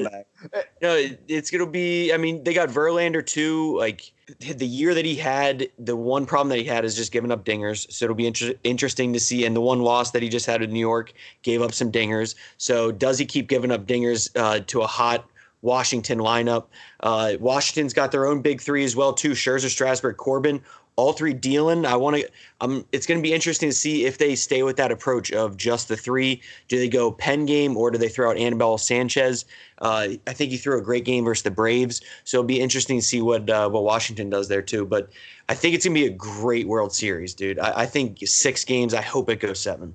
No, 0.82 0.94
it- 0.96 1.20
it's 1.28 1.50
gonna 1.50 1.66
be. 1.66 2.12
I 2.12 2.16
mean, 2.16 2.44
they 2.44 2.54
got 2.54 2.68
Verlander 2.68 3.24
too. 3.24 3.76
Like 3.78 4.10
the 4.40 4.66
year 4.66 4.94
that 4.94 5.04
he 5.04 5.14
had, 5.14 5.68
the 5.78 5.96
one 5.96 6.26
problem 6.26 6.48
that 6.50 6.58
he 6.58 6.64
had 6.64 6.84
is 6.84 6.94
just 6.96 7.12
giving 7.12 7.30
up 7.30 7.44
dingers. 7.44 7.90
So 7.92 8.04
it'll 8.06 8.14
be 8.16 8.26
inter- 8.26 8.54
interesting 8.64 9.12
to 9.12 9.20
see. 9.20 9.44
And 9.44 9.54
the 9.54 9.60
one 9.60 9.80
loss 9.82 10.10
that 10.12 10.22
he 10.22 10.28
just 10.28 10.46
had 10.46 10.62
in 10.62 10.72
New 10.72 10.80
York 10.80 11.12
gave 11.42 11.62
up 11.62 11.72
some 11.72 11.90
dingers. 11.92 12.34
So 12.58 12.90
does 12.92 13.18
he 13.18 13.24
keep 13.26 13.48
giving 13.48 13.70
up 13.70 13.86
dingers 13.86 14.30
uh, 14.36 14.60
to 14.66 14.82
a 14.82 14.86
hot 14.86 15.24
Washington 15.62 16.18
lineup? 16.18 16.64
Uh, 17.00 17.34
Washington's 17.40 17.92
got 17.94 18.12
their 18.12 18.26
own 18.26 18.42
big 18.42 18.60
three 18.60 18.84
as 18.84 18.96
well 18.96 19.12
too. 19.12 19.30
Scherzer, 19.32 19.68
Strasburg, 19.70 20.16
Corbin. 20.16 20.60
All 20.96 21.12
three 21.12 21.34
dealing. 21.34 21.84
I 21.84 21.94
want 21.96 22.16
to. 22.16 22.28
Um, 22.62 22.86
it's 22.90 23.06
going 23.06 23.20
to 23.20 23.22
be 23.22 23.34
interesting 23.34 23.68
to 23.68 23.74
see 23.74 24.06
if 24.06 24.16
they 24.16 24.34
stay 24.34 24.62
with 24.62 24.76
that 24.78 24.90
approach 24.90 25.30
of 25.30 25.56
just 25.58 25.88
the 25.88 25.96
three. 25.96 26.40
Do 26.68 26.78
they 26.78 26.88
go 26.88 27.12
pen 27.12 27.44
game 27.44 27.76
or 27.76 27.90
do 27.90 27.98
they 27.98 28.08
throw 28.08 28.30
out 28.30 28.38
Anibal 28.38 28.78
Sanchez? 28.78 29.44
Uh, 29.82 30.08
I 30.26 30.32
think 30.32 30.50
he 30.52 30.56
threw 30.56 30.78
a 30.78 30.82
great 30.82 31.04
game 31.04 31.24
versus 31.24 31.42
the 31.42 31.50
Braves, 31.50 32.00
so 32.24 32.38
it'll 32.38 32.46
be 32.46 32.60
interesting 32.60 32.98
to 32.98 33.04
see 33.04 33.20
what 33.20 33.48
uh, 33.50 33.68
what 33.68 33.82
Washington 33.84 34.30
does 34.30 34.48
there 34.48 34.62
too. 34.62 34.86
But 34.86 35.10
I 35.50 35.54
think 35.54 35.74
it's 35.74 35.84
gonna 35.84 35.94
be 35.94 36.06
a 36.06 36.10
great 36.10 36.66
World 36.66 36.94
Series, 36.94 37.34
dude. 37.34 37.58
I, 37.58 37.80
I 37.82 37.86
think 37.86 38.18
six 38.26 38.64
games. 38.64 38.94
I 38.94 39.02
hope 39.02 39.28
it 39.28 39.40
goes 39.40 39.60
seven. 39.60 39.94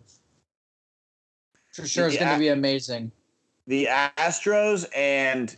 For 1.71 1.87
sure, 1.87 2.07
it's 2.07 2.17
going 2.17 2.33
to 2.33 2.37
be 2.37 2.49
amazing. 2.49 3.11
the 3.67 3.87
Astros 4.17 4.85
and 4.95 5.55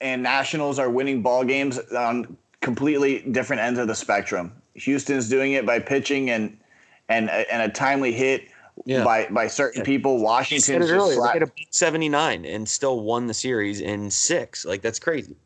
and 0.00 0.22
Nationals 0.22 0.78
are 0.78 0.90
winning 0.90 1.22
ball 1.22 1.44
games 1.44 1.78
on 1.96 2.36
completely 2.60 3.20
different 3.30 3.62
ends 3.62 3.78
of 3.78 3.86
the 3.86 3.94
spectrum. 3.94 4.52
Houston's 4.74 5.28
doing 5.28 5.52
it 5.52 5.66
by 5.66 5.78
pitching 5.78 6.30
and 6.30 6.56
and 7.08 7.28
and 7.30 7.62
a 7.62 7.68
timely 7.68 8.12
hit 8.12 8.48
Yeah. 8.84 9.04
by 9.04 9.26
by 9.30 9.46
certain 9.46 9.80
Yeah. 9.80 9.84
people. 9.86 10.18
He 10.18 10.24
Washington's 10.24 10.66
just 10.86 10.92
earlier. 10.92 11.16
flat- 11.16 11.34
They 11.34 11.38
had 11.40 11.48
a 11.48 11.52
79 11.70 12.44
and 12.44 12.68
still 12.68 13.00
won 13.00 13.26
the 13.26 13.34
series 13.34 13.80
in 13.80 14.10
six. 14.10 14.64
Like 14.64 14.82
that's 14.82 14.98
crazy. 14.98 15.36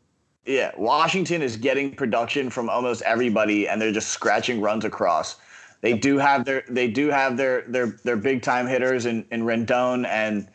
yeah, 0.45 0.71
Washington 0.77 1.41
is 1.41 1.57
getting 1.57 1.93
production 1.93 2.49
from 2.49 2.69
almost 2.69 3.01
everybody, 3.01 3.67
and 3.67 3.81
they're 3.81 3.91
just 3.91 4.09
scratching 4.09 4.61
runs 4.61 4.85
across. 4.85 5.35
They 5.81 5.93
do 5.93 6.17
have 6.17 6.45
their 6.45 6.63
they 6.69 6.87
do 6.87 7.09
have 7.09 7.35
their 7.37 7.61
their 7.67 7.87
their 8.03 8.15
big 8.15 8.41
time 8.41 8.65
hitters 8.65 9.05
in, 9.05 9.25
in 9.31 9.43
Rendon 9.43 10.07
and 10.07 10.47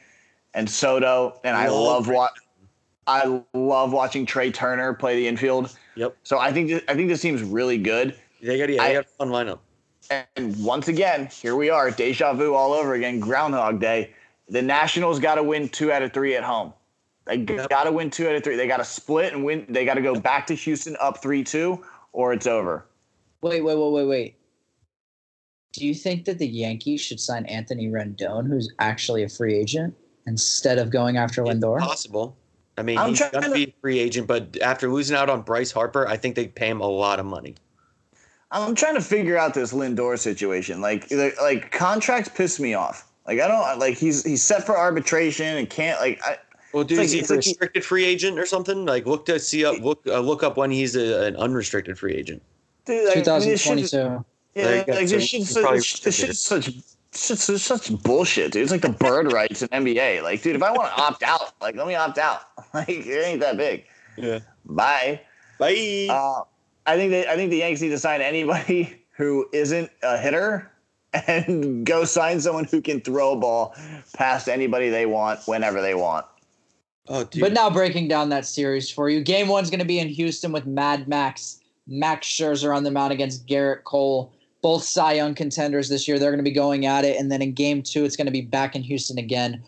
and 0.55 0.69
Soto, 0.69 1.41
and 1.45 1.57
I 1.57 1.69
Love 1.69 2.07
love 2.07 2.09
what 2.09 2.33
I 3.07 3.43
love 3.55 3.93
watching 3.93 4.25
Trea 4.27 4.51
Turner 4.51 4.95
play 4.95 5.17
the 5.17 5.27
infield. 5.29 5.77
Yep. 5.97 6.17
So 6.23 6.39
I 6.39 6.53
think 6.53 6.69
th- 6.69 6.85
I 6.89 6.95
think 6.95 7.09
this 7.09 7.21
team's 7.21 7.43
really 7.43 7.79
good. 7.79 8.15
They 8.43 8.59
got 8.59 8.69
yeah, 8.69 8.83
I- 8.83 8.89
they 8.89 8.95
got 8.95 9.05
a 9.05 9.09
fun 9.09 9.29
lineup. 9.29 9.61
And 10.37 10.63
once 10.65 10.89
again, 10.89 11.27
here 11.27 11.55
we 11.55 11.71
are, 11.71 11.91
deja 11.91 12.33
vu 12.35 12.55
all 12.55 12.73
over 12.73 12.95
again, 12.95 13.21
Groundhog 13.21 13.81
Day. 13.81 14.11
The 14.49 14.61
Nationals 14.61 15.21
got 15.21 15.37
to 15.37 15.43
win 15.45 15.69
two 15.69 15.93
out 15.93 16.03
of 16.03 16.13
three 16.13 16.35
at 16.35 16.43
home. 16.43 16.73
They 17.25 17.37
Yep. 17.37 17.69
got 17.71 17.85
to 17.85 17.93
win 17.93 18.11
two 18.11 18.29
out 18.29 18.35
of 18.35 18.43
three. 18.43 18.57
They 18.57 18.67
got 18.67 18.79
to 18.79 18.85
split 18.85 19.33
and 19.33 19.45
win. 19.45 19.65
They 19.69 19.85
got 19.85 19.95
to 19.95 20.03
go 20.03 20.19
back 20.19 20.47
to 20.49 20.55
Houston 20.55 20.97
up 21.01 21.23
three 21.23 21.45
two, 21.45 21.85
or 22.13 22.33
it's 22.33 22.49
over. 22.49 22.85
Wait, 23.43 23.63
wait, 23.65 23.77
wait, 23.79 23.93
wait, 23.93 24.07
wait. 24.07 24.37
do 25.73 25.87
you 25.87 25.95
think 25.95 26.25
that 26.27 26.39
the 26.39 26.47
Yankees 26.47 27.01
should 27.01 27.19
sign 27.21 27.47
Anthony 27.47 27.89
Rendon, 27.89 28.47
who's 28.49 28.71
actually 28.81 29.23
a 29.23 29.29
free 29.29 29.55
agent, 29.55 29.95
instead 30.27 30.79
of 30.79 30.91
going 30.91 31.17
after 31.17 31.43
Lindor? 31.45 31.79
It's 31.79 31.87
possible. 31.87 32.37
I 32.77 32.83
mean, 32.83 32.99
I'm 32.99 33.11
he's 33.11 33.21
going 33.21 33.33
to 33.45 33.49
to- 33.49 33.55
be 33.55 33.65
a 33.69 33.75
free 33.81 33.99
agent, 34.01 34.27
but 34.27 34.59
after 34.61 34.93
losing 34.93 35.17
out 35.17 35.31
on 35.31 35.43
Bryce 35.43 35.71
Harper, 35.73 36.07
I 36.09 36.17
think 36.19 36.35
they 36.35 36.49
pay 36.49 36.69
him 36.69 36.81
a 36.81 36.87
lot 36.87 37.21
of 37.21 37.25
money. 37.27 37.55
I'm 38.53 38.75
trying 38.75 38.95
to 38.95 39.01
figure 39.01 39.37
out 39.37 39.55
this 39.55 39.73
Lindor 39.73 40.19
situation. 40.19 40.81
Like, 40.81 41.11
like, 41.11 41.41
like 41.41 41.73
contracts 41.73 42.29
piss 42.29 42.61
me 42.61 42.75
off. 42.75 43.09
Like, 43.27 43.41
I 43.41 43.49
don't 43.49 43.79
like 43.79 43.97
he's 43.97 44.25
he's 44.25 44.43
set 44.43 44.65
for 44.67 44.77
arbitration 44.77 45.57
and 45.57 45.69
can't 45.69 46.01
like. 46.01 46.21
I, 46.25 46.37
Well, 46.73 46.85
dude, 46.85 46.99
like- 46.99 47.07
is 47.07 47.13
he 47.13 47.19
a 47.19 47.23
it's 47.23 47.31
like 47.31 47.37
restricted 47.39 47.85
free 47.85 48.05
agent 48.05 48.39
or 48.39 48.47
something? 48.47 48.85
Like, 48.85 49.07
look 49.07 49.27
to 49.27 49.39
see 49.39 49.65
up, 49.65 49.79
look 49.81 50.03
uh, 50.07 50.21
look 50.21 50.43
up 50.43 50.57
when 50.57 50.71
he's 50.71 50.97
a, 50.97 51.25
an 51.27 51.37
unrestricted 51.37 51.99
free 51.99 52.15
agent. 52.15 52.43
dude, 52.85 53.07
like, 53.07 53.25
this 53.25 53.63
shit 53.63 53.79
2022. 53.89 54.25
Yeah, 54.55 54.63
you 54.71 54.77
like 54.77 54.87
this 54.87 55.11
he's 55.11 55.29
shit's, 55.29 55.51
such, 55.51 56.03
this 56.03 56.17
shit's 56.17 56.41
such, 56.41 56.71
such, 57.13 57.39
such, 57.39 57.61
such 57.61 58.03
bullshit, 58.03 58.53
dude. 58.53 58.63
It's 58.63 58.71
like 58.73 58.83
the 58.83 58.91
bird 58.91 59.33
rights 59.33 59.63
in 59.63 59.69
NBA. 59.69 60.23
Like, 60.23 60.43
dude, 60.43 60.57
if 60.57 60.63
I 60.63 60.73
want 60.73 60.95
to 60.95 61.03
opt 61.03 61.23
out, 61.23 61.55
like, 61.63 61.75
let 61.77 61.87
me 61.87 61.95
opt 61.95 62.19
out. 62.19 62.43
Like, 62.75 62.89
it 62.89 63.27
ain't 63.27 63.41
that 63.41 63.57
big. 63.59 63.85
Yeah. 64.17 64.41
Bye. 64.65 65.21
Bye. 65.59 66.07
Uh, 66.09 66.43
I 66.87 66.97
think 66.97 67.11
they, 67.11 67.27
I 67.27 67.37
think 67.37 67.51
the 67.51 67.59
Yankees 67.59 67.83
need 67.83 67.91
to 67.91 67.99
sign 67.99 68.21
anybody 68.21 68.97
who 69.17 69.49
isn't 69.53 69.91
a 70.03 70.19
hitter 70.19 70.71
and 71.13 71.85
go 71.87 72.05
sign 72.05 72.41
someone 72.41 72.65
who 72.65 72.81
can 72.81 73.01
throw 73.01 73.33
a 73.33 73.37
ball 73.37 73.75
past 74.15 74.49
anybody 74.49 74.89
they 74.89 75.07
want 75.07 75.41
whenever 75.47 75.81
they 75.81 75.95
want. 75.95 76.27
oh, 77.09 77.25
dude. 77.25 77.43
But 77.43 77.53
now 77.53 77.71
breaking 77.71 78.09
down 78.09 78.29
that 78.31 78.47
series 78.47 78.91
for 78.91 79.09
you. 79.09 79.23
Game 79.23 79.49
one's 79.49 79.71
going 79.71 79.81
to 79.81 79.87
be 79.87 79.99
in 79.99 80.09
Houston 80.09 80.53
with 80.53 80.67
Mad 80.67 81.09
Max, 81.09 81.61
Max 81.87 82.27
Scherzer 82.27 82.75
on 82.75 82.85
the 82.85 82.91
mound 82.91 83.13
against 83.13 83.47
Gerrit 83.47 83.85
Cole. 83.85 84.33
Both 84.63 84.85
Cy 84.85 85.15
Young 85.15 85.35
contenders 85.35 85.89
this 85.89 86.07
year. 86.07 86.21
They're 86.21 86.31
going 86.31 86.39
to 86.39 86.49
be 86.49 86.55
going 86.55 86.87
at 86.87 87.05
it. 87.05 87.19
And 87.19 87.33
then 87.33 87.43
in 87.43 87.53
game 87.53 87.83
two, 87.83 88.05
it's 88.05 88.17
going 88.17 88.27
to 88.27 88.33
be 88.33 88.43
back 88.43 88.77
in 88.77 88.83
Houston 88.83 89.19
again 89.19 89.61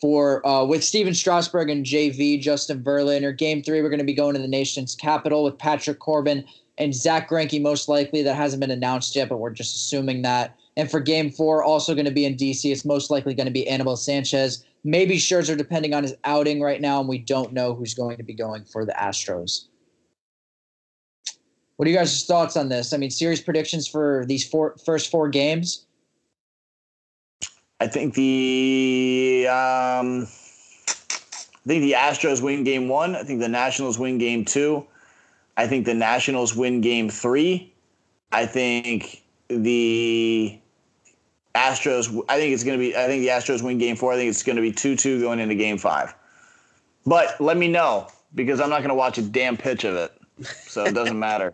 for 0.00 0.46
uh, 0.46 0.64
with 0.64 0.84
Stephen 0.84 1.14
Strasburg 1.14 1.70
and 1.70 1.84
JV, 1.84 2.40
Justin 2.40 2.82
Verlander. 2.82 3.36
Game 3.36 3.62
three, 3.62 3.82
we're 3.82 3.88
going 3.88 3.98
to 3.98 4.04
be 4.04 4.14
going 4.14 4.34
to 4.34 4.40
the 4.40 4.48
nation's 4.48 4.94
capital 4.94 5.44
with 5.44 5.58
Patrick 5.58 5.98
Corbin 5.98 6.44
and 6.78 6.94
Zach 6.94 7.28
Greinke, 7.28 7.60
most 7.60 7.88
likely. 7.88 8.22
That 8.22 8.34
hasn't 8.34 8.60
been 8.60 8.70
announced 8.70 9.14
yet, 9.14 9.28
but 9.28 9.38
we're 9.38 9.50
just 9.50 9.74
assuming 9.74 10.22
that. 10.22 10.56
And 10.76 10.90
for 10.90 11.00
game 11.00 11.30
four, 11.30 11.62
also 11.62 11.94
going 11.94 12.04
to 12.06 12.10
be 12.10 12.24
in 12.24 12.36
DC. 12.36 12.70
It's 12.70 12.84
most 12.84 13.10
likely 13.10 13.34
going 13.34 13.46
to 13.46 13.52
be 13.52 13.66
Anibal 13.68 13.96
Sanchez, 13.96 14.64
maybe 14.82 15.16
Scherzer, 15.16 15.56
depending 15.56 15.94
on 15.94 16.02
his 16.02 16.16
outing 16.24 16.60
right 16.60 16.80
now, 16.80 16.98
and 16.98 17.08
we 17.08 17.18
don't 17.18 17.52
know 17.52 17.74
who's 17.74 17.94
going 17.94 18.16
to 18.16 18.24
be 18.24 18.34
going 18.34 18.64
for 18.64 18.84
the 18.84 18.92
Astros. 18.92 19.66
What 21.76 21.86
are 21.86 21.90
you 21.90 21.96
guys' 21.96 22.24
thoughts 22.24 22.56
on 22.56 22.68
this? 22.68 22.92
I 22.92 22.96
mean, 22.96 23.10
series 23.10 23.40
predictions 23.40 23.88
for 23.88 24.24
these 24.26 24.46
four 24.46 24.76
first 24.84 25.10
four 25.10 25.28
games. 25.28 25.86
I 27.84 27.86
think 27.86 28.14
the 28.14 29.46
um, 29.50 30.22
I 30.22 31.66
think 31.66 31.82
the 31.82 31.92
Astros 31.92 32.40
win 32.40 32.64
game 32.64 32.88
one. 32.88 33.14
I 33.14 33.22
think 33.24 33.40
the 33.40 33.48
Nationals 33.48 33.98
win 33.98 34.16
game 34.16 34.46
two. 34.46 34.86
I 35.58 35.66
think 35.66 35.84
the 35.84 35.92
Nationals 35.92 36.56
win 36.56 36.80
game 36.80 37.10
three. 37.10 37.74
I 38.32 38.46
think 38.46 39.22
the 39.48 40.58
Astros. 41.54 42.24
I 42.30 42.38
think 42.38 42.54
it's 42.54 42.64
going 42.64 42.78
to 42.78 42.82
be. 42.82 42.96
I 42.96 43.06
think 43.06 43.20
the 43.20 43.28
Astros 43.28 43.62
win 43.62 43.76
game 43.76 43.96
four. 43.96 44.14
I 44.14 44.16
think 44.16 44.30
it's 44.30 44.42
going 44.42 44.56
to 44.56 44.62
be 44.62 44.72
two 44.72 44.96
two 44.96 45.20
going 45.20 45.38
into 45.38 45.54
game 45.54 45.76
five. 45.76 46.14
But 47.04 47.38
let 47.38 47.58
me 47.58 47.68
know 47.68 48.08
because 48.34 48.60
I'm 48.62 48.70
not 48.70 48.78
going 48.78 48.88
to 48.88 48.94
watch 48.94 49.18
a 49.18 49.22
damn 49.22 49.58
pitch 49.58 49.84
of 49.84 49.94
it, 49.94 50.12
so 50.46 50.84
it 50.86 50.94
doesn't 50.94 51.18
matter. 51.28 51.52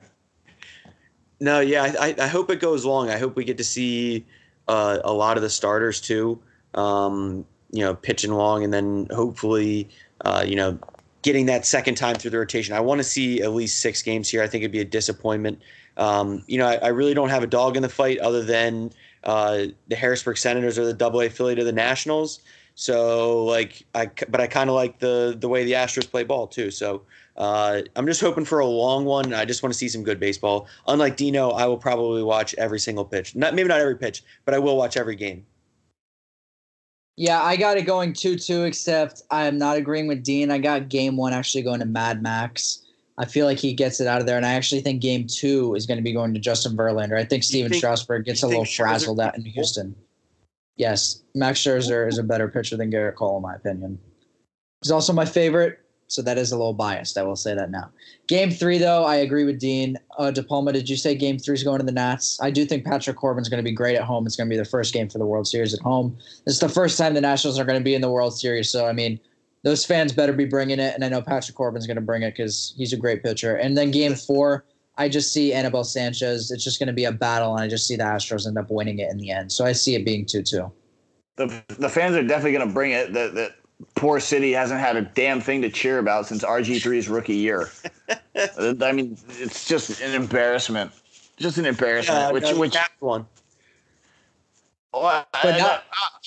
No, 1.41 1.59
yeah, 1.59 1.93
I, 1.99 2.11
I- 2.11 2.15
I 2.21 2.27
hope 2.29 2.51
it 2.51 2.61
goes 2.61 2.85
long. 2.85 3.11
I 3.11 3.19
hope 3.19 3.35
we 3.35 3.43
get 3.45 3.59
to 3.59 3.65
see 3.65 4.25
uh, 4.71 5.01
a 5.05 5.13
lot 5.13 5.37
of 5.37 5.43
the 5.43 5.51
starters 5.51 6.01
too. 6.01 6.41
Um, 6.75 7.45
you 7.73 7.83
know, 7.85 7.95
pitching 7.95 8.33
long, 8.33 8.63
and 8.63 8.73
then 8.73 9.09
hopefully, 9.11 9.89
uh, 10.25 10.45
you 10.47 10.55
know, 10.55 10.79
getting 11.23 11.47
that 11.47 11.67
second 11.67 11.97
time 11.97 12.15
through 12.15 12.31
the 12.31 12.39
rotation. 12.39 12.75
I 12.75 12.81
want 12.81 12.99
to 13.01 13.05
see 13.05 13.43
at 13.43 13.53
least 13.53 13.81
six 13.81 14.03
games 14.03 14.29
here. 14.29 14.43
I 14.43 14.47
think 14.47 14.63
it'd 14.63 14.73
be 14.73 14.81
a 14.81 14.85
disappointment. 14.85 15.61
Um, 15.97 16.45
you 16.47 16.59
know, 16.59 16.67
I, 16.67 16.77
I 16.77 16.89
really 16.89 17.15
don't 17.15 17.29
have 17.29 17.43
a 17.43 17.49
dog 17.49 17.77
in 17.77 17.83
the 17.83 17.89
fight 17.89 18.19
other 18.19 18.43
than 18.45 18.93
uh, 19.25 19.67
the 19.89 19.97
Harrisburg 19.97 20.39
Senators 20.39 20.79
are 20.79 20.87
the 20.87 20.95
Double 20.95 21.21
A 21.21 21.27
affiliate 21.27 21.59
of 21.59 21.67
the 21.67 21.73
Nationals. 21.73 22.41
So, 22.77 23.45
like, 23.45 23.85
I 23.95 24.11
but 24.29 24.41
I 24.41 24.47
kind 24.47 24.71
of 24.71 24.77
like 24.77 25.01
the 25.01 25.37
the 25.39 25.49
way 25.49 25.65
the 25.65 25.73
Astros 25.73 26.09
play 26.09 26.25
ball 26.25 26.47
too. 26.47 26.71
So. 26.71 27.03
Uh, 27.41 27.81
I'm 27.97 28.07
just 28.07 28.21
hoping 28.21 28.45
for 28.45 28.59
a 28.59 28.67
long 28.67 29.07
one. 29.07 29.33
I 29.33 29.47
just 29.47 29.63
want 29.63 29.73
to 29.73 29.79
see 29.79 29.89
some 29.89 30.03
good 30.03 30.21
baseball. 30.21 30.69
Unlike 30.89 31.17
Dino, 31.17 31.49
I 31.49 31.65
will 31.65 31.79
probably 31.79 32.23
watch 32.23 32.55
every 32.59 32.79
single 32.79 33.05
pitch. 33.05 33.35
Not 33.35 33.55
maybe 33.55 33.67
not 33.67 33.81
every 33.81 33.97
pitch, 33.97 34.23
but 34.45 34.55
I 34.55 34.59
will 34.59 34.77
watch 34.77 34.99
every 34.99 35.17
game. 35.17 35.47
Yeah, 37.17 37.43
I 37.43 37.57
got 37.57 37.79
it 37.79 37.87
going 37.87 38.13
2 38.13 38.37
2, 38.37 38.65
except 38.65 39.23
I 39.31 39.47
am 39.47 39.57
not 39.57 39.79
agreeing 39.79 40.07
with 40.07 40.23
Dean. 40.23 40.51
I 40.51 40.59
got 40.59 40.91
game 40.91 41.17
one 41.17 41.33
actually 41.33 41.63
going 41.63 41.81
to 41.81 41.87
Mad 41.87 42.23
Max. 42.23 42.83
I 43.17 43.25
feel 43.25 43.47
like 43.47 43.59
he 43.59 43.73
gets 43.73 44.01
it 44.01 44.07
out 44.07 44.21
of 44.21 44.27
there, 44.27 44.37
and 44.37 44.45
I 44.45 44.53
actually 44.53 44.83
think 44.83 45.01
game 45.01 45.27
two 45.27 45.75
is 45.75 45.87
going 45.87 45.99
to 45.99 46.03
be 46.03 46.13
going 46.13 46.35
to 46.35 46.41
Justin 46.41 46.77
Verlander. 46.77 47.19
I 47.19 47.25
think 47.25 47.43
Stephen 47.43 47.71
think- 47.71 47.81
Strasburg 47.81 48.27
gets 48.27 48.43
a 48.43 48.49
little 48.49 48.65
Scherzer 48.65 48.77
frazzled 48.77 49.21
out 49.21 49.37
in? 49.37 49.45
Houston. 49.45 49.95
Yes, 50.77 51.23
Max 51.35 51.59
Scherzer 51.61 52.07
is 52.07 52.19
a 52.19 52.23
better 52.23 52.49
pitcher 52.49 52.77
than 52.77 52.91
Gerrit 52.91 53.15
Cole, 53.15 53.37
in 53.37 53.43
my 53.43 53.55
opinion. 53.55 53.99
He's 54.83 54.91
also 54.91 55.13
my 55.13 55.27
favorite, 55.27 55.81
so 56.11 56.23
that 56.23 56.37
is 56.39 56.51
a 56.51 56.57
little 56.57 56.73
biased. 56.73 57.17
I 57.17 57.23
will 57.23 57.37
say 57.37 57.55
that 57.55 57.71
now. 57.71 57.89
Game 58.27 58.51
three, 58.51 58.79
though, 58.79 59.05
I 59.05 59.17
agree 59.17 59.45
with 59.45 59.61
Dean. 59.61 59.97
Uh, 60.19 60.33
De 60.33 60.43
Palma, 60.43 60.73
did 60.73 60.89
you 60.89 60.97
say 60.97 61.15
game 61.15 61.39
three 61.39 61.55
is 61.55 61.63
going 61.63 61.79
to 61.79 61.87
the 61.87 61.93
Nats? 61.93 62.37
I 62.43 62.51
do 62.51 62.65
think 62.65 62.85
Patrick 62.85 63.17
Corbin's 63.17 63.49
going 63.49 63.63
to 63.63 63.69
be 63.69 63.75
great 63.75 63.97
at 63.97 64.03
home. 64.03 64.27
It's 64.27 64.35
going 64.35 64.49
to 64.49 64.53
be 64.53 64.59
the 64.59 64.65
first 64.65 64.93
game 64.93 65.09
for 65.09 65.19
the 65.19 65.25
World 65.25 65.47
Series 65.47 65.73
at 65.73 65.81
home. 65.81 66.17
This 66.45 66.55
is 66.55 66.61
the 66.61 66.69
first 66.69 66.99
time 66.99 67.15
the 67.15 67.21
Nationals 67.21 67.61
are 67.61 67.65
going 67.65 67.79
to 67.79 67.85
be 67.85 67.95
in 67.95 68.01
the 68.01 68.11
World 68.11 68.37
Series. 68.37 68.69
So, 68.69 68.87
I 68.87 68.93
mean, 68.93 69.21
those 69.63 69.85
fans 69.85 70.13
better 70.13 70.33
be 70.33 70.47
bringing 70.47 70.81
it. 70.81 70.95
And 70.95 71.05
I 71.05 71.09
know 71.09 71.23
Patrick 71.23 71.57
Corbin's 71.57 71.87
going 71.87 71.95
to 71.97 72.01
bring 72.01 72.23
it 72.23 72.33
because 72.33 72.75
he's 72.77 72.93
a 72.93 72.97
great 72.97 73.23
pitcher. 73.23 73.55
And 73.57 73.79
then 73.79 73.93
game 73.93 74.17
four, 74.17 74.65
I 74.99 75.09
just 75.09 75.33
see 75.33 75.53
Anibal 75.53 75.85
Sanchez. 75.85 76.51
It's 76.51 76.65
just 76.65 76.81
going 76.81 76.89
to 76.89 76.93
be 76.93 77.05
a 77.05 77.13
battle. 77.13 77.55
And 77.55 77.63
I 77.63 77.69
just 77.69 77.87
see 77.87 77.95
the 77.95 78.05
Astros 78.05 78.49
end 78.49 78.59
up 78.59 78.67
winning 78.71 78.99
it 78.99 79.11
in 79.13 79.19
the 79.19 79.31
end. 79.31 79.53
So 79.53 79.65
I 79.65 79.73
see 79.73 79.95
it 79.95 80.05
being 80.05 80.27
2 80.27 80.43
2. 80.43 80.73
the 81.37 81.63
the 81.79 81.89
fans 81.89 82.17
are 82.17 82.23
definitely 82.23 82.53
going 82.53 82.67
to 82.67 82.75
bring 82.75 82.93
it. 82.93 83.13
That 83.13 83.35
that 83.35 83.53
poor 83.95 84.21
city 84.21 84.53
hasn't 84.53 84.81
had 84.81 84.97
a 84.97 85.03
damn 85.03 85.41
thing 85.41 85.63
to 85.63 85.71
cheer 85.71 85.99
about 85.99 86.27
since 86.27 86.45
RG3's 86.45 87.09
rookie 87.09 87.35
year. 87.37 87.69
I 88.37 88.93
mean, 88.93 89.17
it's 89.39 89.67
just 89.67 90.01
an 90.01 90.15
embarrassment. 90.15 90.93
Just 91.37 91.59
an 91.59 91.67
embarrassment. 91.67 92.33
which 92.35 92.45
no, 92.45 92.59
which 92.59 92.73
Caps 92.73 92.93
won. 93.01 93.27
oh, 94.93 95.25
But 95.33 95.55
I- 95.55 95.59
not- 95.59 95.85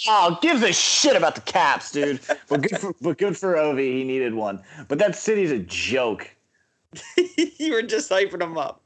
oh, 0.07 0.39
gives 0.41 0.63
a 0.63 0.73
shit 0.73 1.15
about 1.15 1.35
the 1.35 1.41
Caps, 1.41 1.91
dude. 1.91 2.19
but 2.49 2.61
good 2.61 2.79
for 2.79 2.93
but 3.01 3.17
good 3.17 3.37
for 3.37 3.53
Ovi. 3.55 3.93
He 3.97 4.03
needed 4.03 4.33
one. 4.33 4.61
But 4.87 4.97
that 4.99 5.15
city's 5.15 5.51
a 5.51 5.59
joke. 5.59 6.29
you 7.57 7.73
were 7.73 7.81
just 7.81 8.09
hyping 8.09 8.39
them 8.39 8.57
up. 8.57 8.81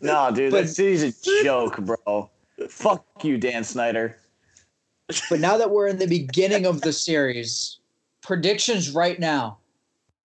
No, 0.00 0.30
dude, 0.34 0.50
But- 0.50 0.62
that 0.62 0.68
city's 0.68 1.02
a 1.02 1.42
joke, 1.44 1.78
bro. 1.78 2.30
Fuck 2.68 3.04
you, 3.22 3.36
Dan 3.38 3.64
Snyder. 3.64 4.16
But 5.28 5.40
now 5.40 5.56
that 5.56 5.70
we're 5.70 5.88
in 5.88 5.98
the 5.98 6.06
beginning 6.06 6.66
of 6.66 6.82
the 6.82 6.92
series, 6.92 7.79
predictions 8.22 8.90
right 8.90 9.18
now 9.18 9.58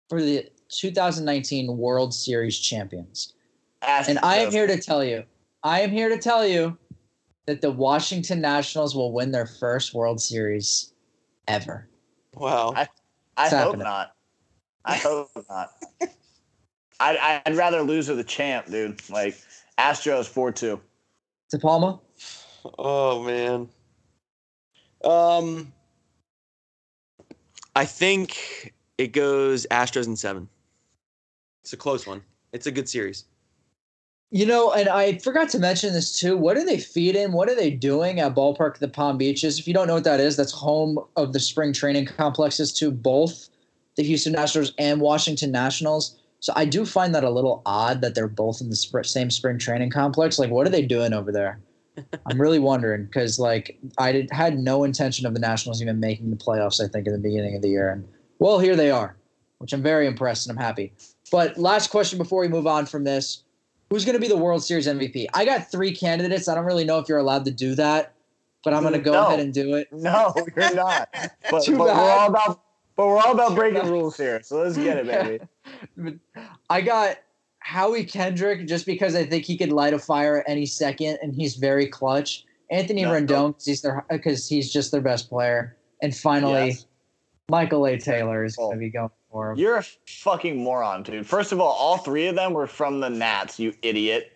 for 0.08 0.20
the 0.22 0.48
2019 0.68 1.76
World 1.76 2.14
Series 2.14 2.58
champions. 2.58 3.34
And 3.82 4.18
I 4.22 4.36
am 4.38 4.50
here 4.50 4.66
to 4.66 4.80
tell 4.80 5.04
you, 5.04 5.24
I 5.62 5.80
am 5.80 5.90
here 5.90 6.08
to 6.08 6.18
tell 6.18 6.46
you 6.46 6.76
that 7.46 7.60
the 7.60 7.70
Washington 7.70 8.40
Nationals 8.40 8.94
will 8.96 9.12
win 9.12 9.30
their 9.30 9.46
first 9.46 9.92
World 9.94 10.20
Series 10.20 10.92
ever. 11.48 11.88
Wow. 12.34 12.72
I- 12.74 12.88
I 13.36 13.48
hope 13.48 13.58
happening. 13.58 13.84
not. 13.84 14.14
I 14.84 14.94
hope 14.98 15.28
not. 15.50 15.70
I'd, 17.00 17.42
I'd 17.44 17.56
rather 17.56 17.82
lose 17.82 18.06
to 18.06 18.14
the 18.14 18.22
champ, 18.22 18.66
dude. 18.68 19.00
Like 19.10 19.36
Astros 19.76 20.26
four 20.28 20.52
two. 20.52 20.80
To 21.50 21.58
Palma? 21.58 21.98
Oh 22.78 23.24
man. 23.24 23.68
Um 25.02 25.72
I 27.74 27.84
think 27.84 28.72
it 28.98 29.08
goes 29.08 29.66
Astros 29.70 30.06
in 30.06 30.16
7. 30.16 30.48
It's 31.62 31.72
a 31.72 31.76
close 31.76 32.06
one. 32.06 32.22
It's 32.52 32.66
a 32.66 32.70
good 32.70 32.88
series. 32.88 33.24
You 34.30 34.46
know, 34.46 34.72
and 34.72 34.88
I 34.88 35.18
forgot 35.18 35.48
to 35.50 35.58
mention 35.58 35.92
this 35.92 36.18
too. 36.18 36.36
What 36.36 36.56
are 36.56 36.64
they 36.64 36.78
feeding? 36.78 37.32
What 37.32 37.48
are 37.48 37.54
they 37.54 37.70
doing 37.70 38.20
at 38.20 38.34
Ballpark 38.34 38.74
of 38.74 38.80
the 38.80 38.88
Palm 38.88 39.16
Beaches? 39.16 39.58
If 39.58 39.68
you 39.68 39.74
don't 39.74 39.86
know 39.86 39.94
what 39.94 40.04
that 40.04 40.20
is, 40.20 40.36
that's 40.36 40.52
home 40.52 40.98
of 41.16 41.32
the 41.32 41.40
spring 41.40 41.72
training 41.72 42.06
complexes 42.06 42.72
to 42.74 42.90
both 42.90 43.48
the 43.96 44.02
Houston 44.02 44.32
Nationals 44.32 44.72
and 44.78 45.00
Washington 45.00 45.52
Nationals. 45.52 46.16
So 46.40 46.52
I 46.56 46.64
do 46.64 46.84
find 46.84 47.14
that 47.14 47.24
a 47.24 47.30
little 47.30 47.62
odd 47.64 48.00
that 48.00 48.14
they're 48.14 48.28
both 48.28 48.60
in 48.60 48.70
the 48.70 48.76
sp- 48.76 49.06
same 49.06 49.30
spring 49.30 49.58
training 49.58 49.90
complex. 49.90 50.38
Like, 50.38 50.50
what 50.50 50.66
are 50.66 50.70
they 50.70 50.82
doing 50.82 51.12
over 51.12 51.30
there? 51.30 51.60
I'm 52.26 52.40
really 52.40 52.58
wondering 52.58 53.04
because, 53.04 53.38
like, 53.38 53.78
I 53.98 54.12
did, 54.12 54.28
had 54.32 54.58
no 54.58 54.84
intention 54.84 55.26
of 55.26 55.34
the 55.34 55.40
Nationals 55.40 55.80
even 55.82 56.00
making 56.00 56.30
the 56.30 56.36
playoffs. 56.36 56.82
I 56.84 56.88
think 56.88 57.06
in 57.06 57.12
the 57.12 57.18
beginning 57.18 57.54
of 57.56 57.62
the 57.62 57.68
year, 57.68 57.90
and 57.90 58.06
well, 58.38 58.58
here 58.58 58.76
they 58.76 58.90
are, 58.90 59.16
which 59.58 59.72
I'm 59.72 59.82
very 59.82 60.06
impressed 60.06 60.48
and 60.48 60.58
I'm 60.58 60.62
happy. 60.64 60.92
But 61.30 61.56
last 61.58 61.90
question 61.90 62.18
before 62.18 62.40
we 62.40 62.48
move 62.48 62.66
on 62.66 62.86
from 62.86 63.04
this: 63.04 63.42
who's 63.90 64.04
going 64.04 64.14
to 64.16 64.20
be 64.20 64.28
the 64.28 64.36
World 64.36 64.62
Series 64.64 64.86
MVP? 64.86 65.26
I 65.34 65.44
got 65.44 65.70
three 65.70 65.94
candidates. 65.94 66.48
I 66.48 66.54
don't 66.54 66.64
really 66.64 66.84
know 66.84 66.98
if 66.98 67.08
you're 67.08 67.18
allowed 67.18 67.44
to 67.46 67.50
do 67.52 67.74
that, 67.76 68.12
but 68.64 68.74
I'm 68.74 68.82
going 68.82 68.94
to 68.94 68.98
go 69.00 69.12
No. 69.12 69.26
ahead 69.28 69.40
and 69.40 69.52
do 69.54 69.74
it. 69.74 69.88
No, 69.92 70.32
you're 70.56 70.74
not. 70.74 71.08
But, 71.50 71.62
Too 71.64 71.76
but 71.76 71.86
we're 71.86 71.94
bad. 71.94 72.18
all 72.18 72.28
about 72.30 72.60
but 72.96 73.06
we're 73.08 73.18
all 73.18 73.32
about 73.32 73.54
breaking 73.56 73.88
rules 73.90 74.16
here. 74.16 74.40
So 74.42 74.62
let's 74.62 74.76
get 74.76 74.98
it, 74.98 75.06
baby. 75.96 76.18
I 76.70 76.80
got 76.80 77.18
Howie 77.64 78.04
Kendrick 78.04 78.66
just 78.66 78.84
because 78.84 79.14
I 79.14 79.24
think 79.24 79.46
he 79.46 79.56
could 79.56 79.72
light 79.72 79.94
a 79.94 79.98
fire 79.98 80.40
at 80.40 80.44
any 80.46 80.66
second, 80.66 81.18
and 81.22 81.34
he's 81.34 81.56
very 81.56 81.86
clutch. 81.86 82.44
Anthony 82.70 83.02
No. 83.04 83.12
Rendon 83.12 83.48
because 83.52 83.64
he's 83.64 83.80
their 83.80 84.04
because 84.10 84.46
he's 84.46 84.70
just 84.70 84.92
their 84.92 85.00
best 85.00 85.30
player. 85.30 85.74
And 86.02 86.14
finally, 86.14 86.66
Yes. 86.68 86.86
Michael 87.48 87.86
A. 87.86 87.98
Taylor 87.98 88.44
is 88.44 88.54
going 88.56 88.72
to 88.72 88.78
be 88.78 88.90
going 88.90 89.08
for 89.32 89.52
him. 89.52 89.58
You're 89.58 89.78
a 89.78 89.82
fucking 90.06 90.62
moron, 90.62 91.04
dude. 91.04 91.26
First 91.26 91.52
of 91.52 91.60
all, 91.60 91.72
all 91.72 91.96
three 91.96 92.26
of 92.26 92.34
them 92.34 92.52
were 92.52 92.66
from 92.66 93.00
the 93.00 93.08
Nats, 93.08 93.58
you 93.58 93.72
idiot. 93.80 94.32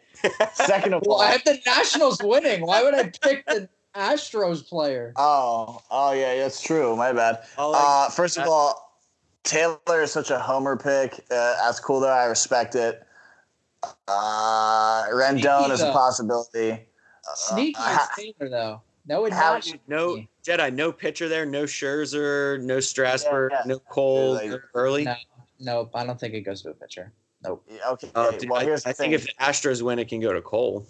Second 0.55 0.95
of 0.95 1.03
Well, 1.07 1.17
all, 1.17 1.23
I 1.23 1.33
have 1.33 1.45
the 1.45 1.59
Nationals 1.67 2.23
winning. 2.23 2.63
Why 2.67 2.83
would 2.83 2.95
I 2.95 3.13
pick 3.23 3.45
the 3.47 3.69
Astros 3.95 4.67
player? 4.67 5.13
oh, 5.17 5.83
oh 5.91 6.13
yeah, 6.13 6.37
that's 6.37 6.63
true. 6.63 6.97
My 6.97 7.13
bad. 7.13 7.41
I'll, 7.59 7.73
like, 7.73 7.83
Uh, 7.85 8.09
first 8.09 8.39
of 8.39 8.49
all, 8.49 8.99
Taylor 9.45 10.03
is 10.03 10.13
such 10.13 10.31
a 10.31 10.39
homer 10.39 10.77
pick. 10.79 11.13
Uh, 11.31 11.55
that's 11.63 11.79
cool 11.81 12.01
though. 12.01 12.09
I 12.09 12.25
respect 12.25 12.75
it. 12.75 13.03
Uh, 14.07 15.05
Rendon 15.13 15.71
is 15.71 15.81
a 15.81 15.93
possibility. 15.93 16.73
Uh, 16.73 17.35
Sneaky 17.35 17.75
ha- 17.79 18.09
is 18.19 18.25
Taylor 18.39 18.51
though. 18.51 18.83
No, 19.07 19.23
would 19.23 19.33
How- 19.33 19.55
not. 19.55 19.67
no 19.87 20.23
Jedi, 20.47 20.73
no 20.75 20.93
pitcher 20.93 21.29
there, 21.29 21.47
no 21.47 21.65
Scherzer, 21.65 22.61
no 22.63 22.81
Strasburg, 22.81 23.53
Yeah, 23.53 23.59
yeah. 23.65 23.73
no 23.75 23.79
Cole 23.81 24.35
Like- 24.35 24.51
no 24.51 24.59
early. 24.75 25.05
No, 25.05 25.15
nope. 25.61 25.91
I 25.95 26.05
don't 26.05 26.19
think 26.19 26.35
it 26.35 26.43
goes 26.43 26.63
to 26.63 26.71
a 26.71 26.75
pitcher. 26.75 27.13
Nope. 27.45 27.65
Yeah, 27.71 27.91
okay. 27.91 28.11
Uh, 28.15 28.31
dude, 28.33 28.51
well, 28.51 28.61
I, 28.61 28.65
here's 28.65 28.83
the 28.83 28.91
I 28.91 28.93
thing. 28.93 29.11
think 29.13 29.23
if 29.23 29.27
the 29.27 29.33
Astros 29.45 29.81
win, 29.83 29.99
it 29.99 30.09
can 30.09 30.21
go 30.21 30.33
to 30.33 30.41
Cole. 30.43 30.87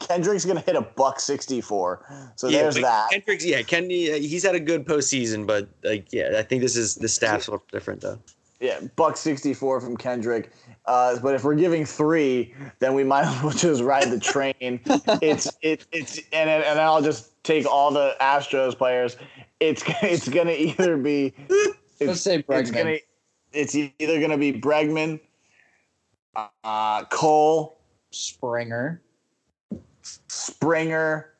Kendrick's 0.00 0.44
gonna 0.44 0.60
hit 0.60 0.76
a 0.76 0.82
buck 0.82 1.20
sixty-four. 1.20 2.04
So 2.36 2.48
yeah, 2.48 2.62
there's 2.62 2.74
that. 2.74 3.08
Kendricks, 3.10 3.44
yeah, 3.46 3.62
Kenny, 3.62 4.12
uh, 4.12 4.16
he's 4.16 4.42
had 4.42 4.54
a 4.54 4.60
good 4.60 4.84
postseason, 4.86 5.46
but 5.46 5.68
like, 5.82 6.12
yeah, 6.12 6.34
I 6.36 6.42
think 6.42 6.60
this 6.60 6.76
is 6.76 6.96
the 6.96 7.08
staff's 7.08 7.46
a 7.46 7.52
little 7.52 7.64
different 7.72 8.02
though. 8.02 8.18
Yeah, 8.60 8.80
buck 8.96 9.16
sixty-four 9.16 9.80
from 9.80 9.96
Kendrick. 9.96 10.50
Uh, 10.88 11.18
but 11.20 11.34
if 11.34 11.44
we're 11.44 11.54
giving 11.54 11.84
three, 11.84 12.54
then 12.78 12.94
we 12.94 13.04
might 13.04 13.24
as 13.26 13.42
well 13.42 13.52
just 13.52 13.82
ride 13.82 14.10
the 14.10 14.18
train. 14.18 14.54
it's 15.22 15.46
it, 15.60 15.86
it's 15.92 16.18
and 16.32 16.48
and 16.48 16.80
I'll 16.80 17.02
just 17.02 17.42
take 17.44 17.66
all 17.66 17.90
the 17.92 18.16
Astros 18.22 18.76
players. 18.76 19.16
It's 19.60 19.82
it's 20.02 20.28
gonna 20.28 20.52
either 20.52 20.96
be 20.96 21.34
Let's 21.50 21.72
it's, 22.00 22.20
say 22.22 22.36
it's 22.36 22.48
Bregman. 22.48 22.74
gonna 22.74 22.96
it's 23.52 23.74
either 23.74 24.20
gonna 24.20 24.38
be 24.38 24.52
Bregman, 24.52 25.20
uh, 26.64 27.04
Cole, 27.04 27.78
Springer. 28.10 29.02
Springer, 30.28 31.34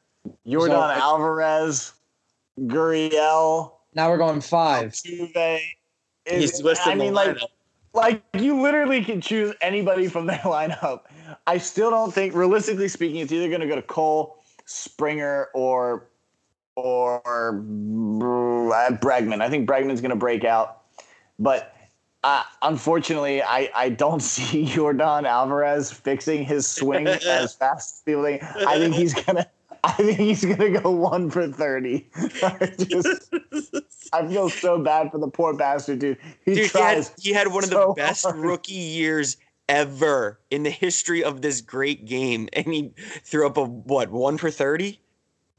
Yordan 0.46 0.68
So- 0.68 1.00
Alvarez, 1.00 1.94
Gurriel, 2.60 3.72
Now 3.94 4.10
we're 4.10 4.18
going 4.18 4.42
five. 4.42 4.92
Altuve. 4.92 5.60
He's 6.26 6.60
Is- 6.60 6.78
I 6.84 6.94
mean, 6.94 7.14
like 7.14 7.30
lineup. 7.36 7.46
Like 7.98 8.22
you 8.34 8.60
literally 8.60 9.02
can 9.02 9.20
choose 9.20 9.52
anybody 9.60 10.06
from 10.06 10.26
their 10.26 10.38
lineup. 10.44 11.00
I 11.48 11.58
still 11.58 11.90
don't 11.90 12.14
think, 12.14 12.32
realistically 12.32 12.86
speaking, 12.86 13.16
it's 13.16 13.32
either 13.32 13.48
going 13.48 13.60
to 13.60 13.66
go 13.66 13.74
to 13.74 13.82
Cole, 13.82 14.38
Springer, 14.66 15.48
or 15.52 16.06
or 16.76 17.20
uh, 17.26 18.90
Bregman. 18.92 19.42
I 19.42 19.50
think 19.50 19.68
Bregman's 19.68 20.00
going 20.00 20.10
to 20.10 20.16
break 20.16 20.44
out, 20.44 20.82
but 21.40 21.74
uh, 22.22 22.44
unfortunately, 22.62 23.42
I 23.42 23.68
I 23.74 23.88
don't 23.88 24.20
see 24.34 24.64
Yordan 24.64 25.26
Alvarez 25.26 25.90
fixing 25.90 26.44
his 26.44 26.68
swing 26.68 27.06
as 27.08 27.54
fast 27.54 27.96
as 27.96 28.02
people 28.06 28.22
think. 28.22 28.44
I 28.44 28.78
think 28.78 28.94
he's 28.94 29.14
gonna. 29.14 29.48
I 29.84 29.92
think 29.92 30.18
he's 30.18 30.44
gonna 30.44 30.80
go 30.80 30.90
one 30.90 31.30
for 31.30 31.48
thirty. 31.48 32.08
I 32.42 32.72
just, 32.78 33.34
I 34.12 34.26
feel 34.26 34.48
so 34.48 34.78
bad 34.78 35.10
for 35.10 35.18
the 35.18 35.28
poor 35.28 35.54
bastard, 35.54 36.00
dude. 36.00 36.18
He 36.44 36.54
Dude, 36.54 36.56
he 36.56 36.62
had, 36.62 36.70
tries. 36.70 37.12
he 37.18 37.32
had 37.32 37.48
one 37.48 37.64
of 37.64 37.70
the 37.70 37.92
best 37.96 38.24
hard. 38.24 38.36
rookie 38.36 38.74
years 38.74 39.36
ever 39.68 40.40
in 40.50 40.62
the 40.62 40.70
history 40.70 41.22
of 41.22 41.42
this 41.42 41.60
great 41.60 42.04
game, 42.06 42.48
and 42.52 42.66
he 42.66 42.92
threw 43.22 43.46
up 43.46 43.56
a 43.56 43.64
what 43.64 44.10
one 44.10 44.38
for 44.38 44.50
thirty? 44.50 45.00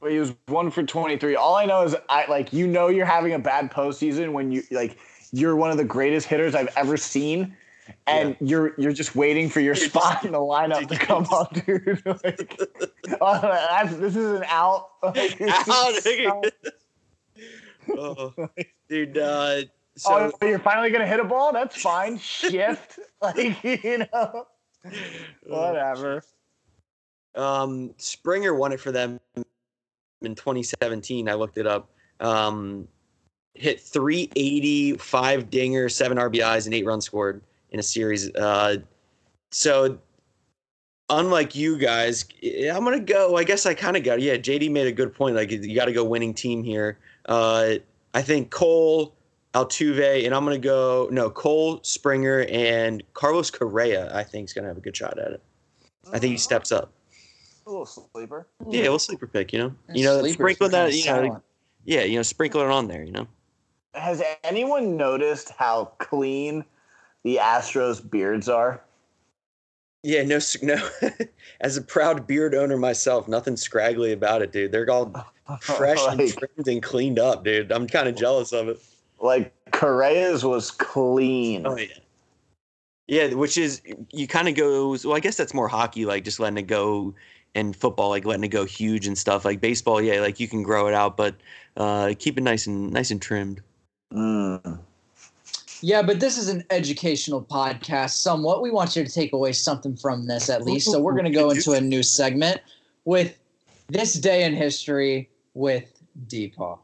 But 0.01 0.11
he 0.11 0.19
was 0.19 0.33
one 0.47 0.71
for 0.71 0.81
23. 0.81 1.35
All 1.35 1.55
I 1.55 1.65
know 1.65 1.83
is 1.83 1.93
I 2.07 2.25
like 2.29 2.53
you 2.53 2.67
know 2.67 2.87
you're 2.87 3.05
having 3.05 3.33
a 3.33 3.39
bad 3.39 3.69
postseason 3.69 4.31
when 4.31 4.51
you 4.51 4.63
like 4.71 4.97
you're 5.31 5.55
one 5.55 5.71
of 5.71 5.77
the 5.77 5.83
greatest 5.83 6.27
hitters 6.27 6.55
I've 6.55 6.69
ever 6.77 6.97
seen. 6.97 7.55
And 8.05 8.35
you're 8.39 8.73
you're 8.77 8.91
just 8.93 9.15
waiting 9.15 9.49
for 9.49 9.59
your 9.61 9.75
spot 9.75 10.23
in 10.23 10.33
the 10.33 10.37
lineup 10.37 10.87
to 10.87 10.95
come 11.05 11.25
up, 11.31 11.53
dude. 11.65 12.01
Like, 12.23 12.59
uh, 13.21 13.85
this 13.85 14.15
is 14.15 14.31
an 14.39 14.43
out. 14.47 14.87
Like, 15.03 15.37
this 15.37 15.41
is 15.41 15.69
Ow, 15.69 15.93
so- 15.99 16.09
nigga. 16.09 16.51
oh, 17.97 18.49
dude, 18.89 19.17
uh, 19.17 19.61
so 19.95 20.31
oh, 20.41 20.45
you're 20.45 20.59
finally 20.59 20.91
gonna 20.91 21.07
hit 21.07 21.19
a 21.19 21.23
ball? 21.23 21.53
That's 21.53 21.81
fine. 21.81 22.17
Shift, 22.17 22.99
like 23.21 23.63
you 23.63 24.05
know, 24.13 24.47
whatever. 25.43 26.23
Um, 27.35 27.93
Springer 27.97 28.53
won 28.53 28.71
it 28.71 28.79
for 28.79 28.91
them 28.91 29.19
in 30.21 30.35
2017. 30.35 31.29
I 31.29 31.33
looked 31.33 31.57
it 31.57 31.67
up. 31.67 31.89
Um, 32.19 32.87
hit 33.53 33.79
380, 33.79 34.93
five 34.97 35.49
dingers, 35.49 35.91
seven 35.91 36.17
RBIs, 36.17 36.65
and 36.65 36.73
eight 36.73 36.85
runs 36.85 37.05
scored 37.05 37.41
in 37.71 37.79
a 37.79 37.83
series. 37.83 38.33
Uh, 38.35 38.77
so, 39.51 39.97
unlike 41.09 41.55
you 41.55 41.77
guys, 41.77 42.25
eh, 42.43 42.69
I'm 42.69 42.83
gonna 42.83 42.99
go. 42.99 43.35
I 43.35 43.43
guess 43.43 43.65
I 43.65 43.73
kind 43.73 43.97
of 43.97 44.03
got. 44.03 44.21
Yeah, 44.21 44.37
JD 44.37 44.71
made 44.71 44.87
a 44.87 44.91
good 44.91 45.13
point. 45.13 45.35
Like 45.35 45.51
you 45.51 45.75
got 45.75 45.85
to 45.85 45.93
go 45.93 46.03
winning 46.03 46.33
team 46.33 46.63
here. 46.63 46.97
Uh, 47.25 47.75
I 48.13 48.21
think 48.21 48.51
Cole. 48.51 49.13
Altuve, 49.55 50.25
and 50.25 50.35
I'm 50.35 50.43
gonna 50.43 50.59
go 50.59 51.09
no 51.11 51.27
Cole 51.31 51.79
Springer 51.81 52.45
and 52.51 53.01
Carlos 53.13 53.49
Correa. 53.49 54.15
I 54.15 54.23
think 54.23 54.47
is 54.47 54.53
gonna 54.53 54.67
have 54.67 54.77
a 54.77 54.81
good 54.81 54.95
shot 54.95 55.17
at 55.17 55.31
it. 55.31 55.41
I 56.13 56.19
think 56.19 56.31
he 56.31 56.37
steps 56.37 56.71
up. 56.71 56.91
A 57.65 57.69
little 57.69 57.85
sleeper. 57.85 58.47
Yeah, 58.67 58.89
we'll 58.89 58.99
sleeper 58.99 59.25
pick. 59.25 59.51
You 59.51 59.59
know, 59.59 59.75
you 59.91 60.03
know, 60.03 60.19
Sleepers 60.19 60.33
sprinkle 60.33 60.67
are 60.67 60.69
kinda 60.69 60.85
that. 60.85 60.93
You 60.93 61.05
know, 61.05 61.11
silent. 61.11 61.43
yeah, 61.85 62.03
you 62.03 62.17
know, 62.17 62.21
sprinkle 62.21 62.61
it 62.61 62.69
on 62.69 62.87
there. 62.87 63.03
You 63.03 63.11
know. 63.11 63.27
Has 63.95 64.21
anyone 64.43 64.95
noticed 64.95 65.49
how 65.57 65.85
clean 65.97 66.63
the 67.23 67.37
Astros 67.37 68.07
beards 68.07 68.49
are? 68.49 68.81
Yeah, 70.03 70.23
no, 70.23 70.39
no. 70.61 70.89
As 71.61 71.77
a 71.77 71.81
proud 71.81 72.25
beard 72.25 72.55
owner 72.55 72.77
myself, 72.77 73.27
nothing 73.27 73.57
scraggly 73.57 74.13
about 74.13 74.41
it, 74.41 74.51
dude. 74.51 74.71
They're 74.71 74.89
all 74.89 75.13
fresh 75.61 75.99
and 76.07 76.19
trimmed 76.37 76.67
and 76.67 76.81
cleaned 76.81 77.19
up, 77.19 77.43
dude. 77.43 77.71
I'm 77.71 77.87
kind 77.87 78.07
of 78.07 78.15
jealous 78.15 78.53
of 78.53 78.69
it. 78.69 78.81
like 79.19 79.53
Correa's 79.71 80.45
was 80.45 80.71
clean. 80.71 81.67
Oh 81.67 81.75
yeah. 81.77 81.87
Yeah, 83.07 83.33
which 83.33 83.57
is 83.57 83.81
you 84.11 84.27
kind 84.27 84.47
of 84.47 84.55
go. 84.55 84.95
Well, 85.03 85.15
I 85.15 85.19
guess 85.19 85.35
that's 85.35 85.53
more 85.53 85.67
hockey, 85.67 86.05
like 86.05 86.23
just 86.23 86.39
letting 86.39 86.59
it 86.59 86.67
go, 86.67 87.13
and 87.55 87.75
football, 87.75 88.09
like 88.09 88.23
letting 88.23 88.43
it 88.43 88.49
go 88.49 88.65
huge 88.65 89.07
and 89.07 89.17
stuff. 89.17 89.45
Like 89.45 89.59
baseball, 89.59 90.01
yeah, 90.01 90.21
like 90.21 90.39
you 90.39 90.47
can 90.47 90.63
grow 90.63 90.87
it 90.87 90.93
out, 90.93 91.17
but 91.17 91.35
uh, 91.75 92.13
keep 92.19 92.37
it 92.37 92.41
nice 92.41 92.67
and 92.67 92.91
nice 92.91 93.11
and 93.11 93.21
trimmed. 93.21 93.61
Mm. 94.13 94.79
Yeah, 95.81 96.01
but 96.01 96.19
this 96.19 96.37
is 96.37 96.49
an 96.49 96.65
educational 96.71 97.41
podcast. 97.41 98.11
Somewhat, 98.11 98.61
we 98.61 98.69
want 98.69 98.97
you 98.97 99.03
to 99.05 99.09
take 99.09 99.31
away 99.31 99.53
something 99.53 99.95
from 99.95 100.27
this 100.27 100.49
at 100.49 100.65
least. 100.65 100.91
So 100.91 100.99
we're 100.99 101.13
going 101.13 101.23
to 101.23 101.31
go 101.31 101.51
into 101.51 101.71
a 101.71 101.79
new 101.79 102.03
segment 102.03 102.59
with 103.05 103.39
this 103.87 104.15
day 104.15 104.43
in 104.43 104.53
history 104.53 105.29
with 105.53 106.03
Deepaw. 106.27 106.79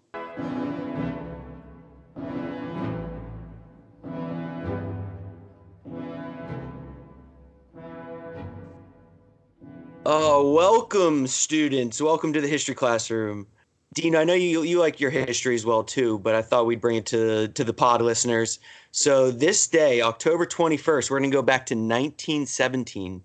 Oh, 10.05 10.53
welcome, 10.53 11.27
students. 11.27 12.01
Welcome 12.01 12.31
to 12.31 12.39
the 12.39 12.47
history 12.47 12.75
classroom. 12.75 13.47
Dean, 13.95 14.13
I 14.13 14.25
know 14.25 14.33
you 14.33 14.63
you 14.63 14.79
like 14.79 14.99
your 14.99 15.09
history 15.09 15.55
as 15.55 15.65
well 15.65 15.81
too, 15.81 16.19
but 16.19 16.35
I 16.35 16.41
thought 16.41 16.65
we'd 16.65 16.81
bring 16.81 16.97
it 16.97 17.05
to 17.07 17.47
to 17.47 17.63
the 17.63 17.73
pod 17.73 18.01
listeners. 18.01 18.59
So 18.91 19.31
this 19.31 19.67
day, 19.67 20.01
October 20.01 20.45
twenty 20.45 20.75
first, 20.75 21.09
we're 21.09 21.19
gonna 21.19 21.31
go 21.31 21.41
back 21.41 21.65
to 21.67 21.75
nineteen 21.75 22.45
seventeen. 22.45 23.23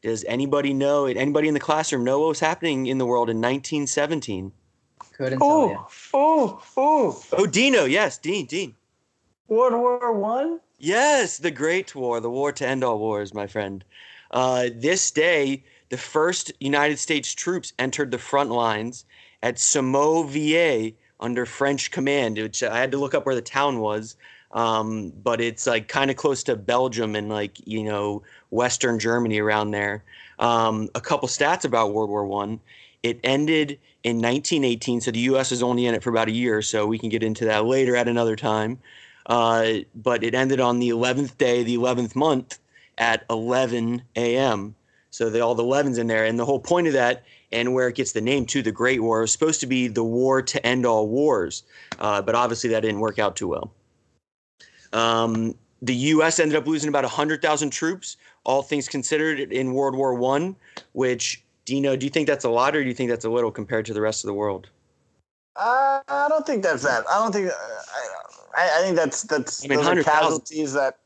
Does 0.00 0.24
anybody 0.24 0.72
know? 0.72 1.04
Anybody 1.04 1.48
in 1.48 1.54
the 1.54 1.60
classroom 1.60 2.02
know 2.02 2.18
what 2.20 2.28
was 2.28 2.40
happening 2.40 2.86
in 2.86 2.96
the 2.96 3.04
world 3.04 3.28
in 3.28 3.42
nineteen 3.42 3.86
seventeen? 3.86 4.52
Couldn't 5.12 5.38
tell 5.38 5.68
you. 5.68 5.86
oh, 6.14 6.62
oh! 6.78 7.22
Oh, 7.32 7.46
Dino, 7.46 7.84
yes, 7.84 8.16
Dean, 8.16 8.46
Dean. 8.46 8.74
World 9.48 9.74
War 9.74 10.12
One. 10.14 10.60
Yes, 10.78 11.36
the 11.36 11.50
Great 11.50 11.94
War, 11.94 12.20
the 12.20 12.30
war 12.30 12.52
to 12.52 12.66
end 12.66 12.82
all 12.82 12.98
wars, 12.98 13.34
my 13.34 13.46
friend. 13.46 13.84
Uh, 14.30 14.70
this 14.74 15.10
day, 15.10 15.62
the 15.90 15.98
first 15.98 16.52
United 16.58 16.98
States 16.98 17.34
troops 17.34 17.74
entered 17.78 18.10
the 18.10 18.18
front 18.18 18.50
lines 18.50 19.04
at 19.42 19.56
Samovier, 19.56 20.94
under 21.20 21.46
French 21.46 21.90
command, 21.90 22.36
which 22.36 22.62
I 22.62 22.78
had 22.78 22.90
to 22.92 22.98
look 22.98 23.14
up 23.14 23.26
where 23.26 23.34
the 23.34 23.40
town 23.40 23.80
was. 23.80 24.16
Um, 24.52 25.12
but 25.22 25.40
it's 25.40 25.66
like 25.66 25.88
kind 25.88 26.10
of 26.10 26.16
close 26.16 26.42
to 26.44 26.56
Belgium 26.56 27.16
and 27.16 27.28
like 27.28 27.66
you 27.66 27.82
know 27.82 28.22
Western 28.50 28.98
Germany 28.98 29.38
around 29.40 29.70
there. 29.70 30.04
Um, 30.38 30.88
a 30.94 31.00
couple 31.00 31.28
stats 31.28 31.64
about 31.64 31.92
World 31.92 32.10
War 32.10 32.24
One. 32.26 32.60
It 33.02 33.20
ended 33.24 33.78
in 34.02 34.16
1918, 34.16 35.00
so 35.00 35.10
the 35.10 35.18
U.S. 35.20 35.50
was 35.50 35.62
only 35.62 35.86
in 35.86 35.94
it 35.94 36.02
for 36.02 36.10
about 36.10 36.28
a 36.28 36.32
year. 36.32 36.62
So 36.62 36.86
we 36.86 36.98
can 36.98 37.08
get 37.08 37.22
into 37.22 37.44
that 37.46 37.64
later 37.64 37.96
at 37.96 38.08
another 38.08 38.36
time. 38.36 38.78
Uh, 39.26 39.78
but 39.94 40.22
it 40.22 40.34
ended 40.34 40.60
on 40.60 40.78
the 40.78 40.90
11th 40.90 41.36
day, 41.36 41.62
the 41.64 41.76
11th 41.76 42.14
month 42.14 42.58
at 42.98 43.24
11 43.28 44.02
a.m. 44.14 44.74
So 45.16 45.30
the, 45.30 45.40
all 45.40 45.54
the 45.54 45.62
11s 45.62 45.98
in 45.98 46.08
there, 46.08 46.26
and 46.26 46.38
the 46.38 46.44
whole 46.44 46.60
point 46.60 46.88
of 46.88 46.92
that 46.92 47.24
and 47.50 47.72
where 47.72 47.88
it 47.88 47.94
gets 47.94 48.12
the 48.12 48.20
name 48.20 48.44
to 48.44 48.60
the 48.60 48.70
Great 48.70 49.02
War 49.02 49.22
was 49.22 49.32
supposed 49.32 49.60
to 49.60 49.66
be 49.66 49.88
the 49.88 50.04
war 50.04 50.42
to 50.42 50.66
end 50.66 50.84
all 50.84 51.08
wars, 51.08 51.62
uh, 52.00 52.20
but 52.20 52.34
obviously 52.34 52.68
that 52.68 52.80
didn't 52.80 53.00
work 53.00 53.18
out 53.18 53.34
too 53.34 53.48
well. 53.48 53.72
Um, 54.92 55.54
the 55.80 55.94
U.S. 55.94 56.38
ended 56.38 56.54
up 56.54 56.66
losing 56.66 56.90
about 56.90 57.04
100,000 57.04 57.70
troops, 57.70 58.18
all 58.44 58.60
things 58.60 58.88
considered, 58.88 59.40
in 59.40 59.72
World 59.72 59.96
War 59.96 60.12
One. 60.12 60.54
Which, 60.92 61.42
Dino, 61.64 61.96
do 61.96 62.04
you 62.04 62.10
think 62.10 62.28
that's 62.28 62.44
a 62.44 62.50
lot, 62.50 62.76
or 62.76 62.82
do 62.82 62.88
you 62.88 62.94
think 62.94 63.08
that's 63.08 63.24
a 63.24 63.30
little 63.30 63.50
compared 63.50 63.86
to 63.86 63.94
the 63.94 64.02
rest 64.02 64.22
of 64.22 64.28
the 64.28 64.34
world? 64.34 64.68
Uh, 65.56 66.02
I 66.08 66.26
don't 66.28 66.44
think 66.44 66.62
that's 66.62 66.82
that. 66.82 67.04
I 67.10 67.22
don't 67.22 67.32
think. 67.32 67.48
Uh, 67.48 67.52
I, 68.54 68.80
I 68.80 68.82
think 68.82 68.96
that's 68.96 69.22
that's 69.22 69.64
I 69.64 69.68
mean, 69.68 69.78
those 69.78 69.88
are 69.88 70.02
casualties 70.02 70.74
that 70.74 70.98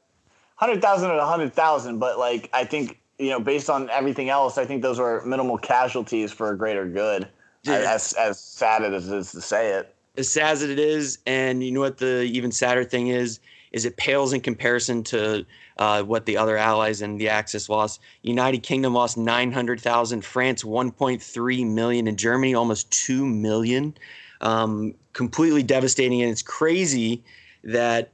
hundred 0.57 0.83
thousand 0.83 1.13
or 1.13 1.21
hundred 1.21 1.55
thousand. 1.55 2.01
But 2.01 2.19
like, 2.19 2.51
I 2.53 2.65
think 2.65 2.97
you 3.21 3.29
know, 3.29 3.39
based 3.39 3.69
on 3.69 3.91
everything 3.91 4.31
else, 4.31 4.57
I 4.57 4.65
think 4.65 4.83
those 4.83 4.99
were 4.99 5.23
minimal 5.27 5.59
casualties 5.59 6.33
for 6.33 6.51
a 6.51 6.57
greater 6.57 6.87
good. 6.87 7.29
Yeah. 7.63 7.75
As 7.75 8.15
as 8.15 8.41
sad 8.41 8.83
as 8.83 9.09
it 9.09 9.17
is 9.19 9.33
to 9.33 9.43
say 9.43 9.75
it. 9.75 9.95
As 10.17 10.33
sad 10.33 10.53
as 10.53 10.63
it 10.63 10.79
is, 10.79 11.19
and 11.27 11.63
you 11.63 11.71
know 11.71 11.81
what 11.81 11.99
the 11.99 12.23
even 12.23 12.51
sadder 12.51 12.85
thing 12.85 13.09
is 13.09 13.39
is 13.73 13.85
it 13.85 13.97
pales 13.97 14.33
in 14.33 14.41
comparison 14.41 15.05
to 15.05 15.45
uh, 15.79 16.03
what 16.03 16.27
the 16.27 16.37
other 16.37 16.57
allies 16.57 17.03
and 17.03 17.21
the 17.21 17.29
Axis 17.29 17.69
lost. 17.69 18.01
United 18.23 18.63
Kingdom 18.63 18.95
lost 18.95 19.17
900,000, 19.17 20.25
France 20.25 20.65
1.3 20.65 21.67
million, 21.67 22.09
and 22.09 22.19
Germany 22.19 22.55
almost 22.55 22.91
2 22.91 23.25
million. 23.25 23.95
Um, 24.41 24.95
completely 25.13 25.63
devastating, 25.63 26.23
and 26.23 26.33
it's 26.33 26.43
crazy 26.43 27.23
that 27.63 28.11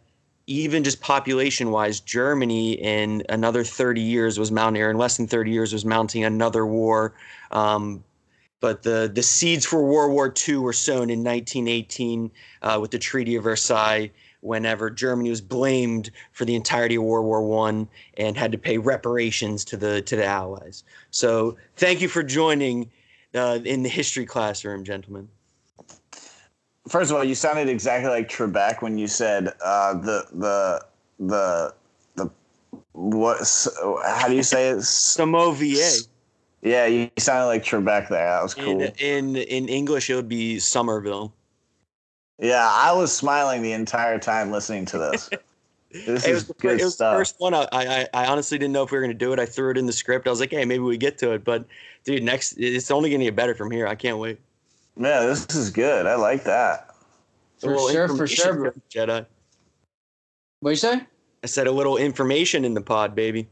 even 0.46 0.84
just 0.84 1.00
population 1.00 1.70
wise, 1.70 2.00
Germany 2.00 2.72
in 2.72 3.24
another 3.28 3.64
30 3.64 4.00
years 4.00 4.38
was 4.38 4.52
mounting, 4.52 4.82
or 4.82 4.90
in 4.90 4.96
less 4.96 5.16
than 5.16 5.26
30 5.26 5.50
years 5.50 5.72
was 5.72 5.84
mounting 5.84 6.24
another 6.24 6.64
war. 6.64 7.14
Um, 7.50 8.04
but 8.60 8.82
the, 8.82 9.10
the 9.12 9.22
seeds 9.22 9.66
for 9.66 9.84
World 9.84 10.12
War 10.12 10.32
II 10.48 10.58
were 10.58 10.72
sown 10.72 11.10
in 11.10 11.22
1918 11.22 12.30
uh, 12.62 12.78
with 12.80 12.90
the 12.90 12.98
Treaty 12.98 13.36
of 13.36 13.44
Versailles 13.44 14.10
whenever 14.40 14.90
Germany 14.90 15.28
was 15.28 15.40
blamed 15.40 16.10
for 16.32 16.44
the 16.44 16.54
entirety 16.54 16.94
of 16.94 17.02
World 17.02 17.26
War 17.26 17.42
One 17.42 17.88
and 18.16 18.36
had 18.36 18.52
to 18.52 18.58
pay 18.58 18.78
reparations 18.78 19.64
to 19.66 19.76
the 19.76 20.02
to 20.02 20.16
the 20.16 20.24
Allies. 20.24 20.84
So 21.10 21.56
thank 21.76 22.00
you 22.00 22.08
for 22.08 22.22
joining 22.22 22.90
uh, 23.34 23.58
in 23.64 23.82
the 23.82 23.88
history 23.88 24.24
classroom, 24.24 24.84
gentlemen. 24.84 25.28
First 26.88 27.10
of 27.10 27.16
all, 27.16 27.24
you 27.24 27.34
sounded 27.34 27.68
exactly 27.68 28.10
like 28.10 28.28
Trebek 28.28 28.82
when 28.82 28.96
you 28.96 29.08
said 29.08 29.52
uh, 29.64 29.94
the 29.94 30.26
the 30.32 30.84
the 31.18 31.74
the 32.14 32.30
what? 32.92 33.38
How 34.04 34.28
do 34.28 34.34
you 34.34 34.42
say 34.42 34.70
it? 34.70 34.78
Samovier. 34.78 36.08
Yeah, 36.62 36.86
you 36.86 37.10
sounded 37.18 37.46
like 37.46 37.64
Trebek 37.64 38.08
there. 38.08 38.26
That 38.26 38.42
was 38.42 38.54
cool. 38.54 38.82
In, 38.82 38.92
in 38.98 39.36
in 39.36 39.68
English, 39.68 40.10
it 40.10 40.14
would 40.14 40.28
be 40.28 40.58
Somerville. 40.58 41.32
Yeah, 42.38 42.68
I 42.70 42.92
was 42.92 43.12
smiling 43.12 43.62
the 43.62 43.72
entire 43.72 44.18
time 44.18 44.50
listening 44.50 44.84
to 44.86 44.98
this. 44.98 45.30
This 46.04 46.26
it 46.26 46.34
was, 46.34 46.44
good 46.58 46.80
it 46.80 46.84
was 46.84 46.94
stuff. 46.94 47.14
the 47.14 47.18
first 47.18 47.36
one. 47.38 47.54
I, 47.54 47.66
I, 47.72 48.08
I 48.12 48.26
honestly 48.26 48.58
didn't 48.58 48.74
know 48.74 48.82
if 48.82 48.90
we 48.90 48.98
were 48.98 49.02
going 49.02 49.16
to 49.16 49.24
do 49.24 49.32
it. 49.32 49.38
I 49.38 49.46
threw 49.46 49.70
it 49.70 49.78
in 49.78 49.86
the 49.86 49.92
script. 49.92 50.26
I 50.26 50.30
was 50.30 50.40
like, 50.40 50.50
hey, 50.50 50.64
maybe 50.64 50.80
we 50.80 50.98
get 50.98 51.16
to 51.18 51.32
it. 51.32 51.44
But 51.44 51.64
dude, 52.04 52.22
next, 52.22 52.56
it's 52.58 52.90
only 52.90 53.08
going 53.08 53.20
to 53.20 53.26
get 53.26 53.36
better 53.36 53.54
from 53.54 53.70
here. 53.70 53.86
I 53.86 53.94
can't 53.94 54.18
wait. 54.18 54.38
Yeah, 54.98 55.26
this 55.26 55.46
is 55.54 55.70
good. 55.70 56.06
I 56.06 56.14
like 56.14 56.44
that. 56.44 56.94
For 57.58 57.76
sure, 57.90 58.08
for 58.08 58.26
sure, 58.26 58.74
Jedi. 58.90 59.26
What 60.60 60.70
you 60.70 60.76
say? 60.76 61.00
I 61.42 61.46
said 61.46 61.66
a 61.66 61.72
little 61.72 61.96
information 61.98 62.64
in 62.64 62.74
the 62.74 62.80
pod, 62.80 63.14
baby. 63.14 63.46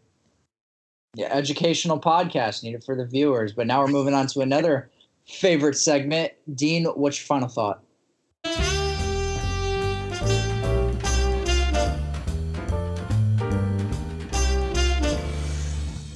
Yeah, 1.14 1.26
educational 1.26 2.00
podcast 2.00 2.62
needed 2.62 2.82
for 2.82 2.96
the 2.96 3.04
viewers. 3.06 3.52
But 3.52 3.66
now 3.66 3.80
we're 3.80 3.88
moving 3.88 4.14
on 4.14 4.26
to 4.28 4.40
another 4.40 4.90
favorite 5.26 5.76
segment. 5.76 6.32
Dean, 6.54 6.86
what's 6.86 7.20
your 7.20 7.26
final 7.26 7.48
thought? 7.48 7.82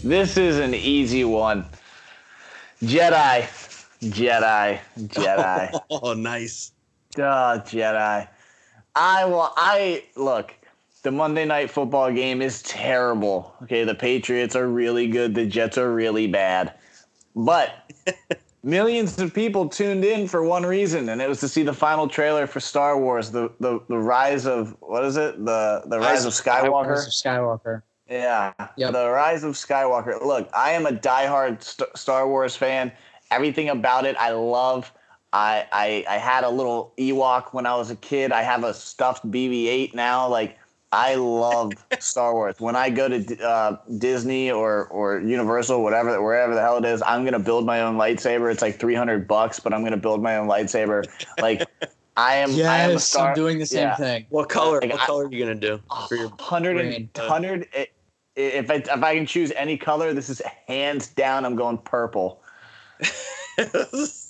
This 0.02 0.38
is 0.38 0.58
an 0.58 0.74
easy 0.74 1.24
one. 1.24 1.66
Jedi. 2.82 3.46
Jedi. 4.02 4.78
Jedi. 4.98 5.80
oh, 5.90 6.14
nice. 6.14 6.72
Duh, 7.12 7.60
Jedi. 7.64 8.28
I 8.94 9.24
will 9.24 9.52
I 9.56 10.04
look, 10.16 10.54
the 11.02 11.10
Monday 11.10 11.44
night 11.44 11.70
football 11.70 12.12
game 12.12 12.42
is 12.42 12.62
terrible. 12.62 13.54
Okay, 13.62 13.84
the 13.84 13.94
Patriots 13.94 14.56
are 14.56 14.68
really 14.68 15.06
good, 15.06 15.34
the 15.34 15.46
Jets 15.46 15.78
are 15.78 15.92
really 15.92 16.26
bad. 16.26 16.74
But 17.36 17.90
millions 18.64 19.18
of 19.20 19.32
people 19.32 19.68
tuned 19.68 20.04
in 20.04 20.26
for 20.26 20.42
one 20.42 20.66
reason, 20.66 21.08
and 21.10 21.22
it 21.22 21.28
was 21.28 21.38
to 21.40 21.48
see 21.48 21.62
the 21.62 21.72
final 21.72 22.08
trailer 22.08 22.46
for 22.46 22.58
Star 22.60 22.98
Wars, 22.98 23.30
the 23.30 23.52
the, 23.60 23.80
the 23.88 23.98
rise 23.98 24.46
of 24.46 24.76
what 24.80 25.04
is 25.04 25.16
it? 25.16 25.44
The 25.44 25.82
the 25.86 25.98
rise, 25.98 26.24
rise 26.24 26.24
of 26.24 26.32
Skywalker. 26.32 26.88
Rise 26.88 27.06
of 27.06 27.12
Skywalker. 27.12 27.82
Yeah. 28.08 28.52
Yep. 28.76 28.92
The 28.92 29.10
Rise 29.10 29.44
of 29.44 29.54
Skywalker. 29.54 30.24
Look, 30.24 30.48
I 30.54 30.70
am 30.70 30.86
a 30.86 30.92
diehard 30.92 31.62
St- 31.62 31.96
Star 31.96 32.26
Wars 32.26 32.56
fan. 32.56 32.90
Everything 33.30 33.68
about 33.68 34.06
it 34.06 34.16
I 34.18 34.30
love. 34.32 34.92
I, 35.32 35.66
I 35.72 36.04
I 36.08 36.16
had 36.16 36.44
a 36.44 36.48
little 36.48 36.94
Ewok 36.98 37.52
when 37.52 37.66
I 37.66 37.74
was 37.74 37.90
a 37.90 37.96
kid. 37.96 38.32
I 38.32 38.42
have 38.42 38.64
a 38.64 38.72
stuffed 38.72 39.30
BB-8 39.30 39.94
now. 39.94 40.26
Like 40.26 40.58
I 40.90 41.16
love 41.16 41.72
Star 41.98 42.32
Wars. 42.32 42.56
When 42.58 42.76
I 42.76 42.88
go 42.88 43.08
to 43.08 43.46
uh, 43.46 43.76
Disney 43.98 44.50
or 44.50 44.86
or 44.86 45.20
Universal, 45.20 45.82
whatever, 45.82 46.22
wherever 46.22 46.54
the 46.54 46.62
hell 46.62 46.78
it 46.78 46.84
is, 46.86 47.02
I'm 47.02 47.24
gonna 47.24 47.38
build 47.38 47.66
my 47.66 47.82
own 47.82 47.96
lightsaber. 47.96 48.50
It's 48.50 48.62
like 48.62 48.80
300 48.80 49.28
bucks, 49.28 49.60
but 49.60 49.74
I'm 49.74 49.84
gonna 49.84 49.98
build 49.98 50.22
my 50.22 50.36
own 50.36 50.48
lightsaber. 50.48 51.04
Like 51.40 51.68
I 52.16 52.36
am. 52.36 52.50
Yes, 52.50 52.66
I 52.66 52.78
am 52.78 52.96
a 52.96 53.00
star- 53.00 53.28
I'm 53.28 53.34
doing 53.34 53.58
the 53.58 53.66
same 53.66 53.80
yeah. 53.80 53.96
thing. 53.96 54.26
What 54.30 54.48
color? 54.48 54.80
Like, 54.80 54.92
what 54.92 55.00
color 55.00 55.26
are 55.26 55.32
you 55.32 55.38
gonna 55.38 55.54
do 55.54 55.80
for 56.08 56.16
your 56.16 56.32
hundred 56.38 56.78
and 56.78 57.10
hundred? 57.16 57.68
if 58.34 58.70
I, 58.70 58.74
if 58.74 59.02
I 59.02 59.16
can 59.16 59.26
choose 59.26 59.52
any 59.52 59.76
color, 59.76 60.14
this 60.14 60.30
is 60.30 60.40
hands 60.68 61.08
down. 61.08 61.44
I'm 61.44 61.56
going 61.56 61.78
purple. 61.78 62.40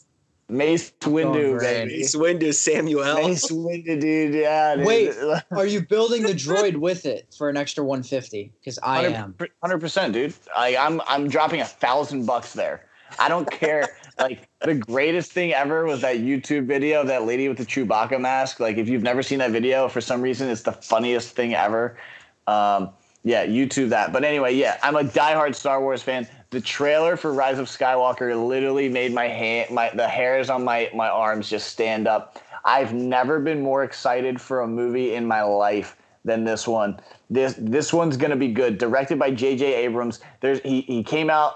Mace 0.51 0.93
Windu, 1.01 1.61
baby. 1.61 1.99
Mace 1.99 2.17
Windu, 2.17 2.55
Samuel. 2.55 3.17
Mace 3.17 3.51
Windu, 3.51 4.01
dude. 4.01 4.35
Yeah. 4.35 4.77
Dude. 4.77 4.87
Wait, 4.87 5.15
are 5.51 5.67
you 5.67 5.83
building 5.83 6.23
the 6.23 6.33
droid 6.33 6.77
with 6.77 7.05
it 7.05 7.35
for 7.37 7.51
an 7.51 7.57
extra 7.57 7.85
150? 7.85 8.53
Because 8.59 8.79
I 8.83 9.07
am. 9.07 9.35
100 9.39 9.79
percent, 9.79 10.15
dude. 10.15 10.33
I, 10.57 10.77
I'm 10.77 11.03
I'm 11.07 11.29
dropping 11.29 11.61
a 11.61 11.67
thousand 11.67 12.25
bucks 12.25 12.55
there. 12.55 12.87
I 13.19 13.29
don't 13.29 13.51
care. 13.51 13.89
like 14.19 14.49
the 14.61 14.75
greatest 14.75 15.33
thing 15.33 15.53
ever 15.53 15.85
was 15.85 16.01
that 16.01 16.17
YouTube 16.17 16.67
video 16.67 17.03
of 17.03 17.09
that 17.09 17.25
lady 17.25 17.49
with 17.49 17.59
the 17.59 17.67
Chewbacca 17.67 18.19
mask. 18.19 18.59
Like 18.59 18.79
if 18.79 18.89
you've 18.89 19.03
never 19.03 19.23
seen 19.23 19.41
that 19.41 19.51
video, 19.51 19.89
for 19.89 20.01
some 20.01 20.23
reason, 20.23 20.49
it's 20.49 20.63
the 20.63 20.73
funniest 20.73 21.35
thing 21.35 21.55
ever. 21.55 21.99
Um, 22.47 22.91
yeah, 23.23 23.45
YouTube 23.47 23.91
that. 23.91 24.13
But 24.13 24.25
anyway, 24.25 24.55
yeah, 24.55 24.79
I'm 24.83 24.97
a 24.97 25.05
diehard 25.05 25.55
Star 25.55 25.83
Wars 25.83 26.03
fan. 26.03 26.27
The 26.51 26.61
trailer 26.61 27.17
for 27.17 27.33
Rise 27.33 27.59
of 27.59 27.67
Skywalker 27.67 28.47
literally 28.47 28.89
made 28.89 29.13
my 29.13 29.29
hand, 29.29 29.71
my 29.71 29.91
the 29.95 30.09
hairs 30.09 30.49
on 30.49 30.65
my 30.65 30.91
my 30.95 31.09
arms 31.09 31.51
just 31.51 31.69
stand 31.69 32.09
up. 32.09 32.43
I've 32.65 32.95
never 32.95 33.39
been 33.39 33.63
more 33.63 33.85
excited 33.85 34.41
for 34.41 34.61
a 34.61 34.67
movie 34.67 35.15
in 35.15 35.27
my 35.27 35.43
life 35.43 35.97
than 36.25 36.45
this 36.45 36.67
one. 36.67 37.01
This 37.29 37.55
this 37.59 37.93
one's 37.93 38.17
gonna 38.17 38.37
be 38.37 38.49
good. 38.49 38.79
Directed 38.79 39.19
by 39.19 39.31
J.J. 39.31 39.75
Abrams. 39.75 40.21
There's 40.41 40.61
he 40.61 40.81
he 40.83 41.03
came 41.03 41.29
out 41.29 41.55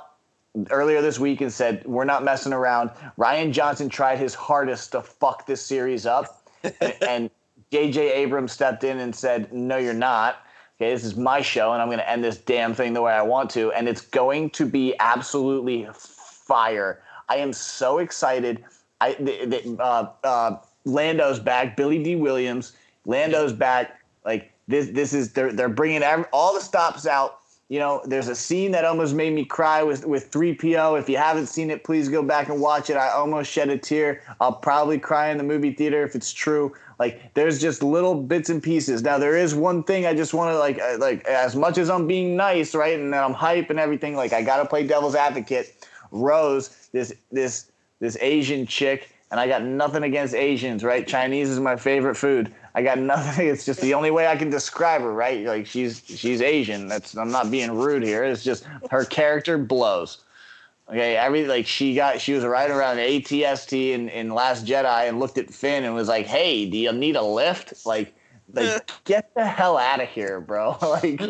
earlier 0.71 1.01
this 1.01 1.19
week 1.19 1.41
and 1.41 1.51
said 1.51 1.83
we're 1.87 2.05
not 2.05 2.23
messing 2.23 2.53
around. 2.53 2.91
Rian 3.19 3.51
Johnson 3.51 3.89
tried 3.89 4.19
his 4.19 4.35
hardest 4.35 4.93
to 4.93 5.01
fuck 5.01 5.47
this 5.47 5.63
series 5.65 6.05
up, 6.05 6.47
and 7.07 7.31
J.J. 7.71 8.13
Abrams 8.13 8.53
stepped 8.53 8.85
in 8.85 8.99
and 8.99 9.17
said, 9.17 9.51
"No, 9.55 9.79
you're 9.79 9.95
not." 9.95 10.37
Okay, 10.83 10.93
this 10.93 11.05
is 11.05 11.15
my 11.15 11.41
show, 11.41 11.75
and 11.75 11.81
I'm 11.81 11.87
going 11.87 12.01
to 12.01 12.11
end 12.11 12.25
this 12.25 12.39
damn 12.39 12.75
thing 12.75 12.93
the 12.93 13.03
way 13.03 13.13
I 13.13 13.23
want 13.23 13.51
to, 13.51 13.71
and 13.71 13.89
it's 13.89 14.01
going 14.01 14.51
to 14.51 14.67
be 14.67 14.97
absolutely 14.99 15.87
fire. 15.95 17.05
I 17.29 17.37
am 17.37 17.53
so 17.53 17.99
excited. 17.99 18.65
I 19.01 19.15
the, 19.15 19.47
the, 19.47 19.81
uh, 19.81 20.11
uh, 20.25 20.57
Lando's 20.85 21.39
back. 21.39 21.77
Billy 21.77 22.03
Dee 22.03 22.17
Williams. 22.17 22.73
Lando's 23.07 23.53
back. 23.53 24.01
Like 24.25 24.51
this. 24.67 24.89
This 24.89 25.13
is 25.13 25.33
they're 25.33 25.53
they're 25.53 25.69
bringing 25.69 26.03
all 26.33 26.53
the 26.53 26.61
stops 26.61 27.07
out. 27.07 27.42
You 27.73 27.79
know, 27.79 28.03
there's 28.05 28.29
a 28.29 28.35
scene 28.35 28.71
that 28.73 28.85
almost 28.85 29.15
made 29.15 29.33
me 29.33 29.47
cry 29.47 29.83
with 29.83 30.05
with 30.05 30.31
3PO. 30.31 31.01
If 31.01 31.09
you 31.09 31.17
haven't 31.17 31.47
seen 31.47 31.71
it, 31.71 31.85
please 31.85 32.07
go 32.07 32.23
back 32.23 32.51
and 32.51 32.61
watch 32.61 32.91
it. 32.91 32.99
I 32.99 33.09
almost 33.09 33.51
shed 33.51 33.71
a 33.71 33.79
tear. 33.79 34.21
I'll 34.43 34.53
probably 34.53 34.99
cry 34.99 35.31
in 35.31 35.39
the 35.39 35.43
movie 35.43 35.73
theater 35.73 36.05
if 36.05 36.15
it's 36.15 36.35
true. 36.35 36.75
Like 36.99 37.33
there's 37.33 37.59
just 37.59 37.83
little 37.83 38.15
bits 38.15 38.51
and 38.51 38.63
pieces. 38.63 39.01
Now 39.01 39.17
there 39.17 39.39
is 39.39 39.55
one 39.55 39.85
thing 39.85 40.05
I 40.05 40.13
just 40.13 40.35
want 40.35 40.53
to 40.53 40.59
like 40.59 40.83
uh, 40.83 40.99
like 40.99 41.25
as 41.25 41.57
much 41.57 41.79
as 41.79 41.89
I'm 41.89 42.07
being 42.07 42.37
nice, 42.37 42.75
right, 42.75 43.01
and 43.01 43.15
I'm 43.15 43.33
hype 43.33 43.71
and 43.71 43.81
everything. 43.81 44.17
Like 44.17 44.35
I 44.35 44.43
gotta 44.43 44.69
play 44.69 44.87
devil's 44.87 45.15
advocate. 45.15 45.73
Rose, 46.11 46.91
this 46.93 47.15
this 47.31 47.71
this 48.01 48.19
Asian 48.21 48.67
chick, 48.67 49.09
and 49.31 49.41
I 49.41 49.49
got 49.49 49.63
nothing 49.63 50.03
against 50.03 50.35
Asians, 50.35 50.85
right? 50.85 51.09
Chinese 51.09 51.49
is 51.49 51.59
my 51.59 51.77
favorite 51.77 52.17
food. 52.17 52.53
I 52.75 52.83
got 52.83 52.99
nothing. 52.99 53.49
It's 53.53 53.65
just 53.65 53.81
the 53.81 53.95
only 53.95 54.11
way 54.11 54.27
I 54.27 54.37
can 54.37 54.51
describe 54.51 55.03
her, 55.03 55.13
right? 55.13 55.45
Like 55.45 55.67
she's 55.67 56.03
she's 56.07 56.41
Asian. 56.41 56.89
That's 56.89 57.17
I'm 57.17 57.31
not 57.31 57.51
being 57.51 57.73
rude 57.73 58.03
here. 58.03 58.25
It's 58.25 58.45
just 58.45 58.65
her 58.91 59.05
character 59.05 59.59
blows. 59.59 60.25
Okay, 60.89 61.17
every 61.17 61.47
like 61.47 61.67
she 61.67 61.95
got 61.95 62.21
she 62.21 62.33
was 62.33 62.45
right 62.45 62.71
around 62.71 62.97
ATST 62.99 63.93
in, 63.93 64.09
in 64.09 64.31
Last 64.31 64.67
Jedi 64.67 65.09
and 65.09 65.21
looked 65.21 65.39
at 65.39 65.53
Finn 65.53 65.85
and 65.85 65.95
was 65.95 66.09
like, 66.09 66.27
"Hey, 66.27 66.69
do 66.69 66.77
you 66.77 66.93
need 66.93 67.17
a 67.17 67.23
lift?" 67.23 67.87
Like, 67.87 68.15
like 68.53 68.91
get 69.05 69.35
the 69.35 69.45
hell 69.45 69.79
out 69.79 70.01
of 70.01 70.09
here, 70.09 70.41
bro. 70.41 70.77
like, 70.83 71.21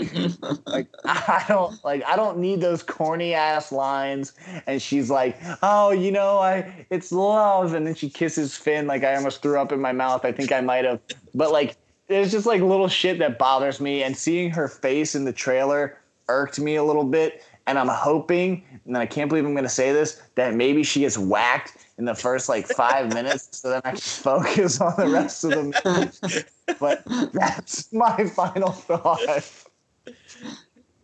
like 0.67 0.89
I 1.05 1.45
don't 1.49 1.85
like 1.85 2.05
I 2.05 2.17
don't 2.17 2.39
need 2.39 2.61
those 2.61 2.83
corny 2.83 3.35
ass 3.35 3.73
lines. 3.73 4.33
And 4.67 4.81
she's 4.81 5.11
like, 5.11 5.39
"Oh, 5.63 5.91
you 5.91 6.13
know, 6.13 6.39
I 6.39 6.87
it's 6.91 7.13
love," 7.13 7.75
and 7.75 7.87
then 7.87 7.95
she 7.95 8.11
kisses 8.11 8.57
Finn 8.57 8.87
like 8.87 9.05
I 9.05 9.15
almost 9.17 9.43
threw 9.43 9.59
up 9.59 9.73
in 9.73 9.81
my 9.81 9.93
mouth. 9.93 10.25
I 10.25 10.33
think 10.33 10.53
I 10.53 10.61
might 10.61 10.85
have, 10.85 11.01
but 11.35 11.53
like 11.53 11.77
it's 12.09 12.33
just 12.33 12.47
like 12.47 12.61
little 12.61 12.89
shit 12.89 13.19
that 13.19 13.39
bothers 13.39 13.81
me. 13.81 14.03
And 14.03 14.17
seeing 14.17 14.51
her 14.51 14.69
face 14.69 15.15
in 15.15 15.25
the 15.25 15.33
trailer 15.33 15.99
irked 16.29 16.59
me 16.59 16.77
a 16.77 16.85
little 16.85 17.05
bit. 17.05 17.45
And 17.67 17.79
I'm 17.79 17.89
hoping, 17.89 18.65
and 18.87 18.99
I 18.99 19.07
can't 19.07 19.29
believe 19.29 19.45
I'm 19.45 19.53
going 19.53 19.63
to 19.63 19.71
say 19.71 19.93
this, 19.93 20.21
that 20.35 20.55
maybe 20.55 20.83
she 20.83 21.01
gets 21.01 21.17
whacked 21.17 21.82
in 22.03 22.07
the 22.07 22.15
first 22.17 22.49
like 22.49 22.67
five 22.67 23.15
minutes 23.15 23.61
so 23.61 23.71
then 23.71 23.81
I 23.85 23.91
can 23.91 24.01
focus 24.01 24.81
on 24.81 24.93
the 24.99 25.09
rest 25.09 25.45
of 25.45 25.51
the 25.51 26.11
movie. 26.21 26.45
But 26.81 27.05
that's 27.33 27.93
my 27.93 28.25
final 28.27 28.73
thought. 28.73 29.21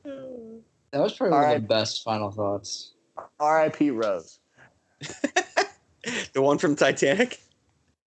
That 0.03 1.01
was 1.01 1.13
probably 1.13 1.37
one 1.37 1.55
of 1.55 1.63
the 1.63 1.69
best 1.69 2.03
final 2.03 2.33
thoughts. 2.33 2.95
R.I.P. 3.39 3.93
Rose. 3.93 4.41
the 6.33 6.43
one 6.43 6.59
from 6.59 6.75
Titanic? 6.75 7.39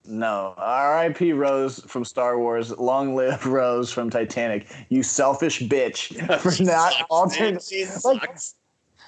No, 0.03 0.53
R.I.P. 0.57 1.31
Rose 1.31 1.79
from 1.87 2.03
Star 2.03 2.37
Wars. 2.37 2.77
Long 2.77 3.15
live 3.15 3.45
Rose 3.45 3.89
from 3.89 4.09
Titanic. 4.09 4.67
You 4.89 5.01
selfish 5.01 5.61
bitch 5.61 6.11
for 6.41 6.61
not 6.61 6.93
alternating. 7.09 7.87
Like, 8.03 8.37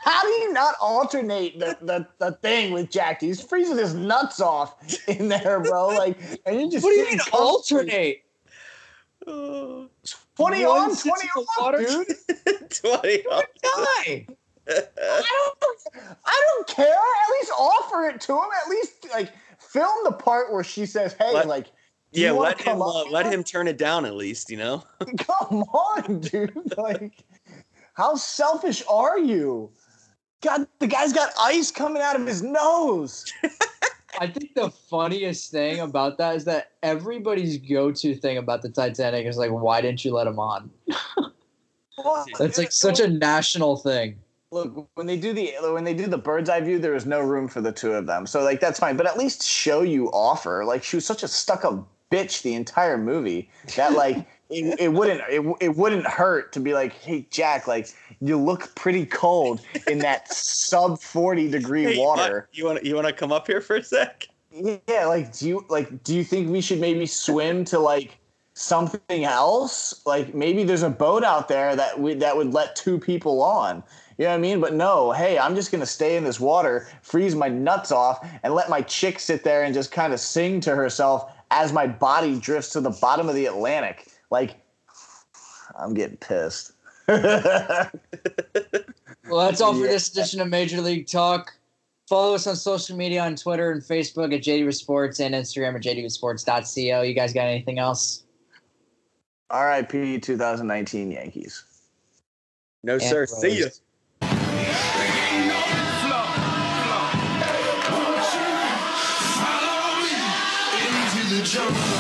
how 0.04 0.22
do 0.22 0.30
you 0.30 0.52
not 0.54 0.76
alternate 0.82 1.60
the, 1.60 1.78
the, 1.82 2.08
the 2.20 2.34
thing 2.34 2.74
with 2.74 2.90
Jack? 2.90 3.22
He's 3.22 3.42
freezing 3.42 3.78
his 3.78 3.94
nuts 3.94 4.42
off 4.42 4.76
in 5.08 5.30
there, 5.30 5.62
bro. 5.62 5.88
Like, 5.88 6.18
and 6.46 6.60
you 6.60 6.70
just 6.70 6.84
what 6.84 6.92
do 6.92 7.00
you 7.00 7.06
mean 7.06 7.20
alternate? 7.32 8.24
Uh, 9.26 9.86
twenty 10.36 10.66
One 10.66 10.92
on, 10.92 10.96
twenty 10.98 11.28
off, 11.38 11.46
water? 11.60 11.78
dude. 11.78 12.70
twenty 12.70 13.26
on. 13.28 13.44
Die. 13.64 14.28
I 14.68 14.82
don't. 14.98 16.16
I 16.26 16.44
don't 16.48 16.68
care. 16.68 16.88
At 16.88 17.32
least 17.40 17.52
offer 17.58 18.04
it 18.10 18.22
to 18.22 18.34
him. 18.34 18.50
At 18.64 18.70
least 18.70 19.08
like 19.12 19.32
film 19.60 19.96
the 20.04 20.12
part 20.12 20.52
where 20.52 20.64
she 20.64 20.86
says, 20.86 21.14
"Hey, 21.14 21.34
let, 21.34 21.48
like." 21.48 21.68
Yeah, 22.16 22.32
let 22.32 22.62
him 22.62 22.80
uh, 22.80 23.06
let 23.06 23.26
him 23.26 23.44
turn 23.44 23.68
it 23.68 23.80
down 23.80 24.06
at 24.06 24.14
least, 24.16 24.52
you 24.52 24.58
know. 24.58 24.84
Come 25.18 25.64
on, 25.64 26.20
dude! 26.20 26.54
Like, 26.78 27.24
how 27.96 28.14
selfish 28.14 28.84
are 28.88 29.18
you? 29.18 29.72
God, 30.44 30.68
the 30.80 30.88
guy's 30.88 31.14
got 31.14 31.32
ice 31.40 31.72
coming 31.72 32.02
out 32.02 32.20
of 32.20 32.28
his 32.28 32.44
nose. 32.44 33.26
I 34.20 34.28
think 34.28 34.54
the 34.54 34.70
funniest 34.70 35.52
thing 35.52 35.80
about 35.80 36.18
that 36.18 36.36
is 36.36 36.46
that 36.46 36.72
everybody's 36.84 37.58
go-to 37.58 38.14
thing 38.14 38.38
about 38.38 38.62
the 38.62 38.70
Titanic 38.70 39.26
is 39.26 39.38
like, 39.38 39.52
why 39.52 39.82
didn't 39.82 40.06
you 40.06 40.14
let 40.14 40.28
him 40.28 40.38
on? 40.38 40.70
That's 42.38 42.58
like 42.58 42.72
such 42.72 43.00
a 43.00 43.08
national 43.08 43.78
thing. 43.78 44.20
Look, 44.52 44.88
when 44.96 45.08
they 45.08 45.18
do 45.18 45.34
the 45.34 45.56
when 45.72 45.84
they 45.84 45.96
do 45.96 46.06
the 46.06 46.18
bird's 46.18 46.50
eye 46.50 46.62
view, 46.62 46.78
there 46.78 46.94
is 46.94 47.08
no 47.08 47.22
room 47.22 47.48
for 47.48 47.60
the 47.60 47.72
two 47.72 47.94
of 47.94 48.06
them. 48.06 48.28
So 48.28 48.44
like 48.44 48.60
that's 48.60 48.80
fine, 48.80 48.98
but 48.98 49.08
at 49.08 49.18
least 49.18 49.44
show 49.44 49.82
you 49.82 50.10
offer. 50.12 50.64
Like 50.64 50.84
she 50.84 50.98
was 50.98 51.06
such 51.06 51.24
a 51.24 51.28
stuck-up 51.28 51.88
bitch 52.12 52.44
the 52.44 52.54
entire 52.54 52.98
movie 52.98 53.50
that 53.76 53.94
like 53.94 54.28
it, 54.54 54.80
it 54.80 54.94
wouldn't 54.94 55.22
it, 55.30 55.44
it 55.60 55.76
wouldn't 55.76 56.06
hurt 56.06 56.52
to 56.54 56.60
be 56.60 56.74
like, 56.74 56.94
hey 56.94 57.28
Jack, 57.30 57.68
like 57.68 57.90
you 58.22 58.38
look 58.38 58.74
pretty 58.76 59.06
cold 59.06 59.62
in 59.88 60.00
that 60.00 60.28
sub 60.34 61.00
forty 61.02 61.50
degree 61.50 61.84
hey, 61.84 61.98
water. 61.98 62.48
You 62.54 62.66
want 62.66 62.86
you 62.86 62.96
want 62.96 63.08
to 63.08 63.14
come 63.14 63.32
up 63.32 63.48
here 63.48 63.62
for 63.62 63.78
a 63.78 63.84
sec? 63.84 64.28
Yeah, 64.52 65.06
like 65.08 65.36
do 65.38 65.48
you 65.48 65.66
like 65.70 66.04
do 66.04 66.16
you 66.16 66.24
think 66.24 66.50
we 66.50 66.62
should 66.62 66.80
maybe 66.80 67.06
swim 67.06 67.66
to 67.66 67.80
like 67.80 68.18
something 68.54 69.26
else? 69.26 70.02
Like 70.06 70.36
maybe 70.36 70.64
there's 70.64 70.84
a 70.84 70.90
boat 70.90 71.24
out 71.24 71.48
there 71.48 71.76
that 71.76 72.00
we, 72.00 72.14
that 72.16 72.38
would 72.38 72.54
let 72.54 72.76
two 72.76 73.00
people 73.00 73.42
on. 73.42 73.84
You 74.20 74.26
know 74.26 74.30
what 74.30 74.36
I 74.36 74.42
mean? 74.42 74.62
But 74.62 74.76
no, 74.76 75.12
hey, 75.12 75.40
I'm 75.40 75.56
just 75.56 75.72
gonna 75.72 75.88
stay 75.88 76.18
in 76.18 76.24
this 76.24 76.40
water, 76.40 76.88
freeze 77.02 77.34
my 77.34 77.48
nuts 77.48 77.92
off, 77.92 78.26
and 78.44 78.54
let 78.54 78.70
my 78.70 78.82
chick 78.82 79.20
sit 79.20 79.44
there 79.44 79.64
and 79.64 79.74
just 79.74 79.92
kind 79.92 80.14
of 80.14 80.20
sing 80.20 80.60
to 80.62 80.76
herself 80.76 81.32
as 81.50 81.74
my 81.74 81.88
body 81.88 82.40
drifts 82.40 82.72
to 82.72 82.82
the 82.82 82.92
bottom 82.92 83.28
of 83.28 83.36
the 83.36 83.48
Atlantic. 83.48 84.08
Like, 84.34 84.56
I'm 85.78 85.94
getting 85.94 86.18
pissed. 86.18 86.72
well, 87.08 87.92
that's 89.30 89.62
all 89.62 89.76
for 89.76 89.86
this 89.86 90.10
edition 90.10 90.42
of 90.42 90.48
Major 90.50 90.82
League 90.82 91.06
Talk. 91.06 91.54
Follow 92.10 92.34
us 92.34 92.48
on 92.48 92.56
social 92.56 92.98
media 92.98 93.22
on 93.22 93.36
Twitter 93.36 93.70
and 93.70 93.84
Facebook 93.84 94.34
at 94.34 94.42
JD 94.42 94.74
Sports 94.74 95.20
and 95.20 95.36
Instagram 95.36 95.76
at 95.76 95.84
JDWithSports.co. 95.84 97.04
You 97.04 97.14
guys 97.14 97.32
got 97.32 97.44
anything 97.44 97.78
else? 97.78 98.24
RIP 99.54 100.24
2019 100.24 101.12
Yankees. 101.12 101.64
No, 102.82 102.94
and 102.94 103.04
sir. 103.04 103.20
Rose. 103.20 103.40
See 103.40 103.58
you. 103.60 103.70
jungle. 111.44 111.93